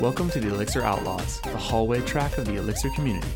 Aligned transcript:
Welcome 0.00 0.28
to 0.30 0.40
the 0.40 0.48
Elixir 0.48 0.82
Outlaws, 0.82 1.40
the 1.40 1.56
hallway 1.56 2.00
track 2.02 2.36
of 2.38 2.44
the 2.44 2.56
Elixir 2.56 2.90
community. 2.90 3.28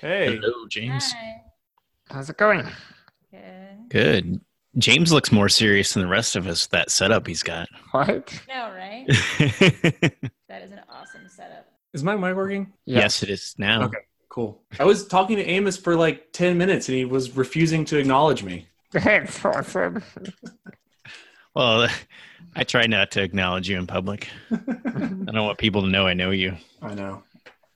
Hey, 0.00 0.36
Hello, 0.36 0.66
James. 0.68 1.12
Hi. 1.12 1.42
How's 2.10 2.30
it 2.30 2.36
going? 2.36 2.66
Good. 3.30 3.88
Good. 3.88 4.40
James 4.78 5.12
looks 5.12 5.32
more 5.32 5.48
serious 5.48 5.94
than 5.94 6.02
the 6.02 6.08
rest 6.08 6.36
of 6.36 6.46
us. 6.46 6.64
with 6.66 6.70
That 6.72 6.90
setup 6.90 7.26
he's 7.26 7.42
got. 7.42 7.68
What? 7.92 8.32
No, 8.48 8.70
right? 8.72 9.06
That 10.48 10.62
is 10.62 10.70
an 10.70 10.80
awesome 10.88 11.28
setup. 11.28 11.66
is 11.92 12.02
my 12.04 12.14
mic 12.16 12.34
working? 12.36 12.72
Yes, 12.84 13.22
it 13.22 13.30
is 13.30 13.54
now. 13.58 13.84
Okay. 13.84 13.98
Cool. 14.28 14.62
I 14.78 14.84
was 14.84 15.06
talking 15.06 15.36
to 15.36 15.44
Amos 15.44 15.76
for 15.76 15.96
like 15.96 16.32
10 16.32 16.56
minutes 16.56 16.88
and 16.88 16.96
he 16.96 17.04
was 17.04 17.36
refusing 17.36 17.84
to 17.86 17.98
acknowledge 17.98 18.42
me. 18.42 18.68
That's 18.92 19.44
awesome. 19.44 20.02
Well, 21.54 21.88
I 22.54 22.64
try 22.64 22.86
not 22.86 23.10
to 23.12 23.22
acknowledge 23.22 23.68
you 23.68 23.78
in 23.78 23.86
public. 23.86 24.28
I 24.50 24.56
don't 24.56 25.44
want 25.44 25.58
people 25.58 25.82
to 25.82 25.88
know 25.88 26.06
I 26.06 26.14
know 26.14 26.30
you. 26.30 26.56
I 26.82 26.94
know. 26.94 27.22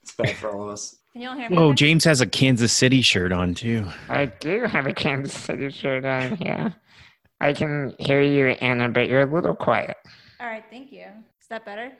It's 0.02 0.12
bad 0.14 0.36
for 0.36 0.50
all 0.50 0.64
of 0.64 0.68
us. 0.70 0.96
Can 1.12 1.22
y'all 1.22 1.36
hear 1.36 1.50
me? 1.50 1.56
Oh. 1.56 1.72
James 1.72 2.04
has 2.04 2.20
a 2.20 2.26
Kansas 2.26 2.72
City 2.72 3.02
shirt 3.02 3.32
on 3.32 3.54
too. 3.54 3.86
I 4.08 4.26
do 4.26 4.64
have 4.64 4.86
a 4.86 4.92
Kansas 4.92 5.34
City 5.34 5.70
shirt 5.70 6.04
on, 6.04 6.38
yeah. 6.40 6.70
I 7.40 7.52
can 7.52 7.94
hear 7.98 8.20
you, 8.20 8.48
Anna, 8.48 8.88
but 8.90 9.08
you're 9.08 9.22
a 9.22 9.34
little 9.34 9.56
quiet. 9.56 9.96
All 10.40 10.46
right, 10.46 10.64
thank 10.70 10.92
you. 10.92 11.06
Is 11.40 11.48
that 11.48 11.64
better? 11.64 11.90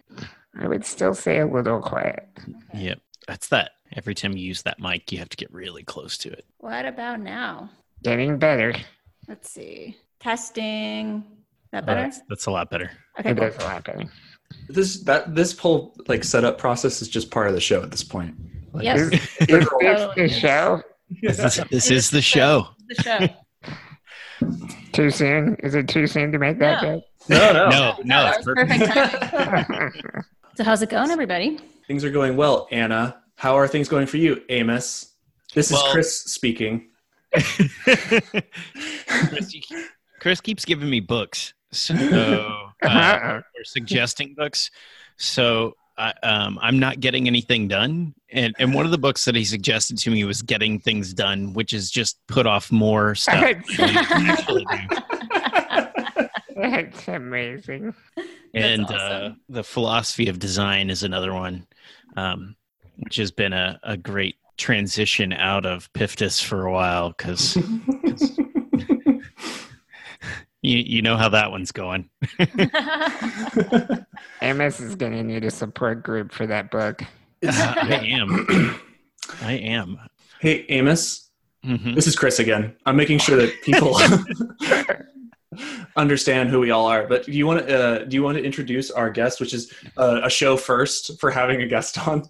I 0.59 0.69
would 0.69 0.85
still 0.85 1.15
say 1.15 1.39
a 1.39 1.47
little 1.47 1.81
quiet. 1.81 2.29
Okay. 2.39 2.53
Yep. 2.75 3.01
That's 3.27 3.49
that. 3.49 3.73
Every 3.97 4.15
time 4.15 4.37
you 4.37 4.47
use 4.47 4.63
that 4.63 4.79
mic, 4.81 5.11
you 5.11 5.19
have 5.19 5.29
to 5.31 5.37
get 5.37 5.53
really 5.53 5.83
close 5.83 6.17
to 6.19 6.31
it. 6.31 6.45
What 6.59 6.85
about 6.87 7.21
now? 7.21 7.71
Getting 8.03 8.39
better. 8.39 8.75
Let's 9.31 9.49
see. 9.51 9.97
Testing. 10.19 11.19
Is 11.19 11.71
that 11.73 11.85
Oh, 11.85 11.87
better? 11.87 12.03
that's, 12.03 12.21
that's 12.29 12.47
a 12.47 12.51
lot 12.51 12.69
better. 12.69 12.91
Okay, 13.19 13.33
cool. 13.33 13.45
is 13.45 13.57
a 13.57 13.61
lot 13.65 13.85
better. 13.85 14.03
This 14.69 15.03
that 15.05 15.35
this 15.37 15.57
whole 15.57 15.95
like 16.09 16.25
setup 16.25 16.59
process 16.59 17.01
is 17.01 17.09
just 17.09 17.31
part 17.31 17.47
of 17.47 17.55
the 17.55 17.61
show 17.61 17.81
at 17.83 17.91
this 17.93 18.03
point. 18.03 18.35
Like, 18.73 18.83
Yes. 18.85 18.99
Is, 19.01 19.13
is 19.13 19.47
this 19.47 19.69
Totally. 19.69 20.15
the 20.17 20.29
show? 20.29 20.83
This, 21.23 21.39
is- 21.39 21.65
this 21.71 21.91
It 21.91 21.97
is 21.97 22.11
the 22.11 22.21
show. 22.23 22.67
The 22.89 22.95
show. 22.97 23.29
Too 24.93 25.11
soon? 25.11 25.55
Is 25.63 25.75
it 25.77 25.87
too 25.89 26.07
soon 26.07 26.33
to 26.33 26.39
make 26.39 26.59
that 26.59 26.83
joke? 26.83 27.05
No, 27.29 27.53
no. 27.53 27.69
No, 27.69 27.97
no, 28.05 28.23
that 28.25 28.37
it's 28.39 28.47
was 28.47 28.55
perfect. 28.57 28.91
perfect 28.93 29.31
timing. 29.33 30.03
So 30.57 30.65
how's 30.65 30.83
it 30.83 30.91
going, 30.91 31.11
everybody? 31.11 31.59
Things 31.87 32.05
are 32.05 32.11
going 32.11 32.37
well, 32.37 32.67
Anna. 32.71 33.23
How 33.37 33.57
are 33.57 33.67
things 33.69 33.89
going 33.89 34.07
for 34.07 34.17
you, 34.19 34.43
Amos? 34.51 35.15
This 35.55 35.69
is 35.71 35.75
Well- 35.75 35.93
Chris 35.93 36.23
speaking. 36.25 36.90
Chris, 39.29 39.55
you- 39.55 39.85
Chris 40.21 40.41
keeps 40.41 40.65
giving 40.65 40.91
me 40.91 41.01
books, 41.01 41.55
so 41.73 41.95
uh, 41.95 42.71
or 42.83 43.65
suggesting 43.65 44.35
books. 44.35 44.71
So 45.17 45.75
I, 45.97 46.13
um, 46.23 46.59
I'm 46.63 46.79
not 46.79 47.01
getting 47.01 47.27
anything 47.27 47.69
done. 47.69 48.15
And 48.31 48.55
and 48.59 48.75
one 48.75 48.85
of 48.85 48.91
the 48.91 48.99
books 48.99 49.25
that 49.25 49.35
he 49.35 49.45
suggested 49.45 49.99
to 49.99 50.11
me 50.11 50.25
was 50.25 50.43
getting 50.43 50.79
things 50.79 51.13
done, 51.15 51.53
which 51.53 51.73
is 51.73 51.91
just 51.91 52.19
put 52.27 52.47
off 52.47 52.71
more 52.73 53.15
stuff. 53.15 53.41
than 53.41 53.89
you 53.95 54.05
can 54.05 54.27
actually 54.31 54.67
do. 54.67 56.27
That's 56.57 57.09
amazing. 57.09 57.95
and 58.55 58.85
uh, 58.91 58.95
awesome. 58.95 59.41
the 59.49 59.65
philosophy 59.65 60.29
of 60.29 60.39
design 60.39 60.91
is 60.91 61.03
another 61.03 61.33
one, 61.33 61.67
um, 62.17 62.57
which 62.99 63.17
has 63.17 63.31
been 63.31 63.53
a, 63.55 63.81
a 63.83 63.97
great 63.97 64.37
transition 64.57 65.33
out 65.33 65.65
of 65.67 65.93
Piftis 65.93 66.43
for 66.43 66.67
a 66.67 66.73
while 66.73 67.11
because 67.11 67.57
you 70.63 70.79
you 70.79 71.03
know 71.03 71.17
how 71.17 71.29
that 71.31 71.51
one's 71.51 71.73
going. 71.73 72.09
Amos 74.43 74.81
is 74.81 74.95
going 74.97 75.13
to 75.13 75.23
need 75.23 75.45
a 75.45 75.51
support 75.51 76.03
group 76.03 76.33
for 76.33 76.47
that 76.47 76.71
book. 76.71 77.03
Uh, 77.47 77.75
I 77.77 77.97
am. 78.07 78.81
I 79.43 79.53
am. 79.53 79.99
hey, 80.41 80.65
Amos. 80.69 81.27
Mhm. 81.65 81.95
This 81.95 82.07
is 82.07 82.17
Chris 82.17 82.39
again. 82.39 82.75
I'm 82.87 82.97
making 82.97 83.19
sure 83.19 83.37
that 83.37 83.53
people 83.63 83.95
understand 85.97 86.49
who 86.49 86.59
we 86.61 86.71
all 86.71 86.87
are. 86.87 87.07
But 87.07 87.27
do 87.27 87.33
you 87.33 87.47
want 87.47 87.67
to 87.69 87.79
uh, 87.79 88.05
do 88.05 88.15
you 88.17 88.23
want 88.23 88.39
to 88.39 88.45
introduce 88.45 88.91
our 88.91 89.11
guest, 89.11 89.41
which 89.41 89.53
is 89.53 89.73
uh, 89.99 90.23
a 90.25 90.31
show 90.31 90.57
first 90.57 91.21
for 91.21 91.31
having 91.31 91.61
a 91.61 91.67
guest 91.67 92.07
on? 92.09 92.25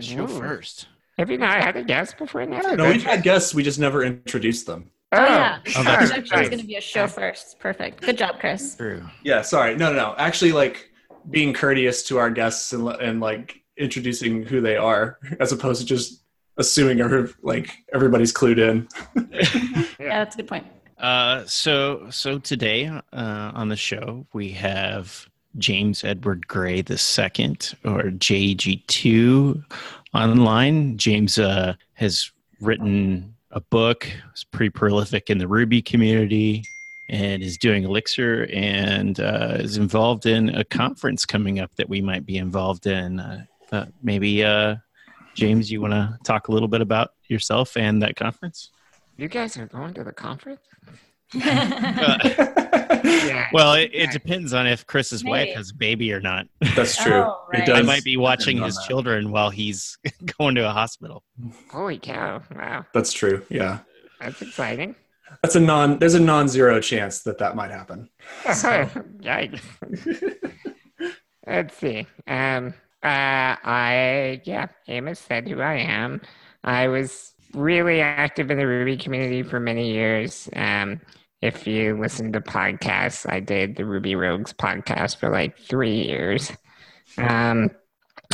Show 0.00 0.26
first. 0.26 0.86
Have 1.18 1.30
you 1.30 1.38
not 1.38 1.60
had 1.62 1.76
a 1.76 1.84
guest 1.84 2.16
before 2.18 2.44
now? 2.46 2.60
No, 2.74 2.88
we've 2.88 3.02
had 3.04 3.22
guests. 3.22 3.54
We 3.54 3.62
just 3.62 3.78
never 3.78 4.02
introduced 4.02 4.66
them. 4.66 4.90
Oh, 5.12 5.22
yeah. 5.22 5.58
Oh, 5.76 5.82
that's 5.84 6.04
It's 6.04 6.12
actually 6.12 6.36
great. 6.38 6.50
going 6.50 6.60
to 6.62 6.66
be 6.66 6.76
a 6.76 6.80
show 6.80 7.06
first. 7.06 7.58
Perfect. 7.58 8.00
Good 8.00 8.16
job, 8.16 8.40
Chris. 8.40 8.76
True. 8.76 9.02
Yeah, 9.22 9.42
sorry. 9.42 9.76
No, 9.76 9.92
no, 9.92 9.96
no. 9.98 10.14
Actually, 10.16 10.52
like 10.52 10.90
being 11.30 11.52
courteous 11.52 12.02
to 12.04 12.16
our 12.18 12.30
guests 12.30 12.72
and, 12.72 12.88
and 12.88 13.20
like 13.20 13.60
introducing 13.76 14.42
who 14.42 14.60
they 14.62 14.76
are, 14.76 15.18
as 15.38 15.52
opposed 15.52 15.80
to 15.82 15.86
just 15.86 16.22
assuming 16.56 17.00
every, 17.02 17.28
like 17.42 17.70
everybody's 17.92 18.32
clued 18.32 18.58
in. 18.58 18.88
Yeah, 20.00 20.24
that's 20.24 20.34
a 20.34 20.38
good 20.38 20.48
point. 20.48 20.66
Uh, 20.98 21.44
so 21.46 22.06
so 22.10 22.38
today 22.40 22.86
uh, 22.86 23.00
on 23.12 23.68
the 23.68 23.76
show 23.76 24.26
we 24.32 24.50
have 24.50 25.28
James 25.58 26.02
Edward 26.04 26.48
Gray 26.48 26.82
the 26.82 26.98
second, 26.98 27.74
or 27.84 28.02
JG2, 28.04 29.64
online. 30.14 30.96
James 30.96 31.38
uh, 31.38 31.74
has 31.94 32.30
written 32.60 33.34
a 33.50 33.60
book. 33.60 34.08
Is 34.34 34.44
pretty 34.44 34.70
prolific 34.70 35.30
in 35.30 35.38
the 35.38 35.48
Ruby 35.48 35.82
community, 35.82 36.64
and 37.08 37.42
is 37.42 37.58
doing 37.58 37.84
Elixir, 37.84 38.48
and 38.52 39.18
uh, 39.20 39.56
is 39.58 39.76
involved 39.76 40.26
in 40.26 40.48
a 40.50 40.64
conference 40.64 41.24
coming 41.24 41.60
up 41.60 41.74
that 41.76 41.88
we 41.88 42.00
might 42.00 42.26
be 42.26 42.36
involved 42.38 42.86
in. 42.86 43.20
Uh, 43.20 43.86
maybe 44.02 44.44
uh, 44.44 44.76
James, 45.34 45.70
you 45.70 45.80
want 45.80 45.92
to 45.92 46.18
talk 46.24 46.48
a 46.48 46.52
little 46.52 46.68
bit 46.68 46.80
about 46.80 47.14
yourself 47.28 47.76
and 47.76 48.02
that 48.02 48.16
conference? 48.16 48.70
You 49.16 49.28
guys 49.28 49.56
are 49.56 49.66
going 49.66 49.94
to 49.94 50.04
the 50.04 50.12
conference? 50.12 50.60
Yeah. 53.04 53.48
Well, 53.52 53.74
it, 53.74 53.90
it 53.92 54.10
depends 54.10 54.52
on 54.52 54.66
if 54.66 54.86
Chris's 54.86 55.24
wife 55.24 55.54
has 55.54 55.70
a 55.70 55.74
baby 55.74 56.12
or 56.12 56.20
not. 56.20 56.46
That's 56.76 56.96
true. 56.96 57.12
Oh, 57.12 57.44
right. 57.52 57.68
I 57.68 57.82
might 57.82 58.04
be 58.04 58.16
watching 58.16 58.62
his 58.62 58.76
that. 58.76 58.84
children 58.86 59.30
while 59.30 59.50
he's 59.50 59.98
going 60.38 60.54
to 60.54 60.68
a 60.68 60.72
hospital. 60.72 61.22
Holy 61.70 61.98
cow. 61.98 62.42
Wow. 62.54 62.86
That's 62.94 63.12
true. 63.12 63.44
Yeah, 63.48 63.80
That's 64.20 64.40
exciting. 64.42 64.94
that's 65.42 65.56
a 65.56 65.60
non. 65.60 65.98
There's 65.98 66.14
a 66.14 66.20
non-zero 66.20 66.80
chance 66.80 67.22
that 67.22 67.38
that 67.38 67.56
might 67.56 67.70
happen. 67.70 68.08
Yikes. 68.44 69.60
Let's 71.46 71.76
see. 71.76 72.06
Um, 72.26 72.74
uh, 73.02 73.56
I, 73.64 74.40
yeah, 74.44 74.68
Amos 74.88 75.18
said 75.18 75.48
who 75.48 75.60
I 75.60 75.74
am. 75.74 76.20
I 76.62 76.88
was 76.88 77.32
really 77.52 78.00
active 78.00 78.50
in 78.50 78.58
the 78.58 78.66
Ruby 78.66 78.96
community 78.96 79.42
for 79.42 79.58
many 79.60 79.90
years. 79.92 80.48
Um, 80.54 81.00
if 81.42 81.66
you 81.66 81.98
listen 81.98 82.32
to 82.32 82.40
podcasts, 82.40 83.30
I 83.30 83.40
did 83.40 83.76
the 83.76 83.84
Ruby 83.84 84.14
Rogues 84.14 84.52
podcast 84.52 85.16
for 85.18 85.28
like 85.30 85.58
three 85.58 86.02
years. 86.04 86.52
Um, 87.18 87.70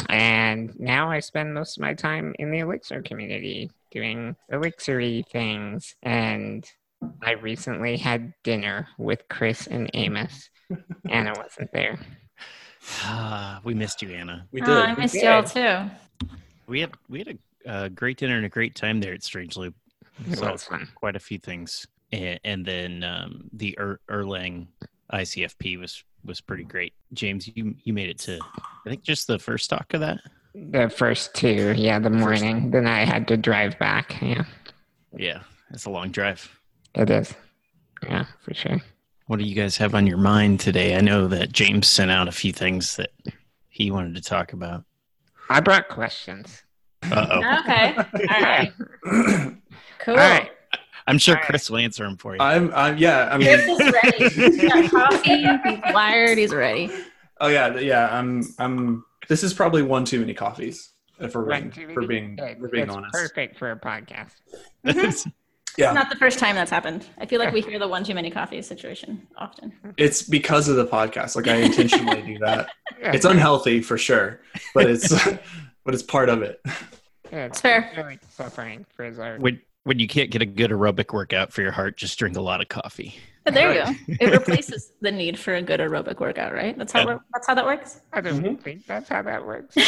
and 0.09 0.79
now 0.79 1.11
I 1.11 1.21
spend 1.21 1.55
most 1.55 1.79
of 1.79 1.83
my 1.83 1.95
time 1.95 2.35
in 2.39 2.51
the 2.51 2.61
Elixir 2.61 3.03
community 3.03 3.71
doing 3.91 4.37
Elixiry 4.53 5.27
things. 5.29 5.97
And 6.03 6.65
I 7.23 7.33
recently 7.33 7.97
had 7.97 8.35
dinner 8.45 8.89
with 8.99 9.23
Chris 9.29 9.67
and 9.67 9.91
Amos. 9.95 10.51
Anna 11.09 11.33
wasn't 11.37 11.73
there. 11.73 11.99
Ah, 13.03 13.61
we 13.65 13.75
missed 13.75 14.03
you, 14.03 14.11
Anna. 14.11 14.47
We 14.53 14.63
Oh, 14.63 14.67
did. 14.67 14.77
I 14.77 14.95
missed 14.95 15.15
y'all 15.17 15.43
too. 15.43 15.91
We 16.67 16.81
had 16.81 16.93
we 17.09 17.19
had 17.21 17.29
a 17.67 17.71
uh, 17.71 17.89
great 17.89 18.19
dinner 18.19 18.37
and 18.37 18.45
a 18.47 18.49
great 18.51 18.75
time 18.75 19.01
there 19.01 19.15
at 19.15 19.23
Strange 19.23 19.57
Loop. 19.57 19.75
It 20.31 20.37
Saw 20.39 20.53
was 20.53 20.65
fun. 20.65 20.89
quite 20.95 21.17
a 21.17 21.21
few 21.21 21.39
things, 21.39 21.87
and, 22.13 22.41
and 22.45 22.65
then 22.67 23.05
um, 23.05 23.49
the 23.53 23.77
er- 23.79 24.01
Erlang 24.11 24.67
ICFP 25.13 25.79
was 25.79 26.03
was 26.25 26.41
pretty 26.41 26.65
great. 26.65 26.95
James, 27.13 27.49
you 27.55 27.75
you 27.85 27.93
made 27.93 28.09
it 28.09 28.19
to 28.21 28.39
I 28.87 28.89
think 28.91 29.03
just 29.03 29.27
the 29.27 29.39
first 29.39 29.71
talk 29.71 29.95
of 29.95 30.01
that. 30.01 30.19
The 30.55 30.89
first 30.89 31.35
two, 31.35 31.75
yeah, 31.77 31.99
the 31.99 32.11
morning. 32.11 32.71
Then 32.71 32.87
I 32.87 33.05
had 33.05 33.29
to 33.29 33.37
drive 33.37 33.79
back. 33.79 34.17
Yeah, 34.21 34.45
Yeah, 35.17 35.43
it's 35.71 35.85
a 35.85 35.91
long 35.91 36.11
drive. 36.11 36.49
it 36.95 37.11
is. 37.11 37.35
Yeah, 38.03 38.25
for 38.43 38.55
sure. 38.55 38.81
What 39.27 39.39
do 39.39 39.45
you 39.45 39.55
guys 39.55 39.77
have 39.77 39.95
on 39.95 40.07
your 40.07 40.17
mind 40.19 40.59
today? 40.61 40.97
I 40.97 41.01
know 41.01 41.29
that 41.29 41.53
James 41.53 41.87
sent 41.87 42.11
out 42.11 42.29
a 42.29 42.33
few 42.33 42.53
things 42.53 42.97
that 42.97 43.11
he 43.69 43.91
wanted 43.91 44.15
to 44.15 44.23
talk 44.23 44.53
about. 44.53 44.85
I 45.51 45.61
brought 45.61 45.89
questions. 45.89 46.63
Uh 47.03 47.27
oh. 47.31 47.61
Okay. 47.61 47.95
All 48.35 48.43
right. 48.43 48.73
Cool. 50.01 50.15
All 50.15 50.17
right. 50.17 50.51
I'm 51.09 51.19
sure 51.19 51.35
All 51.35 51.41
right. 51.41 51.47
Chris 51.49 51.71
will 51.71 51.79
answer 51.79 52.05
them 52.05 52.17
for 52.17 52.35
you. 52.35 52.41
I'm. 52.41 52.73
I'm. 52.75 52.99
Yeah. 52.99 53.29
I 53.33 53.37
Chris 53.37 53.67
mean. 53.67 53.81
is 53.81 53.93
ready. 54.03 54.29
He's 54.59 54.69
got 54.69 54.91
coffee. 54.91 55.43
He's 55.43 55.95
wired. 55.95 56.39
He's 56.39 56.55
ready. 56.55 56.91
Oh 57.41 57.49
yeah. 57.49 57.77
Yeah. 57.79 58.09
I'm. 58.17 58.43
I'm. 58.59 59.05
This 59.29 59.43
is 59.43 59.53
probably 59.55 59.83
one 59.83 60.05
too 60.05 60.21
many 60.21 60.35
coffees. 60.35 60.91
If 61.21 61.35
we're 61.35 61.45
Right, 61.45 61.75
being, 61.75 61.95
for 61.95 62.07
being, 62.07 62.37
Good. 62.37 62.59
for 62.61 62.69
being 62.69 62.85
It's 62.85 62.95
honest. 62.95 63.13
perfect 63.13 63.59
for 63.59 63.73
a 63.73 63.77
podcast. 63.81 64.35
Mm-hmm. 64.87 65.29
Yeah. 65.77 65.91
It's 65.91 65.95
not 65.95 66.11
the 66.11 66.17
first 66.17 66.41
time 66.41 66.57
that's 66.57 66.73
happened. 66.73 67.07
I 67.19 67.27
feel 67.27 67.39
like 67.39 67.53
we 67.55 67.61
hear 67.61 67.79
the 67.79 67.87
one 67.87 68.03
too 68.03 68.15
many 68.15 68.33
coffee 68.33 68.61
situation 68.63 69.29
often. 69.37 69.73
It's 69.97 70.23
because 70.25 70.69
of 70.69 70.75
the 70.75 70.85
podcast. 70.87 71.37
Like 71.37 71.47
I 71.47 71.55
intentionally 71.57 72.21
do 72.23 72.37
that. 72.39 72.71
It's 72.99 73.25
unhealthy 73.25 73.81
for 73.81 73.97
sure, 73.97 74.41
but 74.75 74.87
it's 74.91 75.09
but 75.85 75.95
it's 75.95 76.03
part 76.03 76.31
of 76.31 76.43
it. 76.43 76.61
Yeah, 77.31 77.45
It's 77.45 77.61
fair. 77.61 77.93
Really 77.97 78.19
suffering 78.31 78.87
for 78.97 79.05
his 79.05 79.21
art. 79.21 79.41
When 79.41 79.61
when 79.85 79.99
you 79.99 80.07
can't 80.09 80.31
get 80.31 80.43
a 80.43 80.47
good 80.47 80.71
aerobic 80.71 81.13
workout 81.13 81.53
for 81.53 81.63
your 81.63 81.73
heart, 81.73 81.97
just 81.97 82.19
drink 82.19 82.37
a 82.37 82.41
lot 82.41 82.61
of 82.61 82.69
coffee. 82.69 83.15
But 83.45 83.55
there 83.55 83.73
you 83.73 83.85
go. 83.85 83.93
It 84.21 84.31
replaces 84.39 84.93
the 85.01 85.11
need 85.11 85.39
for 85.39 85.55
a 85.55 85.63
good 85.63 85.81
aerobic 85.81 86.21
workout, 86.21 86.53
right? 86.53 86.77
That's 86.77 86.93
how 86.93 87.09
Yeah. 87.09 87.19
that's 87.33 87.47
how 87.47 87.55
that 87.55 87.65
works. 87.65 88.01
I 88.13 88.21
don't 88.21 88.43
Mhm. 88.43 88.61
think 88.61 88.87
that's 88.87 89.09
how 89.09 89.23
that 89.23 89.47
works. 89.47 89.75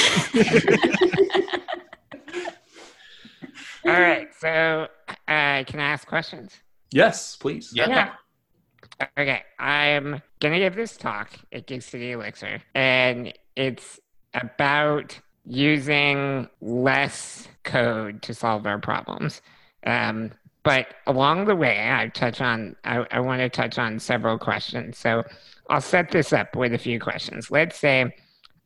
All 3.87 3.93
right, 3.93 4.29
so 4.39 4.89
uh, 5.09 5.65
can 5.65 5.81
I 5.81 5.91
ask 5.93 6.07
questions? 6.07 6.55
Yes, 6.93 7.37
please. 7.37 7.73
Yeah. 7.75 7.89
Yeah. 7.89 9.09
Okay, 9.19 9.43
I'm 9.59 10.21
gonna 10.41 10.59
give 10.59 10.75
this 10.75 10.97
talk 10.99 11.31
at 11.53 11.67
Gig 11.67 11.83
City 11.83 12.13
Elixir, 12.13 12.61
and 12.75 13.33
it's 13.57 13.99
about 14.35 15.19
using 15.47 16.49
less 16.61 17.49
code 17.65 18.21
to 18.23 18.35
solve 18.35 18.67
our 18.67 18.79
problems. 18.79 19.41
Um, 19.85 20.33
but 20.63 20.89
along 21.07 21.47
the 21.47 21.57
way, 21.57 21.91
I 21.91 22.09
touch 22.09 22.41
on. 22.41 22.77
I, 22.85 23.07
I 23.11 23.21
want 23.21 23.41
to 23.41 23.49
touch 23.49 23.79
on 23.79 23.99
several 23.99 24.39
questions. 24.39 24.99
So 24.99 25.25
I'll 25.71 25.81
set 25.81 26.11
this 26.11 26.33
up 26.33 26.55
with 26.55 26.75
a 26.75 26.79
few 26.79 27.01
questions. 27.01 27.51
Let's 27.51 27.79
say 27.79 28.13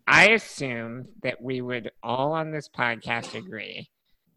I 0.06 0.30
assume 0.30 1.06
that 1.22 1.40
we 1.40 1.60
would 1.60 1.90
all 2.02 2.32
on 2.32 2.50
this 2.50 2.68
podcast 2.68 3.34
agree 3.34 3.88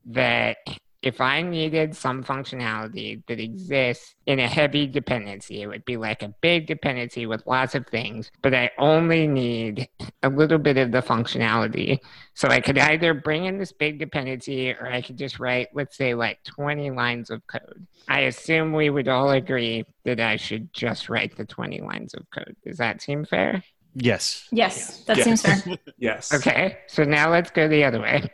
that 0.05 0.57
if 1.03 1.21
I 1.21 1.41
needed 1.43 1.95
some 1.95 2.23
functionality 2.23 3.21
that 3.27 3.39
exists 3.39 4.15
in 4.25 4.39
a 4.39 4.47
heavy 4.47 4.87
dependency, 4.87 5.61
it 5.61 5.67
would 5.67 5.85
be 5.85 5.95
like 5.95 6.23
a 6.23 6.33
big 6.41 6.65
dependency 6.67 7.25
with 7.27 7.45
lots 7.45 7.75
of 7.75 7.85
things, 7.87 8.31
but 8.41 8.53
I 8.55 8.71
only 8.79 9.27
need 9.27 9.87
a 10.23 10.29
little 10.29 10.57
bit 10.57 10.77
of 10.77 10.91
the 10.91 11.01
functionality. 11.01 11.99
So 12.33 12.47
I 12.47 12.59
could 12.61 12.77
either 12.79 13.13
bring 13.13 13.45
in 13.45 13.59
this 13.59 13.71
big 13.71 13.99
dependency 13.99 14.71
or 14.71 14.87
I 14.87 15.01
could 15.01 15.17
just 15.17 15.39
write, 15.39 15.67
let's 15.73 15.95
say, 15.95 16.13
like 16.15 16.43
20 16.45 16.89
lines 16.91 17.29
of 17.29 17.45
code. 17.47 17.85
I 18.07 18.21
assume 18.21 18.73
we 18.73 18.89
would 18.89 19.07
all 19.07 19.29
agree 19.31 19.85
that 20.05 20.19
I 20.19 20.35
should 20.37 20.73
just 20.73 21.09
write 21.09 21.35
the 21.37 21.45
20 21.45 21.81
lines 21.81 22.13
of 22.15 22.25
code. 22.31 22.55
Does 22.65 22.77
that 22.77 23.01
seem 23.01 23.23
fair? 23.25 23.63
Yes. 23.93 24.47
Yes, 24.51 25.03
that 25.05 25.17
Yes. 25.17 25.25
seems 25.25 25.41
fair. 25.41 25.77
Yes. 25.97 26.31
Okay, 26.33 26.77
so 26.87 27.03
now 27.03 27.31
let's 27.31 27.49
go 27.49 27.67
the 27.67 27.83
other 27.83 27.99
way. 28.01 28.29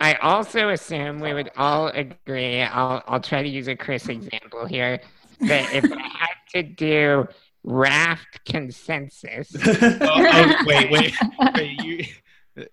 I 0.00 0.14
also 0.14 0.68
assume 0.68 1.20
we 1.20 1.34
would 1.34 1.50
all 1.56 1.88
agree. 1.88 2.62
I'll 2.62 3.02
I'll 3.06 3.20
try 3.20 3.42
to 3.42 3.48
use 3.48 3.68
a 3.68 3.76
Chris 3.76 4.08
example 4.08 4.66
here. 4.66 5.00
That 5.40 5.72
if 5.74 5.84
I 5.84 5.98
had 6.18 6.34
to 6.54 6.62
do 6.62 7.26
raft 7.64 8.44
consensus, 8.44 9.54
Oh, 9.66 9.76
oh, 10.02 10.56
wait, 10.66 10.90
wait, 10.90 11.14
wait. 11.54 11.82
You, 11.82 12.04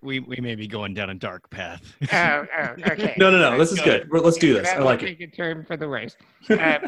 we 0.02 0.20
we 0.20 0.36
may 0.40 0.54
be 0.54 0.66
going 0.66 0.94
down 0.94 1.10
a 1.10 1.14
dark 1.14 1.48
path. 1.50 1.82
oh, 2.12 2.46
oh 2.58 2.74
okay. 2.90 3.14
No, 3.18 3.30
no, 3.30 3.38
no. 3.38 3.58
This 3.58 3.72
is 3.72 3.80
good. 3.80 4.10
Well, 4.10 4.22
Let's 4.22 4.38
do 4.38 4.54
this. 4.54 4.68
I 4.68 4.78
like 4.78 5.02
it. 5.02 5.06
take 5.06 5.20
a 5.20 5.26
turn 5.28 5.64
for 5.64 5.76
the 5.76 5.88
worse. 5.88 6.16
Uh, 6.48 6.78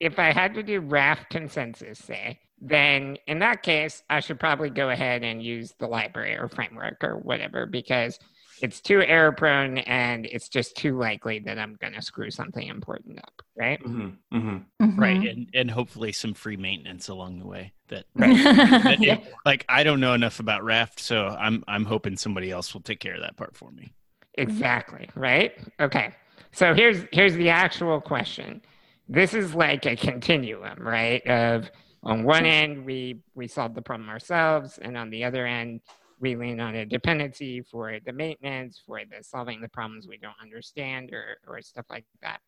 if 0.00 0.18
I 0.18 0.32
had 0.32 0.54
to 0.54 0.62
do 0.62 0.80
raft 0.80 1.30
consensus, 1.30 1.98
say, 1.98 2.38
then 2.60 3.16
in 3.26 3.38
that 3.40 3.62
case, 3.62 4.02
I 4.10 4.20
should 4.20 4.38
probably 4.40 4.70
go 4.70 4.90
ahead 4.90 5.22
and 5.24 5.42
use 5.42 5.72
the 5.78 5.86
library 5.86 6.36
or 6.36 6.48
framework 6.48 7.02
or 7.02 7.16
whatever 7.18 7.66
because 7.66 8.18
it's 8.62 8.80
too 8.80 9.02
error 9.02 9.32
prone 9.32 9.78
and 9.78 10.26
it's 10.26 10.48
just 10.48 10.76
too 10.76 10.98
likely 10.98 11.38
that 11.40 11.58
I'm 11.58 11.76
going 11.80 11.94
to 11.94 12.02
screw 12.02 12.30
something 12.30 12.66
important 12.66 13.18
up, 13.18 13.42
right? 13.56 13.80
hmm 13.80 14.08
hmm 14.32 14.58
right, 14.96 15.16
Mm-hmm. 15.16 15.26
and 15.26 15.48
and 15.54 15.70
hopefully 15.70 16.12
some 16.12 16.34
free 16.34 16.56
maintenance 16.56 17.08
along 17.08 17.38
the 17.38 17.46
way. 17.46 17.72
That, 17.88 18.04
Mhm. 18.16 18.82
that 18.84 18.98
Yeah. 19.00 19.16
like 19.46 19.64
I 19.68 19.82
don't 19.82 20.00
know 20.00 20.14
enough 20.14 20.40
about 20.40 20.64
Raft, 20.64 21.00
so 21.00 21.26
I'm 21.26 21.64
I'm 21.68 21.84
hoping 21.84 22.16
somebody 22.16 22.50
else 22.50 22.72
will 22.74 22.80
take 22.82 23.00
care 23.00 23.14
of 23.14 23.20
that 23.22 23.36
part 23.36 23.56
for 23.56 23.70
me. 23.70 23.92
Exactly, 24.34 25.08
right? 25.14 25.52
Okay. 25.80 26.14
So 26.52 26.74
here's 26.74 27.04
here's 27.12 27.34
the 27.34 27.50
actual 27.50 28.00
question. 28.00 28.62
This 29.08 29.34
is 29.34 29.54
like 29.54 29.86
a 29.86 29.96
continuum, 29.96 30.78
right? 30.80 31.24
Of 31.26 31.70
on 32.02 32.24
one 32.24 32.46
end 32.46 32.84
we 32.84 33.20
we 33.34 33.46
solve 33.48 33.74
the 33.74 33.82
problem 33.82 34.08
ourselves 34.08 34.78
and 34.78 34.96
on 34.96 35.10
the 35.10 35.24
other 35.24 35.46
end 35.46 35.80
we 36.20 36.36
lean 36.36 36.60
on 36.60 36.74
a 36.74 36.86
dependency 36.86 37.62
for 37.62 37.98
the 38.04 38.12
maintenance, 38.12 38.82
for 38.86 39.00
the 39.00 39.22
solving 39.22 39.60
the 39.60 39.68
problems 39.68 40.06
we 40.06 40.18
don't 40.18 40.34
understand 40.40 41.10
or 41.12 41.38
or 41.46 41.60
stuff 41.62 41.86
like 41.90 42.04
that. 42.22 42.40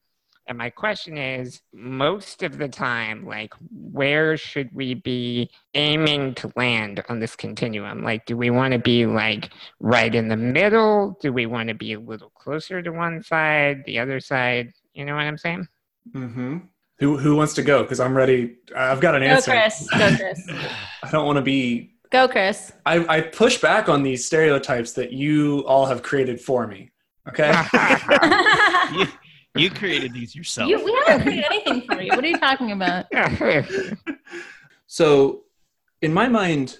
And 0.48 0.58
my 0.58 0.70
question 0.70 1.16
is 1.16 1.62
most 1.72 2.42
of 2.42 2.58
the 2.58 2.68
time, 2.68 3.24
like, 3.24 3.54
where 3.70 4.36
should 4.36 4.70
we 4.72 4.94
be 4.94 5.50
aiming 5.74 6.34
to 6.34 6.52
land 6.56 7.02
on 7.08 7.20
this 7.20 7.36
continuum? 7.36 8.02
Like, 8.02 8.26
do 8.26 8.36
we 8.36 8.50
want 8.50 8.72
to 8.72 8.80
be 8.80 9.06
like 9.06 9.50
right 9.78 10.12
in 10.12 10.26
the 10.26 10.36
middle? 10.36 11.16
Do 11.20 11.32
we 11.32 11.46
want 11.46 11.68
to 11.68 11.74
be 11.74 11.92
a 11.92 12.00
little 12.00 12.30
closer 12.30 12.82
to 12.82 12.90
one 12.90 13.22
side, 13.22 13.84
the 13.86 14.00
other 14.00 14.18
side? 14.18 14.72
You 14.94 15.04
know 15.04 15.14
what 15.14 15.22
I'm 15.22 15.38
saying? 15.38 15.68
Mm-hmm. 16.12 16.58
Who 16.98 17.16
who 17.18 17.36
wants 17.36 17.54
to 17.54 17.62
go? 17.62 17.82
Because 17.82 18.00
I'm 18.00 18.16
ready. 18.16 18.56
I've 18.76 19.00
got 19.00 19.14
an 19.14 19.22
Go, 19.22 19.28
answer. 19.28 19.52
Chris. 19.52 19.88
Go, 19.90 20.16
Chris. 20.16 20.48
I 21.02 21.10
don't 21.10 21.26
want 21.26 21.36
to 21.36 21.42
be. 21.42 21.91
Go, 22.12 22.28
Chris. 22.28 22.72
I, 22.84 23.06
I 23.08 23.20
push 23.22 23.58
back 23.58 23.88
on 23.88 24.02
these 24.02 24.26
stereotypes 24.26 24.92
that 24.92 25.14
you 25.14 25.64
all 25.66 25.86
have 25.86 26.02
created 26.02 26.38
for 26.40 26.66
me. 26.66 26.90
Okay. 27.28 27.52
You, 28.92 29.06
you 29.56 29.70
created 29.70 30.12
these 30.12 30.34
yourself. 30.34 30.68
you, 30.68 30.84
we 30.84 30.92
haven't 31.06 31.22
created 31.22 31.44
anything 31.46 31.82
for 31.82 32.02
you. 32.02 32.10
What 32.10 32.22
are 32.22 32.28
you 32.28 32.38
talking 32.38 32.72
about? 32.72 33.06
So, 34.86 35.44
in 36.02 36.12
my 36.12 36.28
mind, 36.28 36.78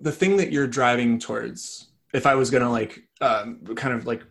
the 0.00 0.10
thing 0.10 0.36
that 0.38 0.50
you're 0.50 0.66
driving 0.66 1.20
towards, 1.20 1.92
if 2.12 2.26
I 2.26 2.34
was 2.34 2.50
going 2.50 2.64
to 2.64 2.68
like 2.68 3.04
um, 3.20 3.60
kind 3.76 3.94
of 3.94 4.04
like 4.04 4.24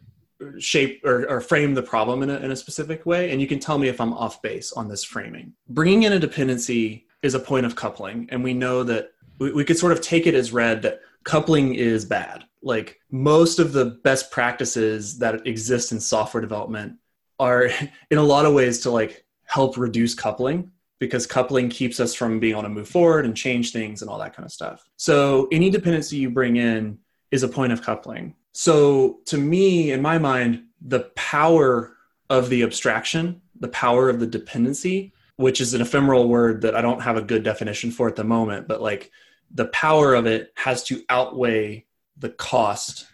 shape 0.60 1.00
or, 1.06 1.26
or 1.30 1.40
frame 1.40 1.74
the 1.74 1.82
problem 1.82 2.24
in 2.24 2.30
a, 2.30 2.36
in 2.40 2.52
a 2.52 2.58
specific 2.58 3.06
way, 3.06 3.32
and 3.32 3.40
you 3.40 3.48
can 3.48 3.58
tell 3.58 3.78
me 3.78 3.88
if 3.88 4.02
I'm 4.02 4.12
off 4.12 4.42
base 4.42 4.74
on 4.74 4.90
this 4.90 5.06
framing. 5.06 5.54
Bringing 5.70 6.04
in 6.04 6.12
a 6.12 6.20
dependency 6.20 7.08
is 7.24 7.36
a 7.36 7.40
point 7.40 7.66
of 7.66 7.78
coupling, 7.78 8.28
and 8.32 8.44
we 8.44 8.54
know 8.54 8.84
that 8.84 9.12
we, 9.42 9.52
we 9.52 9.66
could 9.66 9.78
sort 9.78 9.92
of 9.92 10.02
take 10.02 10.28
it 10.28 10.36
as 10.36 10.54
read 10.54 10.84
that 10.84 11.02
coupling 11.24 11.74
is 11.74 12.06
bad. 12.06 12.46
Like 12.62 13.00
most 13.10 13.58
of 13.58 13.74
the 13.74 13.86
best 14.04 14.30
practices 14.30 15.18
that 15.18 15.48
exist 15.48 15.92
in 15.92 16.00
software 16.00 16.42
development 16.42 16.98
are, 17.40 17.70
in 18.12 18.18
a 18.20 18.24
lot 18.24 18.46
of 18.46 18.54
ways, 18.54 18.80
to 18.82 18.92
like 18.92 19.26
help 19.46 19.78
reduce 19.78 20.14
coupling 20.14 20.72
because 21.00 21.26
coupling 21.26 21.68
keeps 21.68 22.00
us 22.00 22.14
from 22.14 22.40
being 22.40 22.54
able 22.54 22.62
to 22.62 22.70
move 22.70 22.88
forward 22.88 23.26
and 23.26 23.36
change 23.36 23.72
things 23.72 24.04
and 24.04 24.10
all 24.12 24.20
that 24.20 24.36
kind 24.36 24.46
of 24.46 24.52
stuff. 24.52 24.88
So 24.98 25.48
any 25.52 25.72
dependency 25.72 26.18
you 26.18 26.30
bring 26.30 26.58
in 26.58 27.00
is 27.32 27.42
a 27.42 27.48
point 27.48 27.74
of 27.74 27.82
coupling. 27.82 28.36
So 28.54 29.22
to 29.26 29.38
me, 29.40 29.92
in 29.92 30.02
my 30.04 30.20
mind, 30.20 30.66
the 30.80 31.12
power 31.16 31.98
of 32.30 32.50
the 32.50 32.62
abstraction, 32.62 33.42
the 33.60 33.70
power 33.70 34.10
of 34.10 34.20
the 34.20 34.28
dependency, 34.28 35.14
which 35.38 35.60
is 35.60 35.74
an 35.74 35.82
ephemeral 35.82 36.28
word 36.28 36.62
that 36.62 36.76
I 36.76 36.82
don't 36.82 37.02
have 37.02 37.18
a 37.18 37.22
good 37.22 37.42
definition 37.42 37.90
for 37.90 38.08
at 38.08 38.16
the 38.16 38.24
moment, 38.24 38.68
but 38.68 38.82
like 38.82 39.12
the 39.54 39.66
power 39.66 40.14
of 40.14 40.26
it 40.26 40.52
has 40.56 40.84
to 40.86 41.04
outweigh 41.10 41.86
the 42.18 42.30
cost 42.30 43.08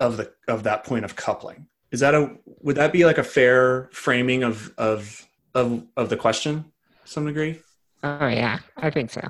of 0.00 0.16
the 0.16 0.32
of 0.48 0.64
that 0.64 0.84
point 0.84 1.04
of 1.04 1.16
coupling. 1.16 1.66
Is 1.90 2.00
that 2.00 2.14
a 2.14 2.36
would 2.60 2.76
that 2.76 2.92
be 2.92 3.04
like 3.04 3.18
a 3.18 3.24
fair 3.24 3.88
framing 3.92 4.42
of 4.42 4.72
of 4.78 5.26
of 5.54 5.84
of 5.96 6.08
the 6.08 6.16
question 6.16 6.64
to 7.04 7.10
some 7.10 7.26
degree? 7.26 7.60
oh, 8.04 8.26
yeah, 8.26 8.58
I 8.76 8.90
think 8.90 9.10
so. 9.10 9.26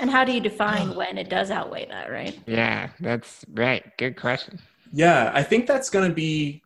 And 0.00 0.10
how 0.10 0.24
do 0.24 0.32
you 0.32 0.40
define 0.40 0.94
when 0.94 1.16
it 1.16 1.30
does 1.30 1.50
outweigh 1.50 1.86
that, 1.86 2.10
right? 2.10 2.38
Yeah, 2.46 2.90
that's 3.00 3.44
right. 3.54 3.84
Good 3.96 4.16
question. 4.16 4.58
Yeah, 4.92 5.30
I 5.32 5.42
think 5.42 5.66
that's 5.66 5.88
going 5.88 6.08
to 6.08 6.14
be 6.14 6.62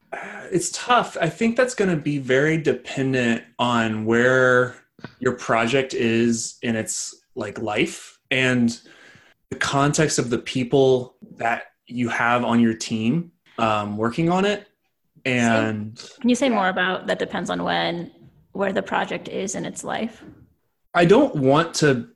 it's 0.51 0.71
tough. 0.73 1.17
I 1.21 1.29
think 1.29 1.57
that's 1.57 1.75
going 1.75 1.91
to 1.91 1.97
be 1.97 2.19
very 2.19 2.57
dependent 2.57 3.45
on 3.59 4.07
where 4.07 4.77
your 5.19 5.33
project 5.33 5.95
is 5.95 6.57
in 6.63 6.77
its 6.77 7.15
like 7.35 7.59
life 7.59 8.19
and 8.31 8.81
the 9.51 9.57
context 9.57 10.19
of 10.19 10.31
the 10.31 10.39
people 10.39 11.17
that 11.37 11.65
you 11.87 12.09
have 12.09 12.45
on 12.45 12.61
your 12.61 12.75
team 12.75 13.33
um, 13.59 13.97
working 13.97 14.31
on 14.31 14.45
it 14.45 14.69
and 15.25 15.97
Can 16.21 16.29
you 16.29 16.35
say 16.35 16.49
more 16.49 16.69
about 16.69 17.07
that 17.07 17.19
depends 17.19 17.51
on 17.51 17.63
when, 17.63 18.11
where 18.53 18.73
the 18.73 18.83
project 18.83 19.29
is 19.29 19.55
in 19.55 19.65
its 19.65 19.85
life? 19.85 20.23
I 20.95 21.05
don't 21.05 21.37
want 21.37 21.75
to. 21.75 22.09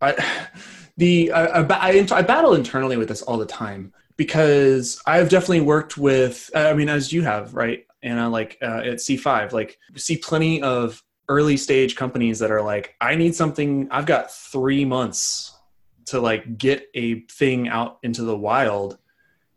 I, 0.00 0.14
the 0.96 1.32
I, 1.32 1.60
I, 1.60 2.06
I, 2.10 2.22
battle 2.22 2.54
internally 2.54 2.96
with 2.96 3.08
this 3.08 3.22
all 3.22 3.36
the 3.36 3.46
time 3.46 3.92
because 4.16 5.00
I've 5.06 5.28
definitely 5.28 5.62
worked 5.62 5.98
with. 5.98 6.50
I 6.54 6.72
mean, 6.72 6.88
as 6.88 7.12
you 7.12 7.22
have, 7.22 7.54
right? 7.54 7.86
Anna, 8.02 8.28
like 8.28 8.58
uh, 8.62 8.82
at 8.84 8.96
C5, 8.96 9.52
like 9.52 9.78
see 9.96 10.16
plenty 10.16 10.62
of 10.62 11.02
early 11.28 11.56
stage 11.56 11.96
companies 11.96 12.38
that 12.38 12.50
are 12.50 12.62
like, 12.62 12.94
I 13.00 13.16
need 13.16 13.34
something. 13.34 13.88
I've 13.90 14.06
got 14.06 14.30
three 14.30 14.84
months 14.84 15.53
to 16.06 16.20
like 16.20 16.58
get 16.58 16.86
a 16.94 17.20
thing 17.22 17.68
out 17.68 17.98
into 18.02 18.22
the 18.22 18.36
wild, 18.36 18.98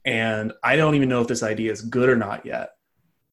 and 0.05 0.53
I 0.63 0.75
don't 0.75 0.95
even 0.95 1.09
know 1.09 1.21
if 1.21 1.27
this 1.27 1.43
idea 1.43 1.71
is 1.71 1.81
good 1.81 2.09
or 2.09 2.15
not 2.15 2.45
yet. 2.45 2.71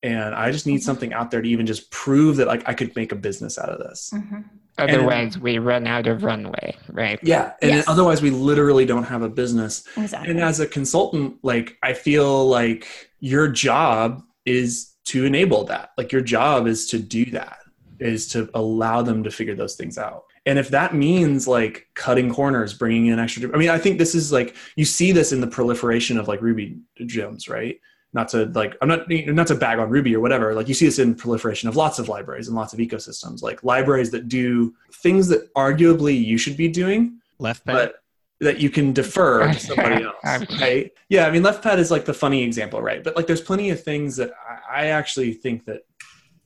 and 0.03 0.35
I 0.35 0.51
just 0.53 0.67
need 0.67 0.83
something 0.83 1.15
out 1.15 1.31
there 1.31 1.41
to 1.41 1.49
even 1.49 1.65
just 1.65 1.91
prove 1.91 2.37
that 2.37 2.47
like 2.47 2.63
I 2.69 2.75
could 2.75 2.95
make 2.95 3.11
a 3.11 3.17
business 3.17 3.59
out 3.59 3.71
of 3.71 3.79
this. 3.79 4.11
Mhm. 4.15 4.45
Otherwise, 4.77 5.39
we 5.39 5.57
run 5.57 5.87
out 5.87 6.07
of 6.07 6.25
runway, 6.25 6.77
right? 6.91 7.19
Yeah, 7.23 7.53
and 7.63 7.71
Yes. 7.71 7.89
otherwise 7.89 8.21
we 8.21 8.29
literally 8.29 8.85
don't 8.85 9.05
have 9.05 9.23
a 9.23 9.31
business. 9.31 9.83
Exactly. 9.97 10.31
And 10.31 10.41
as 10.41 10.61
a 10.61 10.67
consultant, 10.67 11.39
like 11.43 11.79
I 11.83 11.95
feel 11.95 12.47
like 12.47 12.87
your 13.21 13.49
job 13.49 14.23
is 14.45 14.93
to 15.07 15.25
enable 15.25 15.65
that. 15.65 15.93
Like 15.97 16.13
your 16.13 16.21
job 16.21 16.67
is 16.67 16.87
to 16.91 16.99
do 16.99 17.25
that, 17.31 17.61
is 17.99 18.29
to 18.33 18.51
allow 18.53 19.01
them 19.01 19.23
to 19.23 19.31
figure 19.31 19.55
those 19.55 19.75
things 19.75 19.97
out. 19.97 20.25
And 20.47 20.59
if 20.59 20.69
that 20.71 20.95
means 20.95 21.49
like 21.49 21.89
cutting 21.95 22.33
corners, 22.33 22.75
bringing 22.75 23.07
in 23.07 23.19
extra, 23.19 23.53
I 23.55 23.57
mean, 23.57 23.71
I 23.71 23.79
think 23.79 23.99
this 23.99 24.15
is 24.15 24.31
like 24.31 24.57
you 24.77 24.85
see 24.85 25.11
this 25.13 25.33
in 25.33 25.41
the 25.41 25.47
proliferation 25.47 26.19
of 26.19 26.29
like 26.29 26.43
Ruby 26.43 26.79
gems, 27.07 27.49
right? 27.49 27.81
Not 28.13 28.29
to 28.29 28.45
like, 28.47 28.77
I'm 28.81 28.89
not 28.89 29.09
not 29.11 29.47
to 29.49 29.55
bag 29.55 29.79
on 29.79 29.89
Ruby 29.91 30.15
or 30.15 30.21
whatever. 30.21 30.55
Like 30.55 30.69
you 30.69 30.75
see 30.75 30.85
this 30.87 30.99
in 30.99 31.15
proliferation 31.15 31.69
of 31.69 31.77
lots 31.77 31.99
of 31.99 32.09
libraries 32.09 32.47
and 32.49 32.57
lots 32.57 32.73
of 32.73 32.79
ecosystems, 32.79 33.43
like 33.43 33.65
libraries 33.65 34.11
that 34.11 34.29
do 34.29 34.75
things 34.93 35.29
that 35.29 35.53
arguably 35.55 36.23
you 36.23 36.39
should 36.39 36.57
be 36.57 36.69
doing, 36.69 37.21
Left 37.39 37.65
pad. 37.65 37.75
but 37.75 37.95
that 38.41 38.61
you 38.61 38.69
can 38.71 38.93
defer 38.93 39.51
to 39.53 39.59
somebody 39.59 40.05
else, 40.05 40.47
right? 40.61 40.93
Yeah, 41.09 41.27
I 41.27 41.31
mean, 41.31 41.43
left 41.43 41.63
pad 41.63 41.79
is 41.79 41.91
like 41.91 42.05
the 42.05 42.15
funny 42.15 42.43
example, 42.43 42.83
right? 42.83 43.03
But 43.03 43.17
like, 43.17 43.27
there's 43.27 43.41
plenty 43.41 43.71
of 43.71 43.83
things 43.83 44.17
that 44.17 44.33
I, 44.71 44.83
I 44.83 44.87
actually 44.89 45.33
think 45.33 45.65
that 45.65 45.83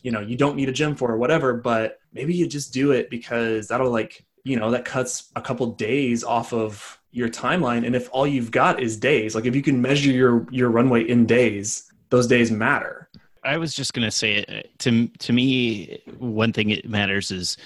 you 0.03 0.11
know 0.11 0.21
you 0.21 0.37
don't 0.37 0.57
need 0.57 0.69
a 0.69 0.73
gem 0.73 0.95
for 0.95 1.11
or 1.11 1.19
whatever, 1.19 1.55
but 1.55 2.01
maybe 2.13 2.35
you 2.35 2.47
just 2.47 2.73
do 2.73 2.93
it 2.93 3.11
because 3.11 3.69
that'll 3.69 3.91
like 3.91 4.25
you 4.45 4.57
know 4.57 4.71
that 4.71 4.85
cuts 4.85 5.31
a 5.37 5.41
couple 5.41 5.67
days 5.73 6.25
off 6.25 6.53
of 6.53 6.99
your 7.11 7.29
timeline, 7.29 7.87
and 7.87 7.97
if 7.97 8.09
all 8.13 8.27
you've 8.27 8.51
got 8.51 8.81
is 8.81 8.97
days, 8.97 9.35
like 9.35 9.47
if 9.47 9.55
you 9.55 9.63
can 9.63 9.81
measure 9.81 10.11
your 10.11 10.47
your 10.51 10.71
runway 10.71 11.09
in 11.09 11.27
days, 11.27 11.91
those 12.11 12.27
days 12.27 12.51
matter. 12.51 13.09
I 13.45 13.57
was 13.57 13.75
just 13.75 13.95
going 13.95 14.05
to 14.05 14.11
say 14.11 14.45
uh, 14.45 14.63
to 14.79 15.09
to 15.09 15.33
me 15.33 16.03
one 16.19 16.53
thing 16.53 16.71
it 16.71 16.89
matters 16.89 17.31
is 17.31 17.57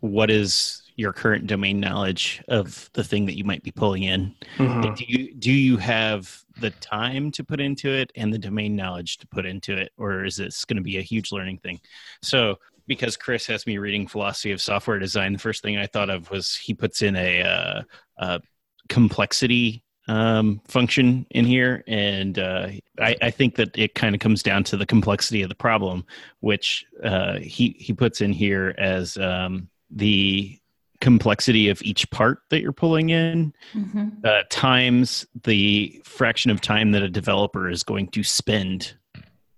what 0.00 0.30
is 0.30 0.82
your 0.96 1.12
current 1.12 1.46
domain 1.46 1.78
knowledge 1.78 2.42
of 2.48 2.90
the 2.94 3.04
thing 3.04 3.26
that 3.26 3.36
you 3.36 3.44
might 3.44 3.62
be 3.62 3.70
pulling 3.70 4.02
in. 4.02 4.34
Mhm. 4.56 4.96
Do 4.96 5.04
you 5.06 5.34
do 5.34 5.52
you 5.52 5.76
have 5.76 6.42
the 6.58 6.70
time 6.70 7.30
to 7.32 7.44
put 7.44 7.60
into 7.60 7.90
it 7.90 8.10
and 8.16 8.32
the 8.32 8.38
domain 8.38 8.74
knowledge 8.74 9.18
to 9.18 9.26
put 9.26 9.44
into 9.44 9.76
it 9.76 9.92
or 9.98 10.24
is 10.24 10.36
this 10.36 10.64
going 10.64 10.78
to 10.78 10.82
be 10.82 10.96
a 10.96 11.02
huge 11.02 11.32
learning 11.32 11.58
thing? 11.58 11.80
So 12.22 12.58
because 12.86 13.16
Chris 13.16 13.46
has 13.46 13.66
me 13.66 13.78
reading 13.78 14.06
philosophy 14.06 14.52
of 14.52 14.60
software 14.60 14.98
design, 14.98 15.32
the 15.32 15.38
first 15.38 15.62
thing 15.62 15.76
I 15.76 15.86
thought 15.86 16.08
of 16.08 16.30
was 16.30 16.56
he 16.56 16.72
puts 16.72 17.02
in 17.02 17.16
a, 17.16 17.42
uh, 17.42 17.82
a 18.18 18.40
complexity 18.88 19.82
um, 20.08 20.60
function 20.68 21.26
in 21.30 21.44
here, 21.44 21.82
and 21.88 22.38
uh, 22.38 22.68
I, 23.00 23.16
I 23.20 23.30
think 23.30 23.56
that 23.56 23.76
it 23.76 23.96
kind 23.96 24.14
of 24.14 24.20
comes 24.20 24.42
down 24.42 24.62
to 24.64 24.76
the 24.76 24.86
complexity 24.86 25.42
of 25.42 25.48
the 25.48 25.56
problem, 25.56 26.04
which 26.40 26.86
uh, 27.02 27.38
he 27.38 27.74
he 27.78 27.92
puts 27.92 28.20
in 28.20 28.32
here 28.32 28.72
as 28.78 29.16
um, 29.18 29.68
the 29.90 30.60
complexity 31.00 31.68
of 31.68 31.82
each 31.82 32.08
part 32.10 32.40
that 32.50 32.60
you're 32.60 32.72
pulling 32.72 33.10
in 33.10 33.52
Mhm. 33.74 34.24
uh, 34.24 34.42
times 34.50 35.26
the 35.44 36.00
fraction 36.04 36.50
of 36.50 36.60
time 36.60 36.92
that 36.92 37.02
a 37.02 37.08
developer 37.08 37.68
is 37.68 37.82
going 37.82 38.08
to 38.08 38.22
spend 38.22 38.94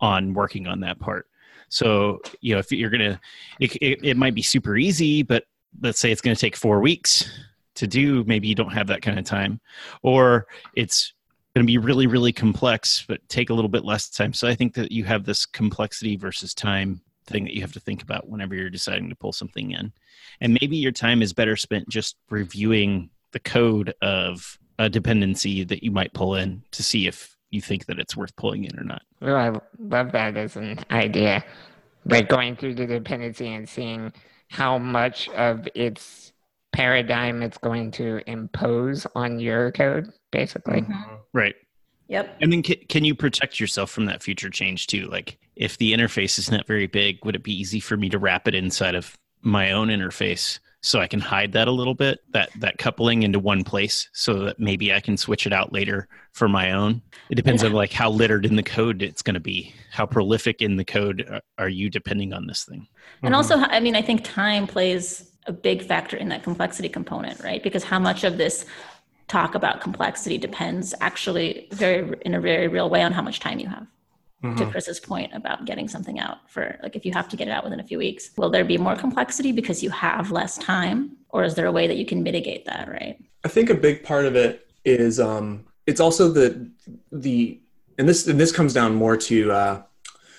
on 0.01 0.35
working 0.35 0.67
on 0.67 0.81
that 0.81 0.99
part. 0.99 1.27
So, 1.69 2.21
you 2.41 2.55
know, 2.55 2.59
if 2.59 2.73
you're 2.73 2.91
going 2.91 3.13
to, 3.13 3.21
it, 3.61 3.77
it, 3.77 3.99
it 4.03 4.17
might 4.17 4.35
be 4.35 4.43
super 4.43 4.77
easy, 4.77 5.23
but 5.23 5.45
let's 5.81 5.99
say 5.99 6.11
it's 6.11 6.21
going 6.21 6.35
to 6.35 6.41
take 6.41 6.57
four 6.57 6.81
weeks 6.81 7.31
to 7.75 7.87
do, 7.87 8.25
maybe 8.25 8.49
you 8.49 8.55
don't 8.55 8.73
have 8.73 8.87
that 8.89 9.03
kind 9.03 9.19
of 9.19 9.25
time. 9.25 9.61
Or 10.03 10.47
it's 10.75 11.13
going 11.55 11.67
to 11.67 11.71
be 11.71 11.79
really, 11.79 12.07
really 12.07 12.33
complex, 12.33 13.05
but 13.07 13.27
take 13.29 13.51
a 13.51 13.55
little 13.55 13.69
bit 13.69 13.85
less 13.85 14.09
time. 14.09 14.33
So 14.33 14.49
I 14.49 14.55
think 14.55 14.75
that 14.75 14.93
you 14.93 15.05
have 15.05 15.25
this 15.25 15.45
complexity 15.45 16.17
versus 16.17 16.55
time 16.55 17.01
thing 17.29 17.45
that 17.45 17.55
you 17.55 17.61
have 17.61 17.73
to 17.73 17.81
think 17.81 18.03
about 18.03 18.29
whenever 18.29 18.55
you're 18.55 18.71
deciding 18.71 19.09
to 19.09 19.15
pull 19.15 19.33
something 19.33 19.73
in. 19.73 19.93
And 20.41 20.59
maybe 20.61 20.77
your 20.77 20.93
time 20.93 21.23
is 21.23 21.33
better 21.33 21.57
spent 21.57 21.89
just 21.89 22.17
reviewing 22.31 23.11
the 23.33 23.41
code 23.41 23.95
of 24.03 24.59
a 24.79 24.89
dependency 24.89 25.65
that 25.65 25.83
you 25.83 25.91
might 25.91 26.13
pull 26.15 26.35
in 26.37 26.63
to 26.73 26.83
see 26.83 27.07
if 27.07 27.37
you 27.51 27.61
think 27.61 27.87
that 27.87 27.99
it's 27.99 28.17
worth 28.17 28.35
pulling 28.37 28.65
in 28.65 28.79
or 28.79 28.85
not. 28.85 29.03
Well, 29.21 29.37
I 29.37 29.53
love 29.79 30.13
that 30.13 30.37
as 30.37 30.57
an 30.57 30.79
idea. 30.91 31.45
Like 32.05 32.29
going 32.29 32.57
through 32.57 32.75
the 32.75 32.87
dependency 32.87 33.53
and 33.53 33.69
seeing 33.69 34.13
how 34.49 34.79
much 34.79 35.29
of 35.31 35.69
its 35.75 36.33
paradigm 36.73 37.43
it's 37.43 37.59
going 37.59 37.91
to 37.93 38.21
impose 38.27 39.07
on 39.15 39.41
your 39.41 39.73
code, 39.73 40.11
basically. 40.31 40.83
Mhm. 40.83 41.19
Right. 41.33 41.55
Yep. 42.09 42.37
And 42.41 42.53
then 42.53 42.63
can, 42.63 42.77
can 42.89 43.05
you 43.05 43.15
protect 43.15 43.61
yourself 43.61 43.91
from 43.91 44.07
that 44.07 44.23
future 44.23 44.49
change 44.49 44.87
too? 44.87 45.07
Like 45.09 45.39
if 45.59 45.77
the 45.77 45.93
interface 45.93 46.39
is 46.39 46.51
not 46.51 46.67
very 46.67 46.87
big, 46.87 47.25
would 47.25 47.35
it 47.35 47.43
be 47.43 47.53
easy 47.53 47.81
for 47.81 47.97
me 47.97 48.09
to 48.09 48.19
wrap 48.19 48.47
it 48.47 48.55
inside 48.55 48.95
of 48.95 49.19
my 49.43 49.73
own 49.73 49.89
interface 49.89 50.61
so 50.81 51.01
I 51.01 51.09
can 51.09 51.19
hide 51.19 51.53
that 51.53 51.67
a 51.67 51.73
little 51.73 51.95
bit, 51.95 52.21
that 52.31 52.51
that 52.61 52.79
coupling 52.79 53.25
into 53.25 53.41
one 53.41 53.65
place 53.65 54.09
so 54.13 54.35
that 54.45 54.61
maybe 54.61 54.95
I 54.95 55.01
can 55.01 55.17
switch 55.17 55.45
it 55.49 55.53
out 55.53 55.73
later 55.73 56.07
for 56.33 56.49
my 56.49 56.71
own? 56.71 57.03
It 57.29 57.35
depends 57.35 57.65
on 57.65 57.73
like 57.73 57.93
how 57.93 58.09
littered 58.09 58.47
in 58.47 58.55
the 58.55 58.63
code 58.63 59.03
it's 59.03 59.21
going 59.21 59.35
to 59.35 59.41
be. 59.41 59.75
How 59.91 60.07
prolific 60.07 60.63
in 60.63 60.77
the 60.77 60.85
code 60.85 61.27
are- 61.29 61.43
are 61.59 61.69
you 61.69 61.91
depending 61.91 62.33
on 62.33 62.47
this 62.47 62.65
thing? 62.65 62.87
And 63.25 63.35
also, 63.35 63.57
mm-hmm. 63.57 63.73
I 63.73 63.81
mean, 63.81 63.97
I 63.97 64.03
think 64.03 64.23
time 64.23 64.69
plays 64.69 65.33
a 65.47 65.53
big 65.53 65.85
factor 65.85 66.17
in 66.17 66.29
that 66.29 66.45
complexity 66.45 66.89
component, 66.89 67.43
right? 67.43 67.63
Because 67.63 67.83
how 67.83 67.99
much 67.99 68.23
of 68.23 68.39
this 68.39 68.65
talk 69.27 69.57
about 69.57 69.81
complexity 69.81 70.39
depends 70.39 70.95
actually 71.01 71.67
very 71.73 72.17
in 72.23 72.35
a 72.35 72.41
very 72.41 72.69
real 72.69 72.89
way 72.89 73.03
on 73.03 73.11
how 73.11 73.23
much 73.23 73.41
time 73.41 73.59
you 73.59 73.69
have. 73.69 73.87
To 74.41 74.49
Mhm. 74.49 74.71
Chris's 74.71 75.01
point 75.01 75.33
about 75.35 75.65
getting 75.65 75.89
something 75.89 76.21
out 76.21 76.49
for 76.49 76.79
like 76.81 76.95
if 76.95 77.05
you 77.05 77.11
have 77.13 77.29
to 77.31 77.37
get 77.37 77.49
it 77.49 77.51
out 77.51 77.65
within 77.65 77.81
a 77.81 77.83
few 77.83 77.99
weeks, 77.99 78.31
will 78.37 78.51
there 78.51 78.65
be 78.65 78.79
more 78.79 78.95
complexity 78.95 79.51
because 79.51 79.83
you 79.83 79.91
have 79.91 80.31
less 80.31 80.57
time, 80.59 81.17
or 81.31 81.43
is 81.43 81.57
there 81.57 81.67
a 81.67 81.73
way 81.73 81.89
that 81.89 81.97
you 81.97 82.07
can 82.07 82.23
mitigate 82.23 82.65
that, 82.67 82.89
right? 82.89 83.19
I 83.43 83.49
think 83.49 83.69
a 83.69 83.75
big 83.75 84.05
part 84.05 84.27
of 84.27 84.37
it 84.37 84.69
is 84.85 85.19
um, 85.19 85.65
it's 85.89 85.99
also 85.99 86.31
the 86.31 86.71
the 87.11 87.61
and 87.99 88.09
this 88.09 88.29
and 88.29 88.39
this 88.39 88.53
comes 88.53 88.73
down 88.73 88.95
more 88.95 89.17
to 89.17 89.51
uh, 89.51 89.83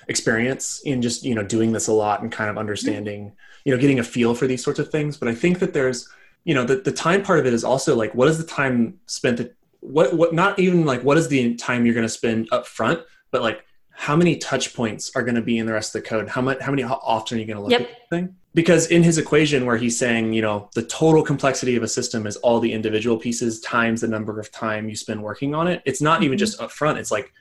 experience 0.07 0.81
in 0.85 1.01
just 1.01 1.25
you 1.25 1.35
know 1.35 1.43
doing 1.43 1.73
this 1.73 1.87
a 1.87 1.93
lot 1.93 2.21
and 2.21 2.31
kind 2.31 2.49
of 2.49 2.57
understanding 2.57 3.33
you 3.65 3.75
know 3.75 3.79
getting 3.81 3.99
a 3.99 4.03
feel 4.03 4.33
for 4.33 4.47
these 4.47 4.63
sorts 4.63 4.79
of 4.79 4.89
things. 4.89 5.17
But 5.17 5.27
I 5.27 5.35
think 5.35 5.59
that 5.59 5.73
there's 5.73 6.07
you 6.45 6.55
know 6.55 6.63
the 6.63 6.77
the 6.77 6.93
time 6.93 7.21
part 7.21 7.39
of 7.39 7.45
it 7.45 7.53
is 7.53 7.65
also 7.65 7.97
like 7.97 8.15
what 8.15 8.29
is 8.29 8.37
the 8.37 8.45
time 8.45 8.97
spent 9.07 9.35
that 9.37 9.57
what 9.81 10.13
what 10.15 10.33
not 10.33 10.57
even 10.57 10.85
like 10.85 11.03
what 11.03 11.17
is 11.17 11.27
the 11.27 11.55
time 11.55 11.85
you're 11.85 11.95
going 11.95 12.05
to 12.05 12.09
spend 12.09 12.47
up 12.53 12.65
front, 12.65 13.01
but 13.31 13.41
like 13.41 13.65
how 13.99 14.15
many 14.15 14.37
touch 14.37 14.73
points 14.73 15.11
are 15.13 15.21
going 15.23 15.35
to 15.35 15.41
be 15.41 15.57
in 15.57 15.65
the 15.65 15.73
rest 15.73 15.93
of 15.93 16.01
the 16.01 16.07
code? 16.07 16.29
How 16.29 16.39
much 16.41 16.61
how 16.61 16.71
many 16.71 16.83
how 16.83 17.01
often 17.03 17.37
are 17.37 17.41
you 17.41 17.45
going 17.45 17.57
to 17.57 17.61
look 17.63 17.71
Yep. 17.71 17.81
at 17.81 17.87
the 18.09 18.15
thing? 18.15 18.35
because 18.55 18.87
in 18.87 19.03
his 19.03 19.19
equation 19.19 19.63
where 19.67 19.77
he's 19.77 19.95
saying 19.95 20.33
you 20.33 20.41
know 20.41 20.69
the 20.73 20.81
total 20.81 21.21
complexity 21.21 21.75
of 21.75 21.83
a 21.83 21.87
system 21.87 22.25
is 22.25 22.35
all 22.37 22.59
the 22.59 22.71
individual 22.73 23.15
pieces 23.17 23.59
times 23.61 24.01
the 24.01 24.07
number 24.07 24.39
of 24.39 24.51
time 24.51 24.89
you 24.89 24.95
spend 24.95 25.21
working 25.21 25.53
on 25.53 25.67
it 25.67 25.83
it's 25.85 26.01
not 26.01 26.23
even 26.23 26.35
Mhm. 26.35 26.39
just 26.39 26.59
up 26.59 26.71
front 26.71 26.97
it's 26.97 27.11
like 27.11 27.31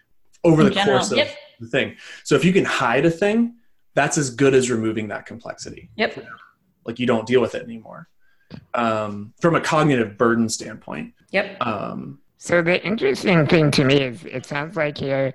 over 0.44 0.60
In 0.60 0.68
the 0.68 0.74
general, 0.74 0.98
course 0.98 1.10
of 1.12 1.16
yep. 1.16 1.30
the 1.60 1.66
thing 1.66 1.96
so 2.24 2.34
if 2.34 2.44
you 2.44 2.52
can 2.52 2.64
hide 2.66 3.06
a 3.06 3.10
thing 3.10 3.54
that's 3.94 4.18
as 4.18 4.28
good 4.28 4.52
as 4.52 4.70
removing 4.70 5.08
that 5.08 5.24
complexity 5.24 5.88
Yep. 5.96 6.26
like 6.84 6.98
you 6.98 7.06
don't 7.06 7.26
deal 7.26 7.40
with 7.40 7.54
it 7.54 7.62
anymore 7.62 8.08
um, 8.74 9.32
from 9.40 9.54
a 9.54 9.62
cognitive 9.62 10.18
burden 10.18 10.48
standpoint 10.50 11.14
Yep. 11.30 11.56
um, 11.66 12.18
So 12.36 12.60
the 12.60 12.84
interesting 12.84 13.46
thing 13.46 13.70
to 13.70 13.82
me 13.84 13.96
is 14.02 14.24
it 14.26 14.44
sounds 14.44 14.76
like 14.76 14.98
here 14.98 15.32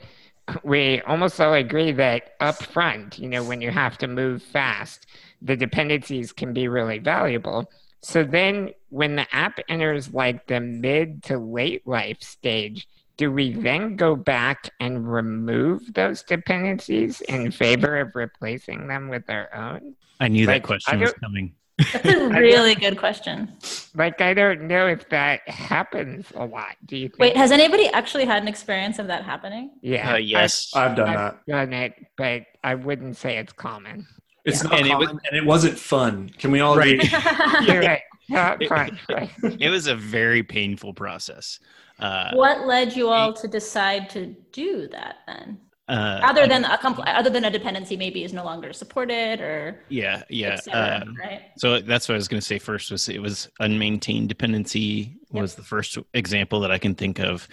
we 0.64 1.02
almost 1.02 1.40
all 1.40 1.54
agree 1.54 1.92
that 1.94 2.34
up 2.40 2.56
front, 2.56 3.20
you 3.20 3.30
know, 3.30 3.44
when 3.44 3.62
you 3.62 3.72
have 3.72 3.98
to 4.00 4.08
move 4.08 4.42
fast, 4.42 5.08
the 5.42 5.56
dependencies 5.56 6.32
can 6.32 6.54
be 6.54 6.68
really 6.68 7.00
valuable. 7.00 7.70
So 8.02 8.24
then 8.24 8.72
when 8.90 9.16
the 9.16 9.26
app 9.34 9.60
enters 9.70 10.14
like 10.14 10.48
the 10.48 10.60
mid 10.60 11.24
to 11.24 11.38
late 11.38 11.88
life 11.88 12.22
stage, 12.22 12.88
do 13.16 13.32
we 13.32 13.54
then 13.54 13.96
go 13.96 14.16
back 14.16 14.72
and 14.80 15.12
remove 15.12 15.94
those 15.94 16.24
dependencies 16.24 17.22
in 17.22 17.52
favor 17.52 18.00
of 18.00 18.16
replacing 18.16 18.88
them 18.88 19.08
with 19.08 19.30
our 19.30 19.54
own? 19.54 19.96
I 20.20 20.28
knew 20.28 20.46
Like, 20.46 20.64
that 20.64 20.68
question 20.68 21.00
was 21.00 21.14
coming. 21.14 21.54
That's 21.94 22.06
a 22.06 22.30
really 22.30 22.76
good 22.76 22.98
question. 22.98 23.52
Like 23.96 24.22
I 24.22 24.34
don't 24.34 24.64
know 24.64 24.88
if 24.88 25.08
that 25.10 25.48
happens 25.50 26.28
a 26.36 26.46
lot. 26.46 26.76
Do 26.86 26.98
you 26.98 27.10
think? 27.10 27.20
Wait, 27.20 27.38
has 27.38 27.52
anybody 27.52 27.88
actually 27.90 28.26
had 28.26 28.42
an 28.42 28.48
experience 28.48 29.00
of 29.00 29.08
that 29.08 29.24
happening? 29.24 29.72
yeah. 29.82 30.14
Uh, 30.14 30.18
yes. 30.18 30.72
i've 30.76 30.96
done 30.96 31.10
I've 31.10 31.16
that 31.16 31.46
done 31.48 31.74
it, 31.74 31.94
but 32.18 32.44
I 32.64 32.76
wouldn't 32.76 33.18
say 33.18 33.38
it's 33.38 33.54
common. 33.54 34.08
it's 34.46 34.64
Yeah. 34.64 34.70
not 34.70 34.80
And 34.80 34.88
it 34.88 34.98
was- 34.98 35.08
common, 35.08 35.22
and 35.30 35.38
it 35.38 35.46
wasn't 35.46 35.78
fun 35.78 36.30
can 36.38 36.52
we 36.52 36.60
all 36.62 36.78
agree 36.78 37.00
You're 37.68 37.82
right. 37.82 38.02
Not 38.30 38.62
It- 38.62 38.70
fun. 38.70 39.00
Right. 39.10 39.30
it 39.60 39.70
was 39.70 39.88
a 39.88 39.96
very 39.96 40.44
painful 40.44 40.94
process. 40.94 41.60
Uh, 42.00 42.32
what 42.34 42.66
led 42.66 42.96
you 42.96 43.10
all 43.10 43.34
to 43.34 43.48
decide 43.48 44.10
to 44.12 44.36
do 44.52 44.88
that 44.90 45.18
then? 45.28 45.60
Uh, 45.90 46.22
Other 46.24 46.48
than 46.48 46.64
a 46.64 46.78
compl- 46.78 47.04
other 47.06 47.30
than 47.30 47.44
a 47.44 47.52
dependency 47.52 47.98
maybe 47.98 48.24
is 48.24 48.32
no 48.32 48.46
longer 48.46 48.72
supported 48.72 49.42
or 49.42 49.84
yeah, 49.90 50.24
yeah. 50.30 50.56
cetera, 50.56 51.04
um, 51.06 51.18
right? 51.20 51.42
So 51.58 51.82
that's 51.82 52.08
what 52.08 52.16
I 52.16 52.18
was 52.18 52.28
going 52.28 52.40
to 52.40 52.46
say 52.46 52.58
first 52.58 52.90
was 52.90 53.10
it 53.10 53.22
was 53.22 53.50
unmaintained 53.60 54.30
dependency 54.30 55.18
was 55.32 55.56
the 55.56 55.64
first 55.64 55.98
example 56.14 56.62
that 56.62 56.72
I 56.72 56.78
can 56.78 56.96
think 56.96 57.20
of, 57.20 57.48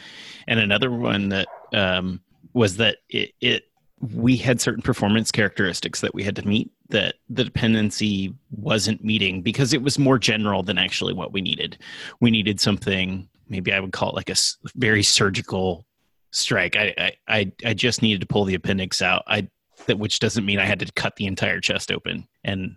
and 0.46 0.60
another 0.60 0.92
one 0.92 1.28
that 1.30 1.49
um, 1.75 2.20
was 2.52 2.76
that 2.76 2.99
it, 3.08 3.32
it 3.40 3.64
we 4.00 4.37
had 4.37 4.60
certain 4.60 4.82
performance 4.82 5.30
characteristics 5.30 6.00
that 6.00 6.14
we 6.14 6.22
had 6.22 6.37
to 6.37 6.46
meet 6.46 6.70
that 6.88 7.16
the 7.28 7.44
dependency 7.44 8.34
wasn't 8.50 9.04
meeting 9.04 9.42
because 9.42 9.72
it 9.72 9.82
was 9.82 9.99
more 9.99 10.18
general 10.18 10.62
than 10.62 10.78
actually 10.78 11.12
what 11.12 11.32
we 11.32 11.40
needed. 11.40 11.78
We 12.20 12.30
needed 12.30 12.60
something, 12.60 13.28
maybe 13.49 13.72
I 13.72 13.80
would 13.80 13.92
call 13.92 14.10
it 14.10 14.16
like 14.16 14.30
a 14.30 14.37
very 14.76 15.02
surgical 15.02 15.87
strike. 16.30 16.76
I, 16.76 17.12
I, 17.28 17.52
I 17.64 17.75
just 17.75 18.02
needed 18.02 18.20
to 18.20 18.26
pull 18.26 18.44
the 18.44 18.54
appendix 18.54 19.02
out. 19.02 19.22
I, 19.26 19.49
that 19.87 19.99
which 19.99 20.18
doesn't 20.18 20.44
mean 20.44 20.58
I 20.58 20.66
had 20.66 20.80
to 20.80 20.92
cut 20.92 21.16
the 21.16 21.26
entire 21.26 21.60
chest 21.60 21.90
open. 21.90 22.28
And 22.44 22.76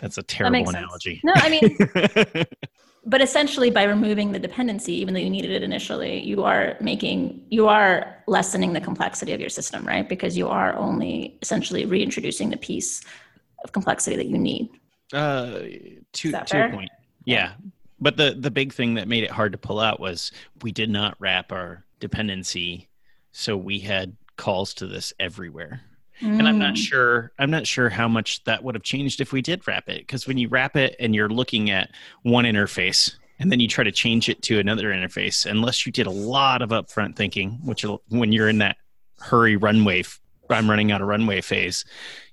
that's 0.00 0.18
a 0.18 0.22
terrible 0.22 0.64
that 0.64 0.78
analogy. 0.78 1.20
No, 1.22 1.32
I 1.36 1.48
mean, 1.50 2.46
but 3.08 3.22
essentially 3.22 3.70
by 3.70 3.84
removing 3.84 4.32
the 4.32 4.38
dependency 4.38 4.92
even 4.92 5.14
though 5.14 5.20
you 5.20 5.30
needed 5.30 5.50
it 5.50 5.62
initially 5.62 6.22
you 6.22 6.44
are 6.44 6.76
making 6.80 7.42
you 7.48 7.66
are 7.66 8.22
lessening 8.26 8.72
the 8.72 8.80
complexity 8.80 9.32
of 9.32 9.40
your 9.40 9.48
system 9.48 9.84
right 9.86 10.08
because 10.08 10.36
you 10.36 10.48
are 10.48 10.76
only 10.76 11.38
essentially 11.42 11.86
reintroducing 11.86 12.50
the 12.50 12.56
piece 12.56 13.02
of 13.64 13.72
complexity 13.72 14.16
that 14.16 14.26
you 14.26 14.38
need 14.38 14.68
uh 15.12 15.60
to, 16.12 16.32
to 16.46 16.66
a 16.66 16.70
point 16.70 16.90
yeah 17.24 17.52
but 18.00 18.16
the 18.16 18.36
the 18.38 18.50
big 18.50 18.72
thing 18.72 18.94
that 18.94 19.08
made 19.08 19.24
it 19.24 19.30
hard 19.30 19.52
to 19.52 19.58
pull 19.58 19.80
out 19.80 19.98
was 19.98 20.30
we 20.62 20.70
did 20.70 20.90
not 20.90 21.16
wrap 21.18 21.50
our 21.50 21.84
dependency 22.00 22.88
so 23.32 23.56
we 23.56 23.78
had 23.78 24.16
calls 24.36 24.74
to 24.74 24.86
this 24.86 25.12
everywhere 25.18 25.82
Mm. 26.20 26.38
And 26.38 26.48
I'm 26.48 26.58
not 26.58 26.74
mm. 26.74 26.78
sure 26.78 27.32
I'm 27.38 27.50
not 27.50 27.66
sure 27.66 27.88
how 27.88 28.08
much 28.08 28.42
that 28.44 28.64
would 28.64 28.74
have 28.74 28.82
changed 28.82 29.20
if 29.20 29.32
we 29.32 29.40
did 29.40 29.66
wrap 29.68 29.88
it 29.88 30.00
because 30.00 30.26
when 30.26 30.38
you 30.38 30.48
wrap 30.48 30.76
it 30.76 30.96
and 30.98 31.14
you're 31.14 31.28
looking 31.28 31.70
at 31.70 31.90
one 32.22 32.44
interface 32.44 33.14
and 33.38 33.52
then 33.52 33.60
you 33.60 33.68
try 33.68 33.84
to 33.84 33.92
change 33.92 34.28
it 34.28 34.42
to 34.42 34.58
another 34.58 34.88
interface 34.88 35.48
unless 35.48 35.86
you 35.86 35.92
did 35.92 36.06
a 36.06 36.10
lot 36.10 36.60
of 36.60 36.70
upfront 36.70 37.14
thinking 37.14 37.60
which 37.64 37.84
when 38.08 38.32
you're 38.32 38.48
in 38.48 38.58
that 38.58 38.76
hurry 39.20 39.56
runway 39.56 40.02
I'm 40.50 40.68
running 40.68 40.90
out 40.90 41.02
of 41.02 41.08
runway 41.08 41.40
phase 41.40 41.84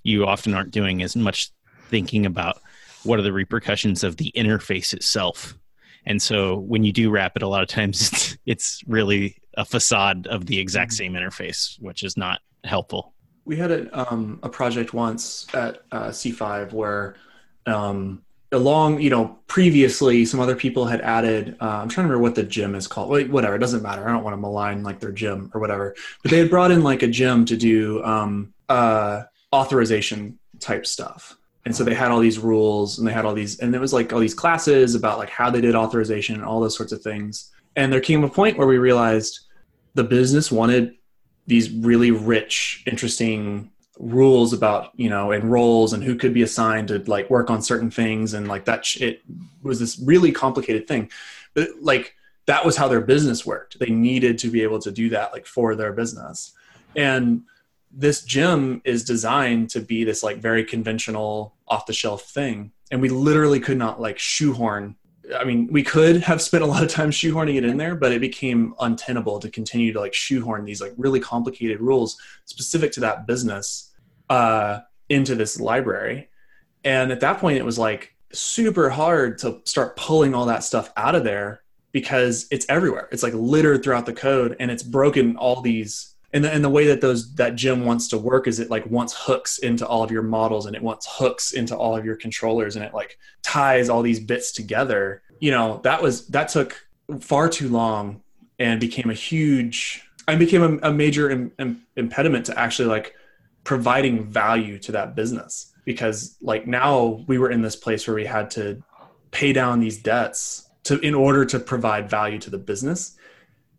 you 0.01 0.25
often 0.25 0.55
aren't 0.55 0.71
doing 0.71 1.03
as 1.03 1.15
much 1.15 1.51
thinking 1.89 2.25
about 2.25 2.59
what 3.03 3.19
are 3.19 3.23
the 3.23 3.33
repercussions 3.33 4.03
of 4.03 4.17
the 4.17 4.31
interface 4.35 4.93
itself 4.93 5.55
and 6.07 6.19
so 6.19 6.57
when 6.57 6.83
you 6.83 6.91
do 6.91 7.11
wrap 7.11 7.35
it 7.35 7.43
a 7.43 7.47
lot 7.47 7.61
of 7.61 7.69
times 7.69 8.01
it's 8.11 8.37
it's 8.47 8.83
really 8.87 9.37
a 9.57 9.65
facade 9.65 10.27
of 10.27 10.45
the 10.45 10.59
exact 10.59 10.91
mm. 10.91 10.95
same 10.95 11.13
interface 11.13 11.79
which 11.81 12.03
is 12.03 12.17
not 12.17 12.41
helpful 12.63 13.13
we 13.45 13.55
had 13.55 13.71
a, 13.71 14.11
um, 14.11 14.39
a 14.41 14.49
project 14.49 14.93
once 14.93 15.47
at 15.53 15.83
uh, 15.91 16.07
C5 16.07 16.73
where 16.73 17.15
um, 17.67 18.23
along, 18.51 19.01
you 19.01 19.09
know, 19.09 19.37
previously 19.47 20.25
some 20.25 20.39
other 20.39 20.55
people 20.55 20.85
had 20.85 21.01
added, 21.01 21.57
uh, 21.61 21.81
I'm 21.81 21.89
trying 21.89 22.07
to 22.07 22.13
remember 22.13 22.19
what 22.19 22.35
the 22.35 22.43
gem 22.43 22.75
is 22.75 22.87
called. 22.87 23.09
Wait, 23.09 23.29
whatever, 23.29 23.55
it 23.55 23.59
doesn't 23.59 23.83
matter. 23.83 24.07
I 24.07 24.11
don't 24.11 24.23
want 24.23 24.33
to 24.33 24.41
malign 24.41 24.83
like 24.83 24.99
their 24.99 25.11
gem 25.11 25.51
or 25.53 25.61
whatever. 25.61 25.95
But 26.21 26.31
they 26.31 26.39
had 26.39 26.49
brought 26.49 26.71
in 26.71 26.83
like 26.83 27.03
a 27.03 27.07
gem 27.07 27.45
to 27.45 27.57
do 27.57 28.03
um, 28.03 28.53
uh, 28.69 29.23
authorization 29.53 30.39
type 30.59 30.85
stuff. 30.85 31.37
And 31.65 31.75
so 31.75 31.83
they 31.83 31.95
had 31.95 32.11
all 32.11 32.19
these 32.19 32.37
rules 32.37 32.99
and 32.99 33.07
they 33.07 33.11
had 33.11 33.25
all 33.25 33.33
these, 33.33 33.59
and 33.59 33.73
it 33.73 33.81
was 33.81 33.93
like 33.93 34.13
all 34.13 34.19
these 34.19 34.35
classes 34.35 34.93
about 34.93 35.17
like 35.17 35.29
how 35.29 35.49
they 35.49 35.61
did 35.61 35.75
authorization 35.75 36.35
and 36.35 36.45
all 36.45 36.59
those 36.59 36.77
sorts 36.77 36.91
of 36.91 37.01
things. 37.01 37.51
And 37.75 37.91
there 37.91 38.01
came 38.01 38.23
a 38.23 38.29
point 38.29 38.57
where 38.57 38.67
we 38.67 38.77
realized 38.77 39.44
the 39.95 40.03
business 40.03 40.51
wanted 40.51 40.95
these 41.47 41.71
really 41.71 42.11
rich, 42.11 42.83
interesting 42.85 43.71
rules 43.97 44.51
about 44.51 44.91
you 44.97 45.09
know 45.09 45.31
and 45.31 45.49
roles 45.49 45.93
and 45.93 46.03
who 46.03 46.15
could 46.15 46.33
be 46.33 46.41
assigned 46.41 46.89
to 46.89 46.99
like 47.07 47.29
work 47.29 47.49
on 47.49 47.61
certain 47.61 47.89
things 47.89 48.33
and 48.33 48.45
like 48.45 48.65
that 48.65 48.85
sh- 48.85 48.99
it 48.99 49.21
was 49.63 49.79
this 49.79 49.97
really 49.99 50.31
complicated 50.31 50.87
thing. 50.87 51.09
But 51.53 51.69
like 51.81 52.13
that 52.45 52.65
was 52.65 52.77
how 52.77 52.87
their 52.87 53.01
business 53.01 53.45
worked. 53.45 53.79
They 53.79 53.89
needed 53.89 54.37
to 54.39 54.51
be 54.51 54.61
able 54.61 54.79
to 54.79 54.91
do 54.91 55.09
that 55.09 55.33
like 55.33 55.47
for 55.47 55.75
their 55.75 55.93
business. 55.93 56.53
And 56.95 57.43
this 57.91 58.23
gem 58.23 58.81
is 58.83 59.03
designed 59.03 59.69
to 59.71 59.79
be 59.79 60.03
this 60.03 60.21
like 60.21 60.37
very 60.37 60.63
conventional 60.63 61.55
off 61.67 61.85
the 61.85 61.93
shelf 61.93 62.23
thing. 62.23 62.71
And 62.91 63.01
we 63.01 63.09
literally 63.09 63.59
could 63.59 63.77
not 63.77 63.99
like 63.99 64.19
shoehorn 64.19 64.95
I 65.33 65.43
mean, 65.43 65.67
we 65.71 65.83
could 65.83 66.17
have 66.17 66.41
spent 66.41 66.63
a 66.63 66.67
lot 66.67 66.83
of 66.83 66.89
time 66.89 67.11
shoehorning 67.11 67.55
it 67.55 67.65
in 67.65 67.77
there, 67.77 67.95
but 67.95 68.11
it 68.11 68.21
became 68.21 68.75
untenable 68.79 69.39
to 69.39 69.49
continue 69.49 69.93
to 69.93 69.99
like 69.99 70.13
shoehorn 70.13 70.65
these 70.65 70.81
like 70.81 70.93
really 70.97 71.19
complicated 71.19 71.79
rules 71.81 72.17
specific 72.45 72.91
to 72.93 72.99
that 73.01 73.25
business 73.25 73.91
uh, 74.29 74.79
into 75.09 75.35
this 75.35 75.59
library. 75.59 76.29
And 76.83 77.11
at 77.11 77.21
that 77.21 77.39
point, 77.39 77.57
it 77.57 77.65
was 77.65 77.79
like 77.79 78.15
super 78.31 78.89
hard 78.89 79.37
to 79.39 79.61
start 79.65 79.95
pulling 79.95 80.35
all 80.35 80.45
that 80.45 80.63
stuff 80.63 80.91
out 80.97 81.15
of 81.15 81.23
there 81.23 81.61
because 81.91 82.47
it's 82.51 82.65
everywhere. 82.69 83.07
It's 83.11 83.23
like 83.23 83.33
littered 83.33 83.83
throughout 83.83 84.05
the 84.05 84.13
code, 84.13 84.57
and 84.59 84.69
it's 84.69 84.83
broken 84.83 85.37
all 85.37 85.61
these 85.61 86.14
and 86.35 86.43
the, 86.43 86.53
and 86.53 86.63
the 86.65 86.69
way 86.69 86.85
that 86.87 86.99
those 86.99 87.33
that 87.35 87.55
gem 87.55 87.85
wants 87.85 88.09
to 88.09 88.17
work 88.17 88.45
is 88.45 88.59
it 88.59 88.69
like 88.69 88.85
wants 88.87 89.15
hooks 89.17 89.57
into 89.59 89.87
all 89.87 90.03
of 90.03 90.11
your 90.11 90.21
models 90.21 90.65
and 90.65 90.75
it 90.75 90.83
wants 90.83 91.07
hooks 91.09 91.53
into 91.53 91.75
all 91.75 91.95
of 91.95 92.03
your 92.03 92.17
controllers 92.17 92.75
and 92.75 92.83
it 92.83 92.93
like 92.93 93.17
ties 93.41 93.87
all 93.87 94.01
these 94.01 94.19
bits 94.19 94.51
together. 94.51 95.23
You 95.39 95.51
know 95.51 95.79
that 95.85 96.01
was 96.01 96.27
that 96.27 96.49
took 96.49 96.85
far 97.21 97.47
too 97.47 97.69
long 97.69 98.21
and 98.59 98.81
became 98.81 99.09
a 99.09 99.13
huge 99.13 100.03
i 100.27 100.35
became 100.35 100.63
a, 100.63 100.89
a 100.89 100.91
major 100.91 101.29
Im, 101.29 101.51
Im, 101.59 101.81
impediment 101.95 102.47
to 102.47 102.59
actually 102.59 102.87
like 102.87 103.13
providing 103.63 104.25
value 104.25 104.77
to 104.79 104.91
that 104.91 105.15
business. 105.15 105.71
Because 105.85 106.35
like 106.41 106.67
now 106.67 107.23
we 107.27 107.37
were 107.37 107.49
in 107.49 107.61
this 107.61 107.77
place 107.77 108.05
where 108.07 108.15
we 108.15 108.25
had 108.25 108.51
to 108.51 108.83
pay 109.31 109.53
down 109.53 109.79
these 109.79 110.01
debts 110.01 110.69
to 110.83 110.99
in 110.99 111.15
order 111.15 111.45
to 111.45 111.59
provide 111.59 112.09
value 112.09 112.39
to 112.39 112.49
the 112.49 112.57
business. 112.57 113.15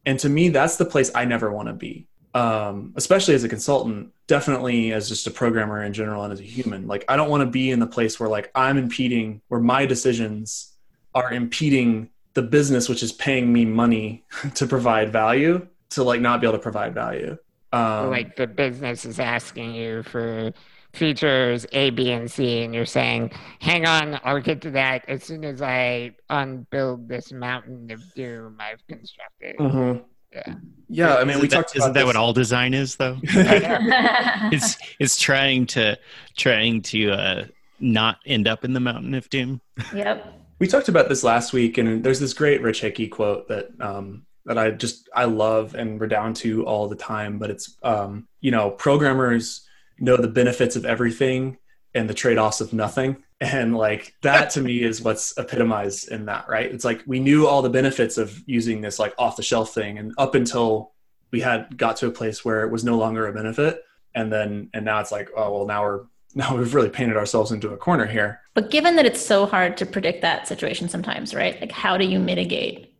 And 0.07 0.19
to 0.21 0.31
me 0.31 0.49
that's 0.49 0.77
the 0.79 0.87
place 0.87 1.11
i 1.15 1.27
never 1.27 1.53
want 1.53 1.69
to 1.69 1.75
be 1.75 2.09
um, 2.37 2.93
especially 2.97 3.35
as 3.35 3.45
a 3.45 3.49
consultant, 3.49 4.13
definitely 4.27 4.93
as 4.93 5.09
just 5.09 5.27
a 5.27 5.31
programmer 5.31 5.83
in 5.83 5.95
general 5.95 6.23
and 6.23 6.35
as 6.35 6.39
a 6.39 6.43
human. 6.43 6.87
Like, 6.87 7.03
I 7.09 7.17
don't 7.17 7.31
want 7.31 7.41
to 7.41 7.47
be 7.47 7.71
in 7.71 7.81
the 7.81 7.87
place 7.87 8.21
where 8.21 8.29
like 8.29 8.51
I'm 8.55 8.77
impeding, 8.77 9.41
where 9.49 9.61
my 9.61 9.87
decisions 9.87 10.75
are 11.15 11.33
impeding 11.33 12.11
the 12.35 12.43
business, 12.43 12.91
which 12.91 13.03
is 13.03 13.11
paying 13.11 13.51
me 13.51 13.65
money 13.65 14.27
to 14.55 14.67
provide 14.67 15.11
value, 15.11 15.67
to 15.91 16.05
like 16.05 16.21
not 16.21 16.43
be 16.43 16.47
able 16.47 16.59
to 16.59 16.63
provide 16.63 16.93
value. 16.93 17.39
Um, 17.73 18.11
like 18.11 18.37
the 18.37 18.47
business 18.47 19.07
is 19.07 19.19
asking 19.19 19.75
you 19.75 20.03
for 20.03 20.53
features 20.93 21.65
A, 21.73 21.89
B, 21.89 22.11
and 22.11 22.31
C, 22.31 22.63
and 22.63 22.75
you're 22.75 22.85
saying, 22.85 23.33
"Hang 23.61 23.87
on, 23.87 24.21
I'll 24.25 24.43
get 24.43 24.61
to 24.63 24.71
that 24.73 25.09
as 25.09 25.25
soon 25.25 25.43
as 25.43 25.63
I 25.63 26.15
unbuild 26.29 27.09
this 27.09 27.33
mountain 27.33 27.91
of 27.91 28.03
doom 28.15 28.59
I've 28.61 28.87
constructed." 28.87 29.57
Mm-hmm. 29.57 30.03
Yeah. 30.37 30.55
Yeah, 30.89 31.17
I 31.17 31.21
mean, 31.21 31.31
isn't 31.31 31.43
we 31.43 31.49
that, 31.49 31.57
talked. 31.57 31.77
Isn't 31.77 31.95
that 31.95 32.01
this. 32.01 32.07
what 32.07 32.17
all 32.17 32.33
design 32.33 32.73
is, 32.73 32.95
though? 32.97 33.19
it's 33.23 34.77
it's 35.01 35.21
trying 35.21 35.67
to 35.67 35.99
trying 36.37 36.83
to 36.83 37.11
uh, 37.11 37.45
not 37.81 38.19
end 38.25 38.47
up 38.47 38.65
in 38.65 38.73
the 38.73 38.81
mountain 38.81 39.15
of 39.15 39.29
doom. 39.29 39.61
Yep. 39.93 40.33
We 40.61 40.69
talked 40.69 40.89
about 40.89 41.09
this 41.09 41.25
last 41.25 41.53
week, 41.53 41.77
and 41.79 42.05
there's 42.05 42.21
this 42.21 42.35
great 42.35 42.63
Rich 42.63 42.83
Hickey 42.83 43.09
quote 43.09 43.49
that 43.49 43.69
um, 43.81 44.27
that 44.45 44.59
I 44.59 44.71
just 44.71 45.09
I 45.13 45.25
love 45.25 45.75
and 45.75 46.01
redound 46.01 46.37
to 46.37 46.65
all 46.65 46.89
the 46.89 46.97
time. 46.97 47.39
But 47.39 47.51
it's 47.51 47.77
um, 47.83 48.29
you 48.41 48.53
know, 48.53 48.71
programmers 48.71 49.67
know 49.99 50.17
the 50.17 50.29
benefits 50.29 50.77
of 50.77 50.85
everything 50.85 51.59
and 51.95 52.09
the 52.09 52.15
trade-offs 52.15 52.61
of 52.61 52.73
nothing 52.73 53.25
and 53.41 53.77
like 53.77 54.15
that 54.23 54.51
to 54.51 54.61
me 54.61 54.83
is 54.83 55.03
what's 55.03 55.37
epitomized 55.37 56.11
in 56.11 56.27
that 56.27 56.49
right? 56.49 56.73
It's 56.73 56.85
like 56.85 57.03
we 57.07 57.21
knew 57.21 57.47
all 57.47 57.63
the 57.63 57.71
benefits 57.71 58.17
of 58.17 58.43
using 58.47 58.81
this 58.81 58.99
like 58.99 59.15
off 59.19 59.37
the 59.37 59.43
shelf 59.43 59.75
thing 59.75 59.99
and 59.99 60.13
up 60.17 60.35
until 60.35 60.93
we 61.33 61.41
had 61.41 61.77
got 61.77 61.97
to 61.97 62.07
a 62.07 62.11
place 62.11 62.45
where 62.45 62.63
it 62.63 62.71
was 62.71 62.85
no 62.85 62.97
longer 62.97 63.27
a 63.27 63.33
benefit 63.33 63.83
and 64.15 64.33
then 64.33 64.71
and 64.73 64.85
now 64.85 65.01
it's 65.01 65.13
like 65.13 65.29
oh 65.37 65.53
well 65.53 65.67
now 65.67 65.83
we're 65.83 66.05
now 66.35 66.55
we've 66.55 66.75
really 66.75 66.91
painted 66.91 67.17
ourselves 67.17 67.51
into 67.51 67.73
a 67.73 67.79
corner 67.79 68.05
here. 68.05 68.43
But 68.53 68.71
given 68.71 68.97
that 68.97 69.07
it's 69.07 69.25
so 69.25 69.47
hard 69.47 69.79
to 69.79 69.87
predict 69.87 70.21
that 70.23 70.47
situation 70.49 70.89
sometimes 70.89 71.35
right? 71.35 71.61
Like 71.61 71.73
how 71.73 71.97
do 71.97 72.05
you 72.05 72.19
mitigate 72.19 72.95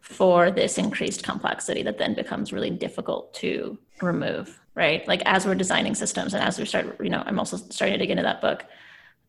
for 0.00 0.50
this 0.50 0.78
increased 0.78 1.22
complexity 1.22 1.82
that 1.82 1.98
then 1.98 2.14
becomes 2.14 2.52
really 2.52 2.70
difficult 2.70 3.34
to 3.34 3.78
remove 4.00 4.60
right? 4.74 5.06
Like 5.06 5.22
as 5.26 5.44
we're 5.44 5.54
designing 5.54 5.94
systems 5.94 6.34
and 6.34 6.42
as 6.42 6.58
we 6.58 6.64
start 6.64 6.96
you 7.02 7.10
know 7.10 7.22
i'm 7.26 7.38
also 7.38 7.56
starting 7.56 7.94
to 7.94 7.98
dig 7.98 8.10
into 8.10 8.22
that 8.22 8.40
book 8.40 8.64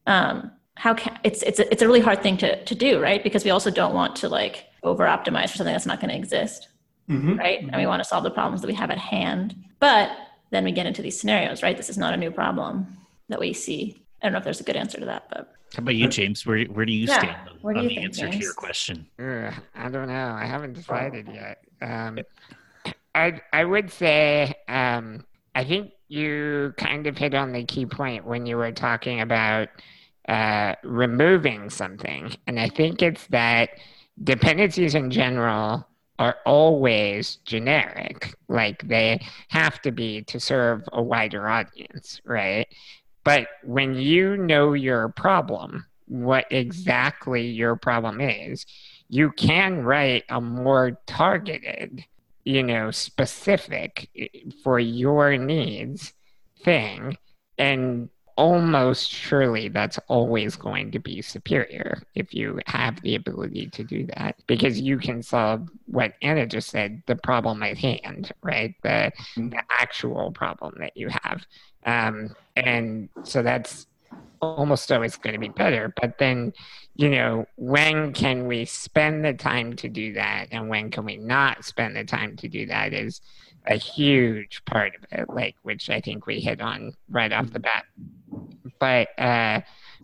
um, 0.08 0.52
how 0.76 0.94
can 0.94 1.20
it's 1.24 1.44
it's 1.44 1.60
a, 1.60 1.72
it's 1.72 1.82
a 1.82 1.88
really 1.88 2.00
hard 2.00 2.22
thing 2.22 2.38
to 2.38 2.64
to 2.64 2.76
do, 2.76 3.02
right? 3.02 3.24
Because 3.24 3.44
we 3.44 3.52
also 3.52 3.70
don't 3.70 3.94
want 3.94 4.16
to 4.18 4.30
like 4.30 4.66
over 4.84 5.06
optimize 5.06 5.50
for 5.50 5.58
something 5.58 5.74
that's 5.74 5.86
not 5.86 6.00
going 6.00 6.10
to 6.10 6.16
exist, 6.16 6.70
mm-hmm. 7.10 7.38
right? 7.38 7.60
Mm-hmm. 7.60 7.70
And 7.70 7.78
we 7.78 7.88
want 7.88 8.02
to 8.02 8.08
solve 8.08 8.24
the 8.24 8.32
problems 8.32 8.62
that 8.62 8.68
we 8.68 8.74
have 8.74 8.92
at 8.92 8.98
hand. 8.98 9.56
But 9.80 10.12
then 10.50 10.64
we 10.64 10.72
get 10.72 10.86
into 10.86 11.02
these 11.02 11.20
scenarios, 11.20 11.64
right? 11.64 11.78
This 11.78 11.90
is 11.90 11.98
not 11.98 12.14
a 12.14 12.18
new 12.18 12.32
problem 12.32 12.98
that 13.30 13.40
we 13.40 13.54
see. 13.54 14.02
I 14.22 14.26
don't 14.26 14.34
know 14.34 14.40
if 14.40 14.44
there's 14.44 14.62
a 14.62 14.64
good 14.64 14.76
answer 14.76 15.00
to 15.00 15.06
that, 15.06 15.30
but 15.30 15.54
how 15.76 15.82
about 15.82 15.96
you, 15.96 16.08
James? 16.08 16.46
Where 16.46 16.66
where 16.66 16.86
do 16.86 16.92
you 16.92 17.08
yeah. 17.08 17.20
stand 17.20 17.50
on, 17.64 17.78
on 17.78 17.88
the 17.88 17.96
think, 17.96 18.06
answer 18.06 18.22
James? 18.26 18.38
to 18.38 18.44
your 18.44 18.54
question? 18.54 19.08
I 19.20 19.90
don't 19.90 20.08
know. 20.08 20.36
I 20.40 20.46
haven't 20.46 20.74
decided 20.74 21.28
yet. 21.28 21.64
Um, 21.82 22.20
I 23.16 23.42
I 23.52 23.66
would 23.66 23.92
say 23.92 24.54
um, 24.68 25.26
I 25.56 25.64
think 25.64 25.92
you 26.10 26.74
kind 26.78 27.08
of 27.08 27.18
hit 27.18 27.34
on 27.34 27.54
the 27.54 27.64
key 27.64 27.88
point 27.88 28.26
when 28.26 28.46
you 28.46 28.56
were 28.58 28.72
talking 28.72 29.22
about 29.22 29.70
uh, 30.28 30.76
removing 30.84 31.70
something. 31.70 32.36
And 32.48 32.60
I 32.60 32.70
think 32.70 33.02
it's 33.02 33.28
that 33.28 33.72
dependencies 34.24 34.96
in 34.96 35.12
general 35.12 35.88
are 36.20 36.38
always 36.46 37.38
generic. 37.46 38.34
Like 38.48 38.88
they 38.88 39.26
have 39.50 39.82
to 39.82 39.92
be 39.92 40.22
to 40.24 40.40
serve 40.40 40.84
a 40.94 41.02
wider 41.02 41.48
audience, 41.50 42.22
right? 42.24 42.68
But 43.24 43.48
when 43.64 43.96
you 43.96 44.38
know 44.38 44.74
your 44.74 45.10
problem, 45.10 45.86
what 46.08 46.46
exactly 46.52 47.48
your 47.48 47.76
problem 47.76 48.22
is, 48.22 48.66
you 49.10 49.32
can 49.32 49.84
write 49.84 50.24
a 50.30 50.42
more 50.42 51.00
targeted, 51.08 52.06
you 52.44 52.64
know, 52.64 52.92
specific 52.92 54.10
eh, 54.18 54.28
for 54.64 54.80
your 54.80 55.38
needs 55.38 56.14
thing. 56.64 57.18
And 57.58 58.10
almost 58.38 59.10
surely 59.10 59.70
that's 59.70 60.00
always 60.08 60.56
going 60.56 60.92
to 60.92 61.00
be 61.00 61.22
superior 61.22 62.02
if 62.16 62.34
you 62.34 62.60
have 62.68 63.00
the 63.02 63.16
ability 63.16 63.70
to 63.72 63.84
do 63.84 64.06
that 64.16 64.36
because 64.48 64.80
you 64.80 64.98
can 64.98 65.22
solve 65.22 65.70
what 65.86 66.14
Anna 66.22 66.46
just 66.48 66.70
said 66.70 67.04
the 67.08 67.16
problem 67.16 67.64
at 67.64 67.78
hand, 67.78 68.32
right? 68.44 68.76
The, 68.84 69.12
Mm-hmm. 69.38 69.50
the 69.52 69.64
actual 69.80 70.32
problem 70.32 70.76
that 70.80 70.94
you 70.96 71.10
have. 71.10 71.46
Um, 71.86 72.36
and 72.56 73.10
so 73.24 73.42
that's 73.44 73.88
almost 74.42 74.92
always 74.92 75.18
going 75.18 75.34
to 75.34 75.40
be 75.40 75.50
better. 75.50 75.94
But 76.02 76.18
then, 76.20 76.54
you 76.96 77.10
know, 77.10 77.46
when 77.56 78.14
can 78.14 78.48
we 78.48 78.66
spend 78.66 79.24
the 79.24 79.34
time 79.34 79.76
to 79.78 79.90
do 79.90 80.14
that 80.14 80.48
and 80.52 80.70
when 80.70 80.92
can 80.92 81.06
we 81.06 81.18
not 81.18 81.64
spend 81.66 81.96
the 81.96 82.04
time 82.04 82.36
to 82.38 82.50
do 82.50 82.66
that 82.68 82.94
is 82.94 83.22
a 83.68 83.76
huge 83.76 84.64
part 84.66 84.94
of 84.96 85.06
it, 85.12 85.30
like 85.30 85.56
which 85.64 85.90
I 85.90 86.02
think 86.02 86.26
we 86.28 86.40
hit 86.40 86.62
on 86.62 86.94
right 87.10 87.32
off 87.32 87.52
the 87.52 87.60
bat. 87.60 87.86
But 88.80 89.08
uh, 89.20 89.62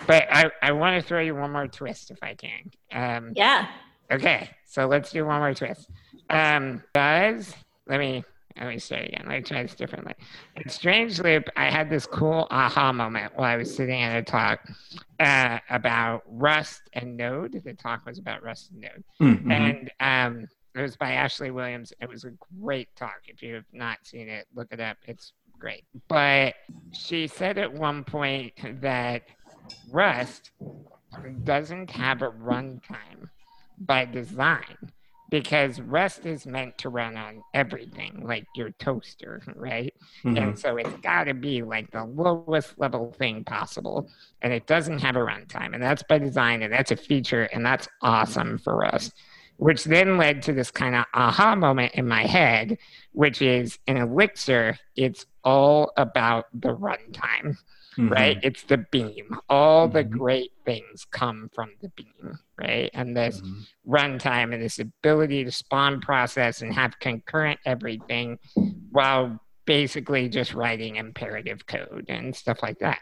but 0.07 0.27
I, 0.31 0.49
I 0.61 0.71
want 0.71 1.01
to 1.01 1.07
throw 1.07 1.19
you 1.21 1.35
one 1.35 1.51
more 1.51 1.67
twist 1.67 2.11
if 2.11 2.19
I 2.23 2.35
can. 2.35 2.71
Um, 2.91 3.33
Yeah. 3.35 3.67
Okay, 4.11 4.49
so 4.65 4.87
let's 4.87 5.11
do 5.11 5.25
one 5.25 5.39
more 5.39 5.53
twist. 5.53 5.89
Um, 6.29 6.83
does 6.93 7.53
let 7.87 7.99
me 7.99 8.23
let 8.57 8.67
me 8.67 8.79
start 8.79 9.05
again. 9.05 9.23
Let 9.27 9.37
me 9.37 9.41
try 9.41 9.61
this 9.63 9.75
differently. 9.75 10.13
In 10.55 10.67
Strange 10.69 11.19
Loop, 11.21 11.47
I 11.55 11.69
had 11.69 11.89
this 11.89 12.05
cool 12.05 12.47
aha 12.51 12.91
moment 12.91 13.33
while 13.35 13.45
I 13.45 13.55
was 13.57 13.73
sitting 13.73 14.01
at 14.01 14.17
a 14.17 14.23
talk 14.23 14.59
uh, 15.19 15.59
about 15.69 16.23
Rust 16.27 16.81
and 16.93 17.15
Node. 17.17 17.61
The 17.63 17.73
talk 17.73 18.05
was 18.05 18.17
about 18.19 18.43
Rust 18.43 18.71
and 18.71 18.81
Node, 18.81 19.03
Mhm. 19.21 19.51
and 19.51 19.91
um, 19.99 20.47
it 20.75 20.81
was 20.81 20.95
by 20.95 21.13
Ashley 21.13 21.51
Williams. 21.51 21.93
It 22.01 22.09
was 22.09 22.25
a 22.25 22.31
great 22.61 22.89
talk. 22.95 23.21
If 23.25 23.41
you 23.41 23.55
have 23.55 23.65
not 23.73 23.99
seen 24.03 24.29
it, 24.29 24.47
look 24.53 24.67
it 24.71 24.79
up. 24.79 24.97
It's 25.07 25.33
great. 25.59 25.83
But 26.07 26.55
she 26.91 27.27
said 27.27 27.57
at 27.57 27.73
one 27.73 28.03
point 28.03 28.53
that 28.81 29.23
Rust 29.91 30.51
doesn't 31.43 31.89
have 31.91 32.21
a 32.21 32.29
runtime 32.31 33.29
by 33.79 34.05
design 34.05 34.77
because 35.29 35.79
Rust 35.79 36.25
is 36.25 36.45
meant 36.47 36.77
to 36.79 36.89
run 36.89 37.15
on 37.15 37.43
everything, 37.53 38.21
like 38.23 38.45
your 38.55 38.71
toaster, 38.79 39.41
right? 39.55 39.93
Mhm. 40.23 40.41
And 40.41 40.59
so 40.59 40.77
it's 40.77 40.95
got 41.01 41.25
to 41.25 41.33
be 41.35 41.61
like 41.61 41.91
the 41.91 42.03
lowest 42.03 42.79
level 42.79 43.11
thing 43.13 43.43
possible. 43.43 44.09
And 44.41 44.51
it 44.51 44.65
doesn't 44.65 44.99
have 44.99 45.15
a 45.15 45.19
runtime. 45.19 45.73
And 45.73 45.83
that's 45.83 46.03
by 46.03 46.17
design. 46.17 46.63
And 46.63 46.73
that's 46.73 46.91
a 46.91 46.95
feature. 46.95 47.43
And 47.53 47.63
that's 47.65 47.87
awesome 48.01 48.57
for 48.57 48.85
us. 48.85 49.11
Which 49.59 49.83
then 49.83 50.17
led 50.17 50.41
to 50.43 50.53
this 50.53 50.71
kind 50.71 50.95
of 50.95 51.03
aha 51.13 51.53
moment 51.53 51.93
in 51.93 52.07
my 52.07 52.23
head, 52.23 52.77
which 53.11 53.41
is 53.41 53.77
in 53.87 53.97
Elixir, 53.97 54.77
it's 54.95 55.25
all 55.43 55.91
about 55.97 56.45
the 56.53 56.69
runtime, 56.69 57.57
Mhm. 57.97 58.09
right? 58.09 58.39
It's 58.41 58.63
the 58.63 58.77
beam. 58.77 59.37
All 59.49 59.89
the 59.89 60.05
Mhm. 60.05 60.11
great 60.11 60.51
things 60.63 61.05
come 61.11 61.49
from 61.53 61.73
the 61.81 61.89
beam, 61.89 62.39
right? 62.57 62.89
And 62.93 63.17
this 63.17 63.41
Mhm. 63.41 63.67
runtime 63.85 64.53
and 64.53 64.63
this 64.63 64.79
ability 64.79 65.43
to 65.43 65.51
spawn 65.51 65.99
process 65.99 66.61
and 66.61 66.73
have 66.73 66.97
concurrent 66.99 67.59
everything 67.65 68.39
while 68.91 69.41
basically 69.65 70.29
just 70.29 70.53
writing 70.53 70.95
imperative 70.95 71.65
code 71.67 72.05
and 72.07 72.33
stuff 72.33 72.63
like 72.63 72.79
that. 72.79 72.99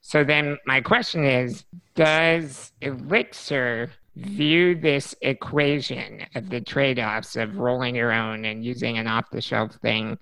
So 0.00 0.24
then 0.24 0.58
my 0.66 0.80
question 0.80 1.24
is 1.24 1.64
Does 1.94 2.72
Elixir 2.80 3.92
view 4.16 4.74
this 4.74 5.14
equation 5.20 6.26
of 6.34 6.50
the 6.50 6.60
trade 6.60 6.98
offs 6.98 7.36
of 7.36 7.56
rolling 7.56 7.94
your 7.94 8.12
own 8.12 8.44
and 8.44 8.64
using 8.64 8.98
an 8.98 9.06
off 9.06 9.30
the 9.30 9.40
shelf 9.40 9.74
thing? 9.76 10.18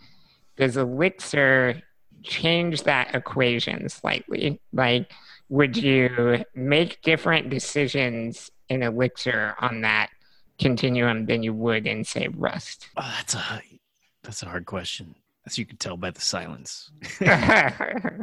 Does 0.56 0.76
Elixir 0.76 1.82
change 2.22 2.82
that 2.82 3.14
equation 3.14 3.88
slightly? 3.88 4.60
Like, 4.72 5.10
would 5.48 5.76
you 5.76 6.44
make 6.54 7.02
different 7.02 7.50
decisions 7.50 8.50
in 8.68 8.82
Elixir 8.82 9.54
on 9.60 9.80
that 9.82 10.10
continuum 10.58 11.26
than 11.26 11.42
you 11.42 11.54
would 11.54 11.86
in, 11.86 12.04
say, 12.04 12.28
Rust? 12.28 12.88
Oh, 12.96 13.14
that's 13.16 13.34
a 13.34 13.62
that's 14.22 14.42
a 14.42 14.46
hard 14.46 14.66
question, 14.66 15.14
as 15.46 15.56
you 15.56 15.64
can 15.64 15.78
tell 15.78 15.96
by 15.96 16.10
the 16.10 16.20
silence. 16.20 16.90
I, 17.20 18.20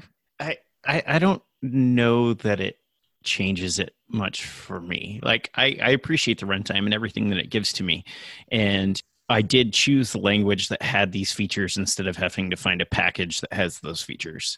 I 0.86 1.04
I 1.08 1.20
don't 1.20 1.42
know 1.62 2.34
that 2.36 2.60
it 2.60 2.78
changes 3.26 3.80
it 3.80 3.94
much 4.10 4.46
for 4.46 4.80
me. 4.80 5.20
Like 5.24 5.50
I, 5.56 5.78
I 5.82 5.90
appreciate 5.90 6.40
the 6.40 6.46
runtime 6.46 6.86
and 6.86 6.94
everything 6.94 7.30
that 7.30 7.40
it 7.40 7.50
gives 7.50 7.74
to 7.74 7.84
me. 7.84 8.04
And 8.52 9.02
I 9.28 9.42
did 9.42 9.74
choose 9.74 10.12
the 10.12 10.20
language 10.20 10.70
that 10.70 10.82
had 10.82 11.12
these 11.12 11.32
features 11.32 11.78
instead 11.78 12.08
of 12.08 12.16
having 12.16 12.52
to 12.52 12.56
find 12.56 12.82
a 12.82 12.86
package 12.86 13.42
that 13.42 13.54
has 13.54 13.80
those 13.80 14.02
features. 14.02 14.58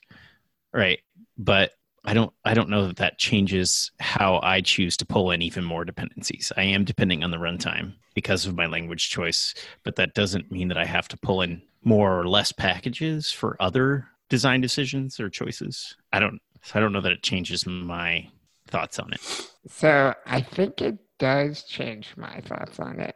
Right. 0.74 1.00
But 1.38 1.72
I 2.04 2.14
don't 2.14 2.34
I 2.46 2.54
don't 2.54 2.70
know 2.70 2.88
that 2.88 2.98
that 2.98 3.18
changes 3.18 3.92
how 4.00 4.40
I 4.42 4.62
choose 4.62 4.96
to 4.98 5.06
pull 5.06 5.32
in 5.32 5.42
even 5.42 5.64
more 5.64 5.84
dependencies. 5.84 6.52
I 6.56 6.64
am 6.64 6.86
depending 6.86 7.24
on 7.24 7.32
the 7.32 7.38
runtime 7.38 7.94
because 8.14 8.46
of 8.46 8.56
my 8.56 8.66
language 8.66 9.10
choice, 9.10 9.54
but 9.84 9.98
that 9.98 10.14
doesn't 10.14 10.52
mean 10.52 10.70
that 10.70 10.78
I 10.78 10.86
have 10.86 11.08
to 11.10 11.18
pull 11.18 11.42
in 11.42 11.62
more 11.84 12.20
or 12.20 12.28
less 12.28 12.52
packages 12.52 13.32
for 13.32 13.58
other 13.60 14.08
design 14.30 14.62
decisions 14.62 15.20
or 15.20 15.30
choices. 15.30 15.96
I 16.14 16.20
don't 16.20 16.40
I 16.74 16.80
don't 16.80 16.94
know 16.94 17.02
that 17.02 17.12
it 17.12 17.24
changes 17.24 17.66
my 17.66 18.30
thoughts 18.68 19.00
on 19.00 19.14
it. 19.14 19.22
So 19.68 20.14
I 20.26 20.42
think 20.42 20.82
it 20.82 20.98
does 21.20 21.64
change 21.64 22.14
my 22.18 22.42
thoughts 22.42 22.80
on 22.80 23.00
it. 23.00 23.16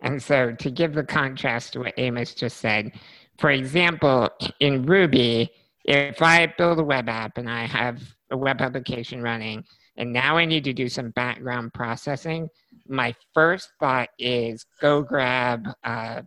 And 0.00 0.22
so 0.22 0.52
to 0.52 0.70
give 0.70 0.94
the 0.94 1.04
contrast 1.04 1.74
to 1.74 1.80
what 1.80 1.94
Amos 1.96 2.34
just 2.34 2.58
said, 2.58 2.92
for 3.38 3.50
example, 3.50 4.28
in 4.60 4.84
Ruby, 4.84 5.50
if 5.84 6.20
I 6.22 6.46
build 6.58 6.78
a 6.78 6.84
web 6.84 7.08
app 7.08 7.38
and 7.38 7.48
I 7.48 7.66
have 7.66 8.02
a 8.30 8.36
web 8.36 8.60
application 8.60 9.22
running, 9.22 9.64
and 9.96 10.12
now 10.12 10.36
I 10.36 10.44
need 10.44 10.64
to 10.64 10.72
do 10.72 10.88
some 10.88 11.10
background 11.10 11.74
processing, 11.74 12.48
my 12.88 13.14
first 13.34 13.70
thought 13.78 14.08
is 14.18 14.66
go 14.80 15.02
grab, 15.02 15.68
uh, 15.84 16.22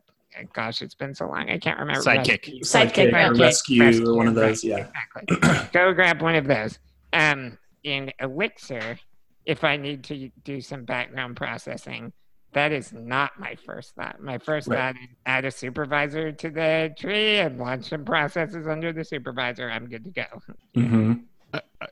gosh, 0.53 0.81
it's 0.81 0.95
been 0.95 1.15
so 1.15 1.27
long, 1.27 1.49
I 1.49 1.57
can't 1.57 1.79
remember. 1.79 2.01
Sidekiq. 2.01 2.61
Sidekiq, 2.61 3.11
right. 3.11 3.29
or 3.29 3.33
Sidekiq, 3.33 3.39
Resque, 3.39 3.69
Resque, 3.79 4.03
one 4.05 4.27
of 4.27 4.35
right, 4.35 4.47
those. 4.49 4.63
Yeah. 4.63 4.87
Exactly. 4.87 5.69
Go 5.73 5.93
grab 5.93 6.21
one 6.21 6.35
of 6.35 6.45
those. 6.45 6.79
Um, 7.13 7.57
in 7.85 8.11
Elixir, 8.19 8.97
if 9.45 9.63
I 9.63 9.77
need 9.77 10.03
to 10.05 10.29
do 10.43 10.59
some 10.59 10.83
background 10.83 11.37
processing, 11.37 12.11
that 12.53 12.71
is 12.71 12.91
not 12.91 13.39
my 13.39 13.55
first 13.65 13.93
thought. 13.95 14.19
My 14.19 14.39
first 14.39 14.67
Right. 14.67 14.77
thought 14.77 14.95
is 14.95 15.09
add 15.25 15.45
a 15.45 15.51
supervisor 15.51 16.31
to 16.31 16.49
the 16.49 16.93
tree 16.97 17.37
and 17.37 17.59
launch 17.59 17.89
some 17.89 18.03
processes 18.03 18.67
under 18.67 18.91
the 18.91 19.03
supervisor. 19.05 19.69
I'm 19.69 19.87
good 19.87 20.03
to 20.05 20.11
go. 20.11 20.25
hmm 20.75 21.13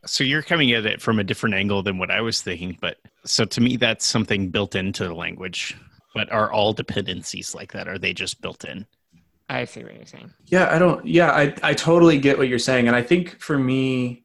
So 0.06 0.24
you're 0.24 0.42
coming 0.42 0.72
at 0.72 0.86
it 0.86 1.02
from 1.02 1.20
a 1.20 1.24
different 1.24 1.56
angle 1.56 1.84
than 1.84 1.98
what 1.98 2.10
I 2.12 2.22
was 2.22 2.42
thinking, 2.42 2.78
but 2.82 2.98
so 3.24 3.46
to 3.46 3.62
me 3.62 3.78
that's 3.78 4.06
something 4.06 4.50
built 4.50 4.76
into 4.76 5.08
the 5.08 5.14
language. 5.14 5.78
But 6.16 6.32
are 6.32 6.52
all 6.52 6.74
dependencies 6.74 7.54
like 7.56 7.72
that? 7.74 7.88
Are 7.88 7.98
they 7.98 8.14
just 8.14 8.42
built 8.42 8.66
in? 8.66 8.86
I 9.50 9.66
see 9.66 9.84
what 9.84 9.96
you're 9.96 10.06
saying. 10.06 10.32
Yeah, 10.46 10.74
I 10.74 10.80
don't. 10.80 11.06
Yeah, 11.06 11.32
I 11.32 11.54
I 11.62 11.74
totally 11.74 12.18
get 12.18 12.38
what 12.38 12.48
you're 12.48 12.60
saying, 12.60 12.88
and 12.88 12.96
I 12.96 13.02
think 13.02 13.40
for 13.42 13.58
me, 13.58 14.24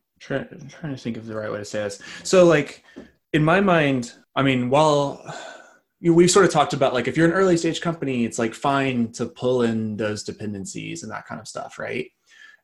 I'm 0.52 0.68
trying 0.68 0.94
to 0.94 1.00
think 1.00 1.16
of 1.16 1.26
the 1.26 1.36
right 1.36 1.50
way 1.50 1.58
to 1.58 1.64
say 1.64 1.82
this. 1.82 2.00
So, 2.24 2.44
like 2.44 2.84
in 3.32 3.44
my 3.44 3.60
mind, 3.60 4.12
I 4.34 4.42
mean, 4.42 4.70
while 4.70 5.22
you, 6.00 6.14
we've 6.14 6.30
sort 6.30 6.46
of 6.46 6.52
talked 6.52 6.72
about 6.72 6.94
like 6.94 7.08
if 7.08 7.16
you're 7.16 7.26
an 7.26 7.32
early 7.32 7.56
stage 7.56 7.80
company, 7.80 8.24
it's 8.24 8.38
like 8.38 8.54
fine 8.54 9.12
to 9.12 9.26
pull 9.26 9.62
in 9.62 9.96
those 9.96 10.22
dependencies 10.22 11.02
and 11.02 11.12
that 11.12 11.26
kind 11.26 11.40
of 11.40 11.48
stuff, 11.48 11.78
right? 11.78 12.10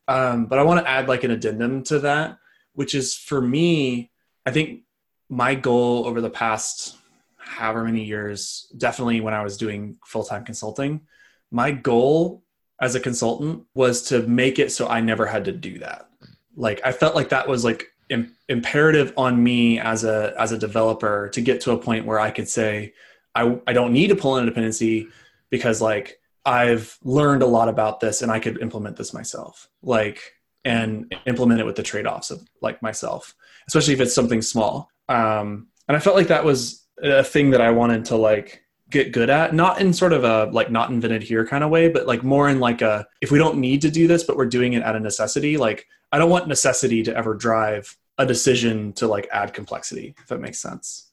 Um, 0.07 0.47
but 0.47 0.59
I 0.59 0.63
want 0.63 0.85
to 0.85 0.91
add 0.91 1.09
like 1.09 1.25
an 1.25 1.31
addendum 1.31 1.83
to 1.85 2.01
that, 2.01 2.39
which 2.75 2.95
is 2.95 3.17
for 3.17 3.41
me, 3.41 4.11
I 4.47 4.51
think 4.51 4.83
my 5.29 5.55
goal 5.55 6.07
over 6.07 6.21
the 6.21 6.31
past 6.31 6.97
however 7.37 7.85
many 7.85 8.05
years, 8.05 8.73
definitely 8.77 9.21
when 9.21 9.35
I 9.35 9.43
was 9.43 9.57
doing 9.57 9.99
full 10.05 10.25
time 10.25 10.45
consulting, 10.45 11.03
my 11.51 11.71
goal 11.71 12.43
as 12.81 12.95
a 12.95 13.01
consultant 13.01 13.65
was 13.75 14.03
to 14.03 14.27
make 14.27 14.59
it 14.59 14.73
so 14.73 14.89
I 14.89 15.01
never 15.01 15.27
had 15.27 15.45
to 15.47 15.53
do 15.53 15.79
that. 15.79 16.09
Like 16.57 16.81
I 16.85 16.93
felt 16.93 17.15
like 17.15 17.31
that 17.31 17.49
was 17.49 17.65
like 17.65 17.89
Im- 18.11 18.37
imperative 18.49 19.15
on 19.17 19.43
me 19.43 19.79
as 19.79 20.05
a 20.05 20.35
as 20.39 20.53
a 20.53 20.59
developer 20.59 21.31
to 21.31 21.41
get 21.41 21.63
to 21.63 21.73
a 21.73 21.79
point 21.79 22.05
where 22.05 22.21
I 22.21 22.31
could 22.31 22.49
say 22.49 22.93
I 23.35 23.59
I 23.67 23.73
don't 23.73 23.93
need 23.93 24.09
to 24.09 24.17
pull 24.17 24.37
in 24.37 24.43
a 24.43 24.47
dependency 24.47 25.09
because 25.51 25.81
like 25.81 26.21
I've 26.45 26.99
learned 27.03 27.43
a 27.43 27.47
lot 27.47 27.71
about 27.71 28.01
this 28.01 28.21
and 28.21 28.31
I 28.31 28.41
could 28.41 28.61
implement 28.61 28.97
this 28.97 29.15
myself. 29.15 29.69
Like 29.83 30.21
and 30.67 31.15
implement 31.27 31.61
it 31.61 31.67
with 31.67 31.77
the 31.77 31.83
trade-offs 31.83 32.31
of 32.31 32.47
like 32.63 32.81
myself, 32.83 33.35
especially 33.69 33.95
if 33.95 34.01
it's 34.01 34.15
something 34.15 34.43
small. 34.43 34.91
Um 35.09 35.69
and 35.89 35.97
I 35.97 36.01
felt 36.01 36.17
like 36.17 36.29
that 36.29 36.45
was 36.45 36.85
a 37.03 37.25
thing 37.25 37.51
that 37.51 37.61
I 37.61 37.71
wanted 37.71 38.05
to 38.07 38.17
like 38.17 38.64
get 38.91 39.13
good 39.13 39.31
at 39.31 39.55
not 39.55 39.81
in 39.81 39.93
sort 39.93 40.13
of 40.13 40.25
a 40.25 40.45
like 40.53 40.71
not 40.71 40.91
invented 40.91 41.23
here 41.23 41.47
kind 41.47 41.65
of 41.65 41.71
way 41.71 41.89
but 41.89 42.07
like 42.07 42.23
more 42.23 42.49
in 42.49 42.61
like 42.61 42.83
a 42.83 43.07
if 43.21 43.31
we 43.31 43.39
don't 43.39 43.57
need 43.57 43.81
to 43.81 43.91
do 43.91 44.07
this 44.07 44.25
but 44.25 44.37
we're 44.37 44.47
doing 44.47 44.75
it 44.75 44.83
out 44.83 44.95
of 44.95 45.03
necessity 45.03 45.57
like 45.57 45.87
i 46.13 46.19
don't 46.19 46.31
want 46.31 46.47
necessity 46.47 47.03
to 47.03 47.17
ever 47.17 47.35
drive 47.35 47.97
a 48.19 48.27
decision 48.27 48.93
to 48.93 49.07
like 49.07 49.29
add 49.33 49.53
complexity 49.53 50.15
if 50.19 50.29
that 50.29 50.41
makes 50.41 50.61
sense. 50.61 51.11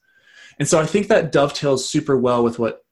And 0.58 0.68
so 0.68 0.78
i 0.78 0.86
think 0.86 1.08
that 1.08 1.32
dovetails 1.32 1.88
super 1.88 2.16
well 2.16 2.44
with 2.44 2.58
what 2.58 2.84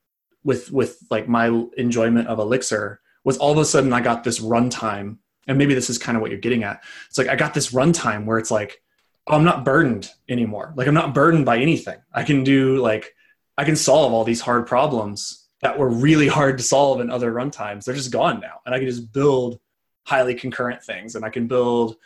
with 0.43 0.71
with 0.73 0.99
like 1.11 1.29
my 1.29 1.67
enjoyment 1.77 2.29
of 2.29 2.39
elixir 2.39 3.01
was 3.25 3.37
all 3.39 3.53
of 3.53 3.59
a 3.59 3.65
sudden 3.65 3.93
i 3.93 4.01
got 4.01 4.25
this 4.25 4.41
runtime 4.41 5.19
and 5.47 5.59
maybe 5.59 5.75
this 5.75 5.91
is 5.91 5.99
kind 5.99 6.17
of 6.17 6.23
what 6.23 6.31
you're 6.31 6.41
getting 6.41 6.65
at. 6.65 6.83
It's 7.09 7.19
like 7.19 7.29
i 7.29 7.37
got 7.37 7.55
this 7.55 7.73
runtime 7.73 8.25
where 8.25 8.39
it's 8.39 8.51
like 8.51 8.83
oh, 9.27 9.37
i'm 9.37 9.45
not 9.45 9.65
burdened 9.65 10.11
anymore. 10.29 10.73
Like 10.77 10.89
i'm 10.89 10.95
not 10.95 11.15
burdened 11.15 11.45
by 11.47 11.59
anything. 11.59 11.99
I 12.13 12.25
can 12.25 12.43
do 12.43 12.77
like 12.79 13.15
I 13.59 13.65
can 13.65 13.77
solve 13.77 14.13
all 14.13 14.25
these 14.25 14.41
hard 14.41 14.67
problems 14.67 15.49
that 15.63 15.79
were 15.79 15.91
really 15.91 16.29
hard 16.29 16.59
to 16.59 16.65
solve 16.65 17.01
in 17.01 17.11
other 17.11 17.33
runtimes. 17.33 17.85
They're 17.85 17.95
just 17.95 18.13
gone 18.13 18.41
now, 18.41 18.61
and 18.65 18.75
I 18.75 18.79
can 18.79 18.89
just 18.89 19.13
build 19.13 19.61
highly 20.05 20.35
concurrent 20.35 20.83
things, 20.83 21.15
and 21.15 21.25
I 21.25 21.31
can 21.31 21.47
build 21.47 21.97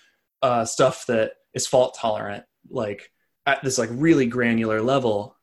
uh, 0.42 0.64
stuff 0.64 1.06
that 1.06 1.32
is 1.54 1.66
fault 1.66 1.96
tolerant, 1.98 2.44
like 2.68 3.10
at 3.46 3.62
this 3.62 3.78
like 3.78 3.90
really 3.92 4.26
granular 4.26 4.82
level. 4.82 5.36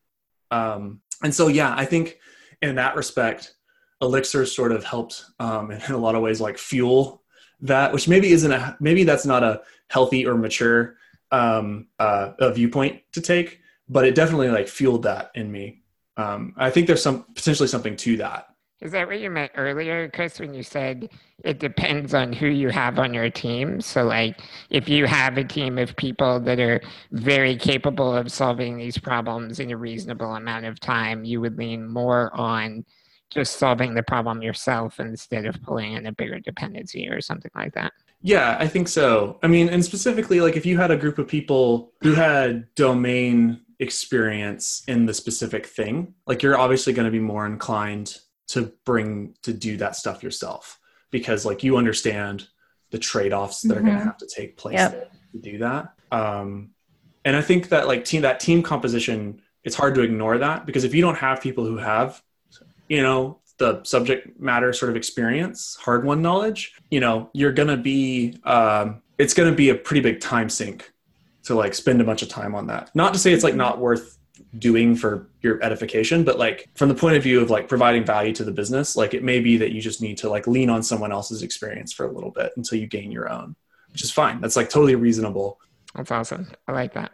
Um, 0.49 1.01
and 1.23 1.33
so, 1.33 1.47
yeah, 1.47 1.73
I 1.75 1.85
think 1.85 2.19
in 2.61 2.75
that 2.75 2.95
respect, 2.95 3.55
Elixir 4.01 4.45
sort 4.45 4.71
of 4.71 4.83
helped 4.83 5.23
um, 5.39 5.71
in 5.71 5.91
a 5.91 5.97
lot 5.97 6.15
of 6.15 6.21
ways, 6.21 6.41
like 6.41 6.57
fuel 6.57 7.23
that, 7.61 7.93
which 7.93 8.07
maybe 8.07 8.31
isn't 8.31 8.51
a 8.51 8.75
maybe 8.79 9.03
that's 9.03 9.25
not 9.25 9.43
a 9.43 9.61
healthy 9.87 10.25
or 10.25 10.35
mature 10.35 10.97
um, 11.31 11.87
uh, 11.99 12.33
a 12.39 12.51
viewpoint 12.51 13.01
to 13.13 13.21
take, 13.21 13.61
but 13.87 14.05
it 14.05 14.15
definitely 14.15 14.49
like 14.49 14.67
fueled 14.67 15.03
that 15.03 15.31
in 15.35 15.51
me 15.51 15.80
um, 16.21 16.53
I 16.57 16.69
think 16.69 16.87
there's 16.87 17.03
some 17.03 17.25
potentially 17.35 17.67
something 17.67 17.95
to 17.97 18.17
that. 18.17 18.47
Is 18.81 18.93
that 18.93 19.07
what 19.07 19.19
you 19.19 19.29
meant 19.29 19.51
earlier, 19.55 20.09
Chris, 20.09 20.39
when 20.39 20.55
you 20.55 20.63
said 20.63 21.09
it 21.43 21.59
depends 21.59 22.15
on 22.15 22.33
who 22.33 22.47
you 22.47 22.69
have 22.69 22.97
on 22.97 23.13
your 23.13 23.29
team? 23.29 23.79
So, 23.79 24.03
like, 24.03 24.41
if 24.71 24.89
you 24.89 25.05
have 25.05 25.37
a 25.37 25.43
team 25.43 25.77
of 25.77 25.95
people 25.97 26.39
that 26.39 26.59
are 26.59 26.81
very 27.11 27.55
capable 27.55 28.15
of 28.15 28.31
solving 28.31 28.77
these 28.77 28.97
problems 28.97 29.59
in 29.59 29.69
a 29.69 29.77
reasonable 29.77 30.33
amount 30.35 30.65
of 30.65 30.79
time, 30.79 31.23
you 31.23 31.39
would 31.41 31.59
lean 31.59 31.87
more 31.87 32.35
on 32.35 32.83
just 33.29 33.57
solving 33.57 33.93
the 33.93 34.03
problem 34.03 34.41
yourself 34.41 34.99
instead 34.99 35.45
of 35.45 35.61
pulling 35.61 35.93
in 35.93 36.07
a 36.07 36.11
bigger 36.11 36.39
dependency 36.39 37.07
or 37.07 37.21
something 37.21 37.51
like 37.53 37.73
that. 37.75 37.93
Yeah, 38.23 38.57
I 38.59 38.67
think 38.67 38.87
so. 38.87 39.39
I 39.43 39.47
mean, 39.47 39.69
and 39.69 39.85
specifically, 39.85 40.41
like, 40.41 40.55
if 40.55 40.65
you 40.65 40.79
had 40.79 40.89
a 40.89 40.97
group 40.97 41.19
of 41.19 41.27
people 41.27 41.93
who 42.01 42.13
had 42.13 42.73
domain 42.73 43.61
experience 43.81 44.83
in 44.87 45.07
the 45.07 45.13
specific 45.13 45.65
thing 45.65 46.13
like 46.27 46.43
you're 46.43 46.57
obviously 46.57 46.93
going 46.93 47.05
to 47.05 47.11
be 47.11 47.19
more 47.19 47.47
inclined 47.47 48.19
to 48.47 48.71
bring 48.85 49.33
to 49.41 49.51
do 49.51 49.75
that 49.75 49.95
stuff 49.95 50.21
yourself 50.21 50.79
because 51.09 51.45
like 51.47 51.63
you 51.63 51.77
understand 51.77 52.47
the 52.91 52.99
trade-offs 52.99 53.61
that 53.61 53.69
mm-hmm. 53.69 53.77
are 53.79 53.81
going 53.81 53.97
to 53.97 54.03
have 54.03 54.17
to 54.17 54.27
take 54.27 54.55
place 54.55 54.75
yep. 54.75 55.11
to 55.31 55.39
do 55.39 55.57
that 55.57 55.93
um, 56.11 56.69
and 57.25 57.35
i 57.35 57.41
think 57.41 57.69
that 57.69 57.87
like 57.87 58.05
team 58.05 58.21
that 58.21 58.39
team 58.39 58.61
composition 58.61 59.41
it's 59.63 59.75
hard 59.75 59.95
to 59.95 60.01
ignore 60.01 60.37
that 60.37 60.67
because 60.67 60.83
if 60.83 60.93
you 60.93 61.01
don't 61.01 61.17
have 61.17 61.41
people 61.41 61.65
who 61.65 61.77
have 61.77 62.21
you 62.87 63.01
know 63.01 63.39
the 63.57 63.83
subject 63.83 64.39
matter 64.39 64.73
sort 64.73 64.91
of 64.91 64.95
experience 64.95 65.75
hard 65.81 66.05
won 66.05 66.21
knowledge 66.21 66.73
you 66.91 66.99
know 66.99 67.31
you're 67.33 67.51
going 67.51 67.67
to 67.67 67.77
be 67.77 68.37
um, 68.43 69.01
it's 69.17 69.33
going 69.33 69.49
to 69.49 69.55
be 69.55 69.69
a 69.69 69.75
pretty 69.75 70.01
big 70.01 70.19
time 70.19 70.49
sink 70.49 70.90
to 71.51 71.57
like 71.57 71.73
spend 71.73 72.01
a 72.01 72.03
bunch 72.03 72.21
of 72.21 72.29
time 72.29 72.55
on 72.55 72.67
that. 72.67 72.89
Not 72.95 73.13
to 73.13 73.19
say 73.19 73.33
it's 73.33 73.43
like 73.43 73.55
not 73.55 73.79
worth 73.79 74.17
doing 74.57 74.95
for 74.95 75.29
your 75.41 75.63
edification, 75.63 76.23
but 76.23 76.39
like 76.39 76.69
from 76.75 76.89
the 76.89 76.95
point 76.95 77.15
of 77.15 77.23
view 77.23 77.41
of 77.41 77.49
like 77.49 77.67
providing 77.67 78.03
value 78.03 78.33
to 78.33 78.43
the 78.43 78.51
business, 78.51 78.95
like 78.95 79.13
it 79.13 79.23
may 79.23 79.39
be 79.39 79.57
that 79.57 79.71
you 79.71 79.81
just 79.81 80.01
need 80.01 80.17
to 80.17 80.29
like 80.29 80.47
lean 80.47 80.69
on 80.69 80.81
someone 80.81 81.11
else's 81.11 81.43
experience 81.43 81.93
for 81.93 82.05
a 82.05 82.11
little 82.11 82.31
bit 82.31 82.51
until 82.57 82.77
you 82.79 82.87
gain 82.87 83.11
your 83.11 83.29
own, 83.29 83.55
which 83.91 84.01
is 84.01 84.11
fine. 84.11 84.41
That's 84.41 84.55
like 84.55 84.69
totally 84.69 84.95
reasonable. 84.95 85.59
That's 85.95 86.11
awesome. 86.11 86.51
I 86.67 86.71
like 86.71 86.93
that. 86.93 87.11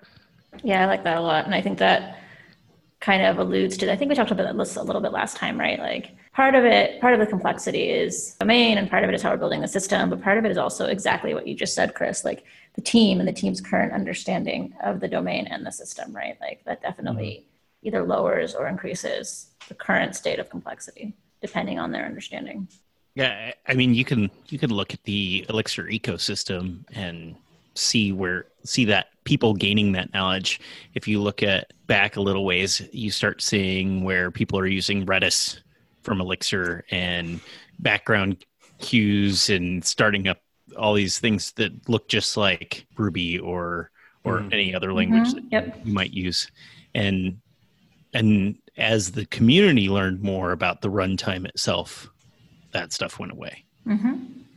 Yeah, 0.64 0.84
I 0.84 0.86
like 0.86 1.04
that 1.04 1.18
a 1.18 1.22
lot. 1.22 1.46
And 1.46 1.54
I 1.54 1.62
think 1.62 1.80
that 1.80 2.20
kind 3.00 3.24
of 3.24 3.38
alludes 3.40 3.78
to, 3.78 3.92
I 3.92 3.96
think 3.96 4.10
we 4.10 4.16
talked 4.16 4.32
about 4.32 4.58
this 4.58 4.76
a 4.76 4.84
little 4.84 5.02
bit 5.02 5.12
last 5.12 5.38
time, 5.38 5.60
right? 5.60 5.80
Like 5.80 6.16
part 6.38 6.54
of 6.54 6.66
it, 6.66 7.02
part 7.02 7.16
of 7.16 7.20
the 7.20 7.26
complexity 7.26 7.90
is 7.90 8.36
domain 8.40 8.78
and 8.78 8.88
part 8.88 9.04
of 9.04 9.10
it 9.10 9.16
is 9.16 9.24
how 9.24 9.32
we're 9.32 9.38
building 9.38 9.60
the 9.60 9.68
system, 9.68 10.08
but 10.08 10.22
part 10.22 10.38
of 10.38 10.46
it 10.46 10.52
is 10.52 10.58
also 10.58 10.86
exactly 10.86 11.34
what 11.34 11.48
you 11.48 11.56
just 11.56 11.74
said, 11.74 11.96
Chris, 11.96 12.24
like 12.24 12.46
the 12.76 12.82
team 12.82 13.20
and 13.20 13.28
the 13.28 13.34
team's 13.34 13.60
current 13.60 13.92
understanding 13.92 14.72
of 14.84 15.00
the 15.00 15.08
domain 15.08 15.48
and 15.48 15.66
the 15.66 15.72
system, 15.72 16.16
right? 16.16 16.38
Like 16.40 16.64
that 16.66 16.80
definitely 16.84 17.48
mm-hmm. 17.82 17.88
either 17.88 18.04
lowers 18.04 18.54
or 18.54 18.68
increases 18.68 19.48
the 19.68 19.74
current 19.74 20.16
state 20.16 20.38
of 20.38 20.48
complexity 20.48 21.16
depending 21.42 21.80
on 21.80 21.92
their 21.92 22.06
understanding. 22.06 22.68
Yeah, 23.16 23.54
I 23.66 23.74
mean, 23.74 23.96
you 23.96 24.06
can 24.06 24.30
you 24.50 24.60
can 24.60 24.70
look 24.70 24.94
at 24.94 25.04
the 25.06 25.44
Elixir 25.50 25.86
ecosystem 25.86 26.86
and 26.94 27.36
see 27.74 28.12
where 28.12 28.46
see 28.64 28.86
that 28.86 29.08
people 29.24 29.56
gaining 29.56 29.92
that 29.94 30.14
knowledge. 30.14 30.62
If 30.94 31.08
you 31.08 31.20
look 31.20 31.42
at 31.42 31.74
back 31.88 32.16
a 32.16 32.22
little 32.22 32.46
ways, 32.46 32.88
you 32.92 33.10
start 33.10 33.42
seeing 33.42 34.04
where 34.04 34.30
people 34.30 34.60
are 34.60 34.68
using 34.68 35.04
Redis 35.04 35.62
from 36.08 36.22
Elixir 36.22 36.86
and 36.90 37.42
background 37.80 38.46
queues 38.80 39.50
and 39.50 39.84
starting 39.84 40.30
up 40.30 40.38
all 40.78 40.94
these 40.94 41.20
things 41.20 41.52
that 41.58 41.90
look 41.90 42.08
just 42.08 42.38
like 42.38 42.88
Ruby 42.98 43.38
or 43.38 43.92
or 44.24 44.40
mm. 44.40 44.54
any 44.54 44.74
other 44.74 44.94
language 44.94 45.28
mm-hmm. 45.28 45.50
that 45.50 45.66
yep. 45.68 45.82
you 45.84 45.94
might 45.94 46.14
use. 46.14 46.50
And 46.96 47.42
and 48.14 48.56
as 48.78 49.12
the 49.12 49.26
community 49.26 49.90
learned 49.90 50.22
more 50.24 50.54
about 50.54 50.82
the 50.82 50.90
runtime 50.90 51.46
itself, 51.46 52.10
that 52.72 52.94
stuff 52.94 53.20
went 53.20 53.34
away. 53.34 53.66
Mm-hmm. 53.86 54.16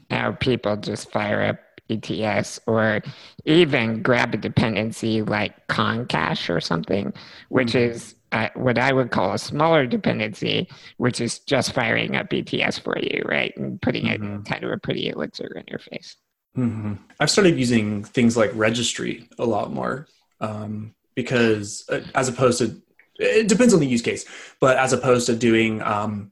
Now 0.08 0.30
people 0.30 0.76
just 0.76 1.10
fire 1.10 1.42
up 1.42 1.58
ETS 1.88 2.60
or 2.68 3.02
even 3.44 4.02
grab 4.02 4.34
a 4.34 4.36
dependency 4.36 5.22
like 5.22 5.66
ConCache 5.66 6.48
or 6.48 6.60
something, 6.60 7.12
which 7.48 7.72
mm-hmm. 7.72 7.90
is 7.90 8.14
uh, 8.32 8.48
what 8.54 8.78
I 8.78 8.92
would 8.92 9.10
call 9.10 9.32
a 9.32 9.38
smaller 9.38 9.86
dependency, 9.86 10.68
which 10.98 11.20
is 11.20 11.40
just 11.40 11.72
firing 11.72 12.16
up 12.16 12.32
ETS 12.32 12.78
for 12.78 12.96
you, 12.98 13.22
right? 13.24 13.52
And 13.56 13.80
putting 13.82 14.06
mm-hmm. 14.06 14.36
it 14.36 14.44
kind 14.44 14.64
of 14.64 14.70
a 14.70 14.78
pretty 14.78 15.08
Elixir 15.08 15.50
interface. 15.56 16.16
Mm-hmm. 16.56 16.94
I've 17.18 17.30
started 17.30 17.58
using 17.58 18.04
things 18.04 18.36
like 18.36 18.50
registry 18.54 19.28
a 19.38 19.44
lot 19.44 19.72
more 19.72 20.08
um, 20.40 20.94
because, 21.14 21.84
uh, 21.88 22.00
as 22.14 22.28
opposed 22.28 22.58
to, 22.58 22.80
it 23.18 23.48
depends 23.48 23.74
on 23.74 23.80
the 23.80 23.86
use 23.86 24.02
case, 24.02 24.24
but 24.60 24.76
as 24.76 24.92
opposed 24.92 25.26
to 25.26 25.36
doing, 25.36 25.82
um, 25.82 26.30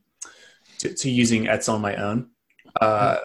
to, 0.79 0.95
to, 0.95 1.11
using 1.11 1.49
ETS 1.49 1.69
on 1.69 1.81
my 1.81 1.97
own. 1.97 2.31
Uh, 2.81 3.15
mm-hmm. 3.15 3.23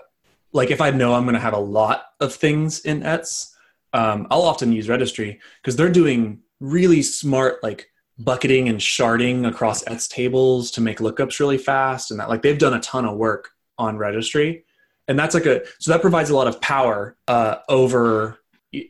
Like 0.52 0.72
if 0.72 0.82
I 0.82 0.92
know 0.92 1.14
I'm 1.14 1.24
going 1.24 1.34
to 1.34 1.40
have 1.40 1.54
a 1.54 1.60
lot 1.60 2.06
of 2.20 2.34
things 2.34 2.82
in 2.82 3.04
ETS, 3.04 3.56
um, 3.94 4.28
I'll 4.30 4.42
often 4.42 4.72
use 4.72 4.90
registry 4.90 5.40
because 5.62 5.76
they're 5.76 5.90
doing 5.90 6.40
really 6.60 7.02
smart, 7.02 7.62
like 7.64 7.90
bucketing 8.24 8.70
and 8.70 8.80
sharding 8.80 9.48
across 9.48 9.86
ETS 9.88 10.08
tables 10.08 10.72
to 10.72 10.82
make 10.82 11.00
lookups 11.00 11.40
really 11.40 11.58
fast 11.58 12.12
and 12.12 12.20
that 12.20 12.30
like 12.30 12.42
they've 12.42 12.58
done 12.58 12.74
a 12.74 12.80
ton 12.80 13.06
of 13.06 13.18
work 13.18 13.52
on 13.78 13.98
registry 13.98 14.66
and 15.08 15.18
that's 15.18 15.34
like 15.34 15.46
a 15.46 15.62
so 15.80 15.92
that 15.92 16.02
provides 16.02 16.30
a 16.30 16.36
lot 16.36 16.48
of 16.48 16.60
power 16.62 17.16
uh, 17.28 17.58
over 17.70 18.40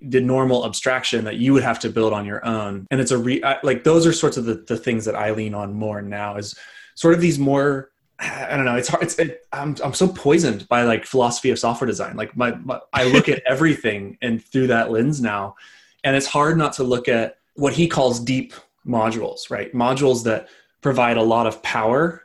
the 0.01 0.21
normal 0.21 0.65
abstraction 0.65 1.25
that 1.25 1.35
you 1.35 1.51
would 1.51 1.63
have 1.63 1.79
to 1.79 1.89
build 1.89 2.13
on 2.13 2.25
your 2.25 2.45
own 2.45 2.87
and 2.89 3.01
it's 3.01 3.11
a 3.11 3.17
re 3.17 3.43
like 3.63 3.83
those 3.83 4.05
are 4.07 4.13
sorts 4.13 4.37
of 4.37 4.45
the, 4.45 4.55
the 4.67 4.77
things 4.77 5.03
that 5.05 5.15
i 5.15 5.31
lean 5.31 5.53
on 5.53 5.73
more 5.73 6.01
now 6.01 6.37
is 6.37 6.55
sort 6.95 7.13
of 7.13 7.21
these 7.21 7.37
more 7.37 7.89
I 8.19 8.55
don't 8.55 8.65
know. 8.65 8.75
It's 8.75 8.87
hard. 8.87 9.03
It's 9.03 9.17
it, 9.19 9.41
I'm 9.51 9.75
I'm 9.83 9.93
so 9.93 10.07
poisoned 10.07 10.67
by 10.69 10.83
like 10.83 11.05
philosophy 11.05 11.49
of 11.49 11.59
software 11.59 11.87
design. 11.87 12.15
Like 12.15 12.37
my, 12.37 12.51
my 12.63 12.79
I 12.93 13.05
look 13.05 13.27
at 13.27 13.41
everything 13.47 14.17
and 14.21 14.43
through 14.43 14.67
that 14.67 14.91
lens 14.91 15.19
now, 15.19 15.55
and 16.03 16.15
it's 16.15 16.27
hard 16.27 16.57
not 16.57 16.73
to 16.73 16.83
look 16.83 17.07
at 17.07 17.37
what 17.55 17.73
he 17.73 17.87
calls 17.87 18.19
deep 18.19 18.53
modules, 18.87 19.49
right? 19.49 19.73
Modules 19.73 20.23
that 20.23 20.49
provide 20.81 21.17
a 21.17 21.23
lot 21.23 21.47
of 21.47 21.61
power, 21.63 22.23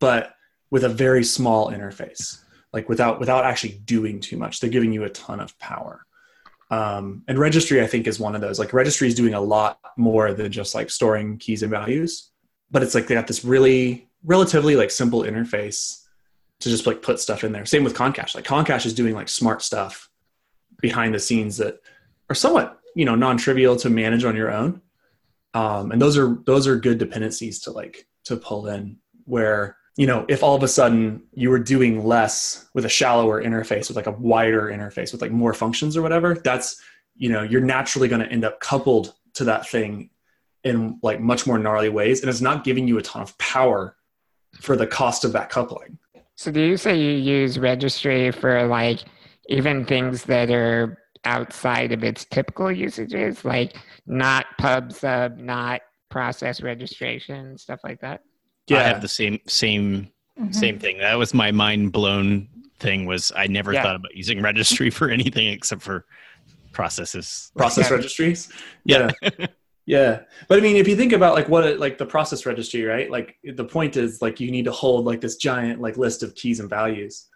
but 0.00 0.34
with 0.70 0.84
a 0.84 0.88
very 0.88 1.24
small 1.24 1.70
interface, 1.70 2.40
like 2.72 2.88
without 2.88 3.20
without 3.20 3.44
actually 3.44 3.80
doing 3.84 4.20
too 4.20 4.36
much. 4.36 4.60
They're 4.60 4.70
giving 4.70 4.92
you 4.92 5.04
a 5.04 5.10
ton 5.10 5.40
of 5.40 5.58
power. 5.58 6.04
Um, 6.70 7.22
and 7.28 7.38
registry, 7.38 7.82
I 7.82 7.86
think, 7.86 8.06
is 8.06 8.18
one 8.18 8.34
of 8.34 8.40
those. 8.40 8.58
Like 8.58 8.72
registry 8.72 9.06
is 9.06 9.14
doing 9.14 9.34
a 9.34 9.40
lot 9.40 9.78
more 9.96 10.32
than 10.32 10.50
just 10.50 10.74
like 10.74 10.90
storing 10.90 11.36
keys 11.36 11.62
and 11.62 11.70
values, 11.70 12.30
but 12.70 12.82
it's 12.82 12.94
like 12.94 13.06
they 13.06 13.14
got 13.14 13.26
this 13.26 13.44
really 13.44 14.08
relatively 14.24 14.76
like 14.76 14.90
simple 14.90 15.20
interface 15.20 16.02
to 16.60 16.70
just 16.70 16.86
like 16.86 17.02
put 17.02 17.20
stuff 17.20 17.44
in 17.44 17.52
there. 17.52 17.66
Same 17.66 17.84
with 17.84 17.94
ConCache. 17.94 18.34
Like 18.34 18.44
ConCache 18.44 18.86
is 18.86 18.94
doing 18.94 19.14
like 19.14 19.28
smart 19.28 19.62
stuff 19.62 20.08
behind 20.80 21.14
the 21.14 21.18
scenes 21.18 21.58
that 21.58 21.80
are 22.30 22.34
somewhat 22.34 22.80
you 22.94 23.04
know 23.04 23.14
non-trivial 23.14 23.76
to 23.76 23.90
manage 23.90 24.24
on 24.24 24.36
your 24.36 24.50
own 24.50 24.80
um, 25.54 25.92
and 25.92 26.00
those 26.00 26.16
are 26.16 26.38
those 26.46 26.66
are 26.66 26.76
good 26.76 26.98
dependencies 26.98 27.60
to 27.60 27.70
like 27.70 28.06
to 28.24 28.36
pull 28.36 28.68
in 28.68 28.96
where 29.24 29.76
you 29.96 30.06
know 30.06 30.24
if 30.28 30.42
all 30.42 30.54
of 30.54 30.62
a 30.62 30.68
sudden 30.68 31.22
you 31.32 31.50
were 31.50 31.58
doing 31.58 32.04
less 32.04 32.68
with 32.74 32.84
a 32.84 32.88
shallower 32.88 33.42
interface 33.42 33.88
with 33.88 33.96
like 33.96 34.06
a 34.06 34.12
wider 34.12 34.62
interface 34.62 35.12
with 35.12 35.20
like 35.20 35.32
more 35.32 35.54
functions 35.54 35.96
or 35.96 36.02
whatever 36.02 36.34
that's 36.34 36.80
you 37.16 37.28
know 37.28 37.42
you're 37.42 37.60
naturally 37.60 38.08
going 38.08 38.22
to 38.22 38.30
end 38.30 38.44
up 38.44 38.60
coupled 38.60 39.14
to 39.34 39.44
that 39.44 39.68
thing 39.68 40.10
in 40.64 40.98
like 41.02 41.20
much 41.20 41.46
more 41.46 41.58
gnarly 41.58 41.88
ways 41.88 42.20
and 42.20 42.30
it's 42.30 42.40
not 42.40 42.64
giving 42.64 42.86
you 42.88 42.98
a 42.98 43.02
ton 43.02 43.22
of 43.22 43.36
power 43.38 43.96
for 44.60 44.76
the 44.76 44.86
cost 44.86 45.24
of 45.24 45.32
that 45.32 45.50
coupling. 45.50 45.98
So 46.36 46.50
do 46.50 46.60
you 46.60 46.76
say 46.76 46.98
you 46.98 47.12
use 47.12 47.58
registry 47.58 48.30
for 48.30 48.66
like 48.66 49.00
even 49.48 49.84
things 49.84 50.24
that 50.24 50.50
are 50.50 50.98
outside 51.24 51.92
of 51.92 52.04
its 52.04 52.24
typical 52.24 52.70
usages, 52.70 53.44
like 53.44 53.76
not 54.06 54.46
pub 54.58 54.92
sub, 54.92 55.38
not 55.38 55.80
process 56.10 56.60
registration, 56.62 57.56
stuff 57.58 57.80
like 57.84 58.00
that? 58.00 58.20
Yeah, 58.68 58.78
I 58.80 58.82
have 58.84 59.02
the 59.02 59.08
same 59.08 59.38
same 59.46 60.08
Mhm. 60.40 60.54
same 60.54 60.78
thing. 60.78 60.98
That 60.98 61.14
was 61.18 61.34
my 61.34 61.50
mind 61.52 61.92
blown 61.92 62.48
thing. 62.78 63.06
Was 63.06 63.32
I 63.36 63.46
never 63.46 63.72
Yeah. 63.72 63.82
thought 63.82 63.96
about 63.96 64.14
using 64.16 64.40
registry 64.40 64.90
for 64.90 65.10
anything 65.10 65.48
except 65.48 65.82
for 65.82 66.06
processes. 66.72 67.50
process 67.56 67.90
Yeah. 67.90 67.96
registries. 67.96 68.48
Yeah. 68.84 69.10
Yeah. 69.84 70.20
But 70.48 70.58
I 70.58 70.62
mean, 70.62 70.76
if 70.76 70.86
you 70.88 70.96
think 70.96 71.12
about 71.12 71.34
like 71.34 71.48
what 71.48 71.64
it, 71.66 71.80
like 71.80 71.98
the 71.98 72.06
process 72.06 72.46
registry, 72.46 72.84
right? 72.84 73.10
Like 73.10 73.36
the 73.44 73.64
point 73.64 73.96
is 73.96 74.22
like 74.22 74.38
you 74.40 74.50
need 74.50 74.64
to 74.66 74.72
hold 74.72 75.04
like 75.04 75.20
this 75.20 75.36
giant 75.36 75.80
like 75.80 75.96
list 75.98 76.22
of 76.22 76.34
keys 76.34 76.60
and 76.60 76.70
values. 76.70 77.26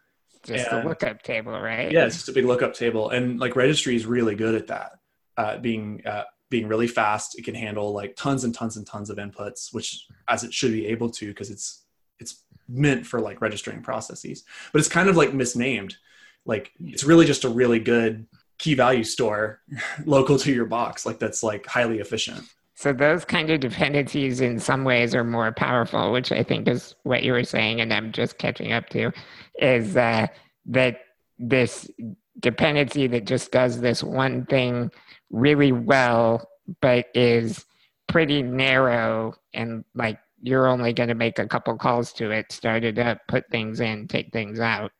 Just 0.46 0.66
Yeah. 0.66 0.80
the 0.80 0.88
lookup 0.88 1.22
table, 1.22 1.52
right? 1.52 1.90
Yeah, 1.90 2.06
it's 2.06 2.16
just 2.16 2.28
a 2.28 2.32
big 2.32 2.44
lookup 2.44 2.74
table, 2.74 3.11
and 3.11 3.38
like 3.38 3.56
registry 3.56 3.96
is 3.96 4.06
really 4.06 4.35
good 4.35 4.54
at 4.54 4.68
that. 4.68 4.92
Uh, 5.37 5.59
being 5.59 6.02
uh, 6.06 6.24
being 6.48 6.68
really 6.68 6.87
fast, 6.87 7.38
it 7.38 7.44
can 7.44 7.54
handle 7.54 7.92
like 7.92 8.14
tons 8.16 8.44
and 8.44 8.54
tons 8.54 8.76
and 8.76 8.87
tons 8.87 9.11
of 9.11 9.18
inputs, 9.18 9.74
which 9.74 10.06
as 10.28 10.44
it 10.44 10.52
should 10.54 10.72
be 10.72 10.87
able 10.87 11.11
to 11.11 11.26
because 11.28 11.50
it's 11.50 11.85
it's 12.18 12.44
meant 12.68 13.06
for 13.06 13.20
like 13.20 13.40
registering 13.40 13.82
processes. 13.82 14.44
But 14.72 14.78
it's 14.78 14.88
kind 14.88 15.09
of 15.09 15.16
like 15.16 15.35
misnamed. 15.35 15.96
Like 16.44 16.72
it's 16.80 17.04
really 17.04 17.26
just 17.26 17.44
a 17.44 17.48
really 17.48 17.80
good 17.80 18.26
key 18.59 18.74
value 18.74 19.04
store 19.04 19.61
local 20.06 20.38
to 20.38 20.52
your 20.52 20.66
box. 20.66 21.04
Like 21.04 21.18
that's 21.18 21.42
like 21.42 21.66
highly 21.66 21.98
efficient. 21.98 22.42
So 22.77 22.93
those 22.93 23.25
kind 23.25 23.51
of 23.51 23.61
dependencies 23.61 24.43
in 24.43 24.61
some 24.61 24.85
ways 24.85 25.15
are 25.15 25.25
more 25.25 25.51
powerful, 25.51 26.12
which 26.12 26.31
I 26.31 26.43
think 26.43 26.69
is 26.69 26.95
what 27.05 27.23
you 27.23 27.33
were 27.33 27.43
saying, 27.43 27.81
and 27.81 27.91
I'm 27.91 28.12
just 28.12 28.37
catching 28.37 28.73
up 28.73 28.91
to, 28.91 29.12
is 29.59 29.97
uh, 29.97 30.27
that 30.67 30.99
this 31.39 31.91
dependency 32.39 33.07
that 33.07 33.25
just 33.25 33.51
does 33.51 33.81
this 33.81 34.03
one 34.03 34.45
thing 34.45 34.91
really 35.31 35.73
well, 35.73 36.47
but 36.83 37.07
is 37.15 37.65
pretty 38.09 38.43
narrow 38.43 39.35
and 39.55 39.83
like 39.95 40.19
you're 40.43 40.67
only 40.67 40.93
going 40.93 41.09
to 41.09 41.15
make 41.15 41.39
a 41.39 41.49
couple 41.49 41.75
calls 41.79 42.12
to 42.12 42.31
it, 42.31 42.53
start 42.53 42.85
it 42.85 42.99
up, 42.99 43.19
put 43.27 43.49
things 43.51 43.81
in, 43.81 44.07
take 44.07 44.31
things 44.35 44.61
out. 44.61 44.93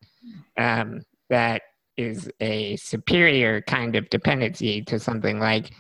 Um, 0.57 1.03
that 1.29 1.61
is 1.99 2.31
a 2.41 2.77
superior 2.77 3.61
kind 3.61 3.97
of 3.97 4.09
dependency 4.09 4.81
to 4.85 4.99
something 4.99 5.39
like 5.39 5.73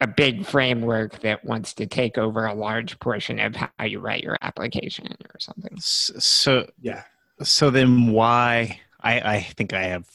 a 0.00 0.06
big 0.06 0.46
framework 0.46 1.20
that 1.20 1.44
wants 1.44 1.74
to 1.74 1.86
take 1.86 2.18
over 2.18 2.46
a 2.46 2.54
large 2.54 2.98
portion 3.00 3.40
of 3.40 3.56
how 3.56 3.84
you 3.84 3.98
write 3.98 4.22
your 4.22 4.38
application 4.42 5.06
or 5.32 5.40
something. 5.40 5.72
So 5.80 6.70
Yeah. 6.80 7.02
so 7.42 7.70
then 7.70 8.12
why 8.12 8.80
I, 9.00 9.20
I 9.20 9.40
think 9.56 9.72
I 9.72 9.82
have 9.84 10.06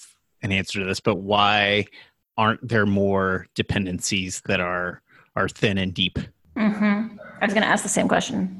an 0.41 0.52
answer 0.52 0.80
to 0.80 0.86
this, 0.86 1.00
but 1.00 1.15
why 1.15 1.86
aren't 2.38 2.65
there 2.67 2.86
more 2.86 3.48
dependencies 3.56 4.41
that 4.46 4.60
are 4.60 5.02
are 5.36 5.50
thin 5.50 5.78
and 5.78 5.93
deep? 5.93 6.17
Mm-hmm. 6.56 7.17
I 7.41 7.46
was 7.46 7.54
going 7.54 7.63
to 7.63 7.67
ask 7.69 7.84
the 7.84 7.89
same 7.89 8.08
question. 8.08 8.60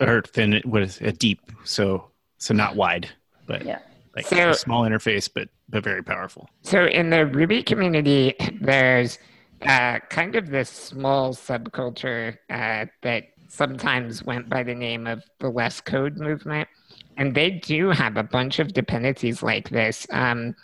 Or 0.00 0.22
thin 0.22 0.62
what 0.64 0.82
is 0.82 0.98
it 1.00 1.18
deep? 1.18 1.40
So 1.64 2.06
so 2.38 2.54
not 2.54 2.74
wide, 2.76 3.08
but 3.46 3.64
Yeah. 3.66 3.80
like 4.16 4.26
So- 4.26 4.50
a 4.50 4.54
small 4.54 4.84
interface 4.84 5.28
but 5.32 5.48
but 5.68 5.84
very 5.84 6.02
powerful. 6.02 6.48
So 6.62 6.86
in 6.86 7.10
the 7.10 7.26
Ruby 7.26 7.62
community, 7.62 8.34
there's 8.62 9.18
uh, 9.62 9.98
kind 10.10 10.36
of 10.36 10.50
this 10.50 10.70
small 10.70 11.34
subculture 11.34 12.36
uh, 12.50 12.86
that 13.02 13.24
sometimes 13.48 14.22
went 14.22 14.48
by 14.48 14.62
the 14.62 14.74
name 14.74 15.06
of 15.06 15.22
the 15.40 15.48
less 15.48 15.80
code 15.80 16.16
movement. 16.16 16.68
And 17.16 17.34
they 17.34 17.50
do 17.50 17.90
have 17.90 18.16
a 18.16 18.22
bunch 18.22 18.60
of 18.60 18.72
dependencies 18.72 19.42
like 19.42 19.68
this, 19.70 20.06
um, 20.10 20.54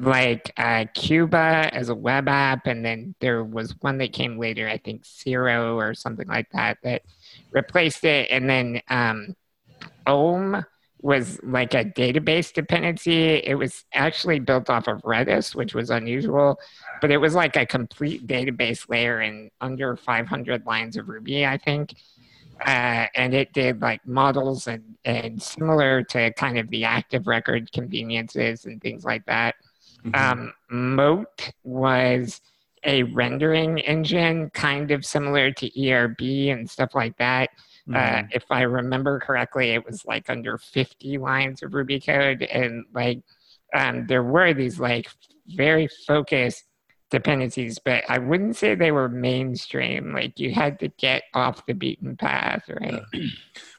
like 0.00 0.50
uh, 0.56 0.86
Cuba 0.94 1.68
as 1.72 1.90
a 1.90 1.94
web 1.94 2.28
app. 2.28 2.66
And 2.66 2.84
then 2.84 3.14
there 3.20 3.44
was 3.44 3.74
one 3.80 3.98
that 3.98 4.14
came 4.14 4.38
later, 4.38 4.68
I 4.68 4.78
think 4.78 5.04
Zero 5.04 5.76
or 5.76 5.92
something 5.92 6.26
like 6.26 6.48
that, 6.52 6.78
that 6.82 7.02
replaced 7.50 8.04
it. 8.04 8.30
And 8.30 8.48
then 8.48 8.80
um, 8.88 9.34
Ohm 10.06 10.64
was 11.00 11.38
like 11.42 11.74
a 11.74 11.84
database 11.84 12.52
dependency. 12.52 13.36
It 13.36 13.54
was 13.54 13.84
actually 13.92 14.40
built 14.40 14.68
off 14.68 14.88
of 14.88 15.00
Redis, 15.02 15.54
which 15.54 15.74
was 15.74 15.90
unusual, 15.90 16.58
but 17.00 17.10
it 17.10 17.18
was 17.18 17.34
like 17.34 17.56
a 17.56 17.64
complete 17.64 18.26
database 18.26 18.88
layer 18.88 19.20
in 19.20 19.50
under 19.60 19.96
500 19.96 20.66
lines 20.66 20.96
of 20.96 21.08
Ruby, 21.08 21.46
I 21.46 21.56
think. 21.58 21.94
Uh, 22.66 23.06
and 23.14 23.34
it 23.34 23.52
did 23.52 23.80
like 23.80 24.04
models 24.04 24.66
and, 24.66 24.96
and 25.04 25.40
similar 25.40 26.02
to 26.02 26.32
kind 26.32 26.58
of 26.58 26.68
the 26.70 26.84
active 26.84 27.28
record 27.28 27.70
conveniences 27.72 28.64
and 28.64 28.80
things 28.80 29.04
like 29.04 29.24
that. 29.26 29.54
Um, 30.14 30.52
Mote 30.70 31.50
was 31.64 32.40
a 32.84 33.02
rendering 33.04 33.78
engine, 33.80 34.50
kind 34.50 34.90
of 34.90 35.04
similar 35.04 35.50
to 35.52 35.90
ERB 35.90 36.20
and 36.50 36.68
stuff 36.68 36.94
like 36.94 37.16
that. 37.18 37.50
Mm-hmm. 37.88 38.24
Uh, 38.24 38.28
if 38.32 38.44
I 38.50 38.62
remember 38.62 39.18
correctly, 39.20 39.70
it 39.70 39.84
was 39.84 40.04
like 40.04 40.28
under 40.28 40.58
50 40.58 41.18
lines 41.18 41.62
of 41.62 41.72
Ruby 41.72 42.00
code. 42.00 42.42
And 42.42 42.84
like, 42.92 43.20
um, 43.74 44.06
there 44.06 44.22
were 44.22 44.52
these 44.52 44.78
like 44.78 45.08
very 45.46 45.88
focused 46.06 46.64
dependencies, 47.10 47.78
but 47.78 48.04
I 48.08 48.18
wouldn't 48.18 48.56
say 48.56 48.74
they 48.74 48.92
were 48.92 49.08
mainstream. 49.08 50.12
Like, 50.12 50.38
you 50.38 50.52
had 50.52 50.78
to 50.80 50.88
get 50.88 51.22
off 51.34 51.64
the 51.66 51.72
beaten 51.72 52.16
path, 52.16 52.64
right? 52.68 53.02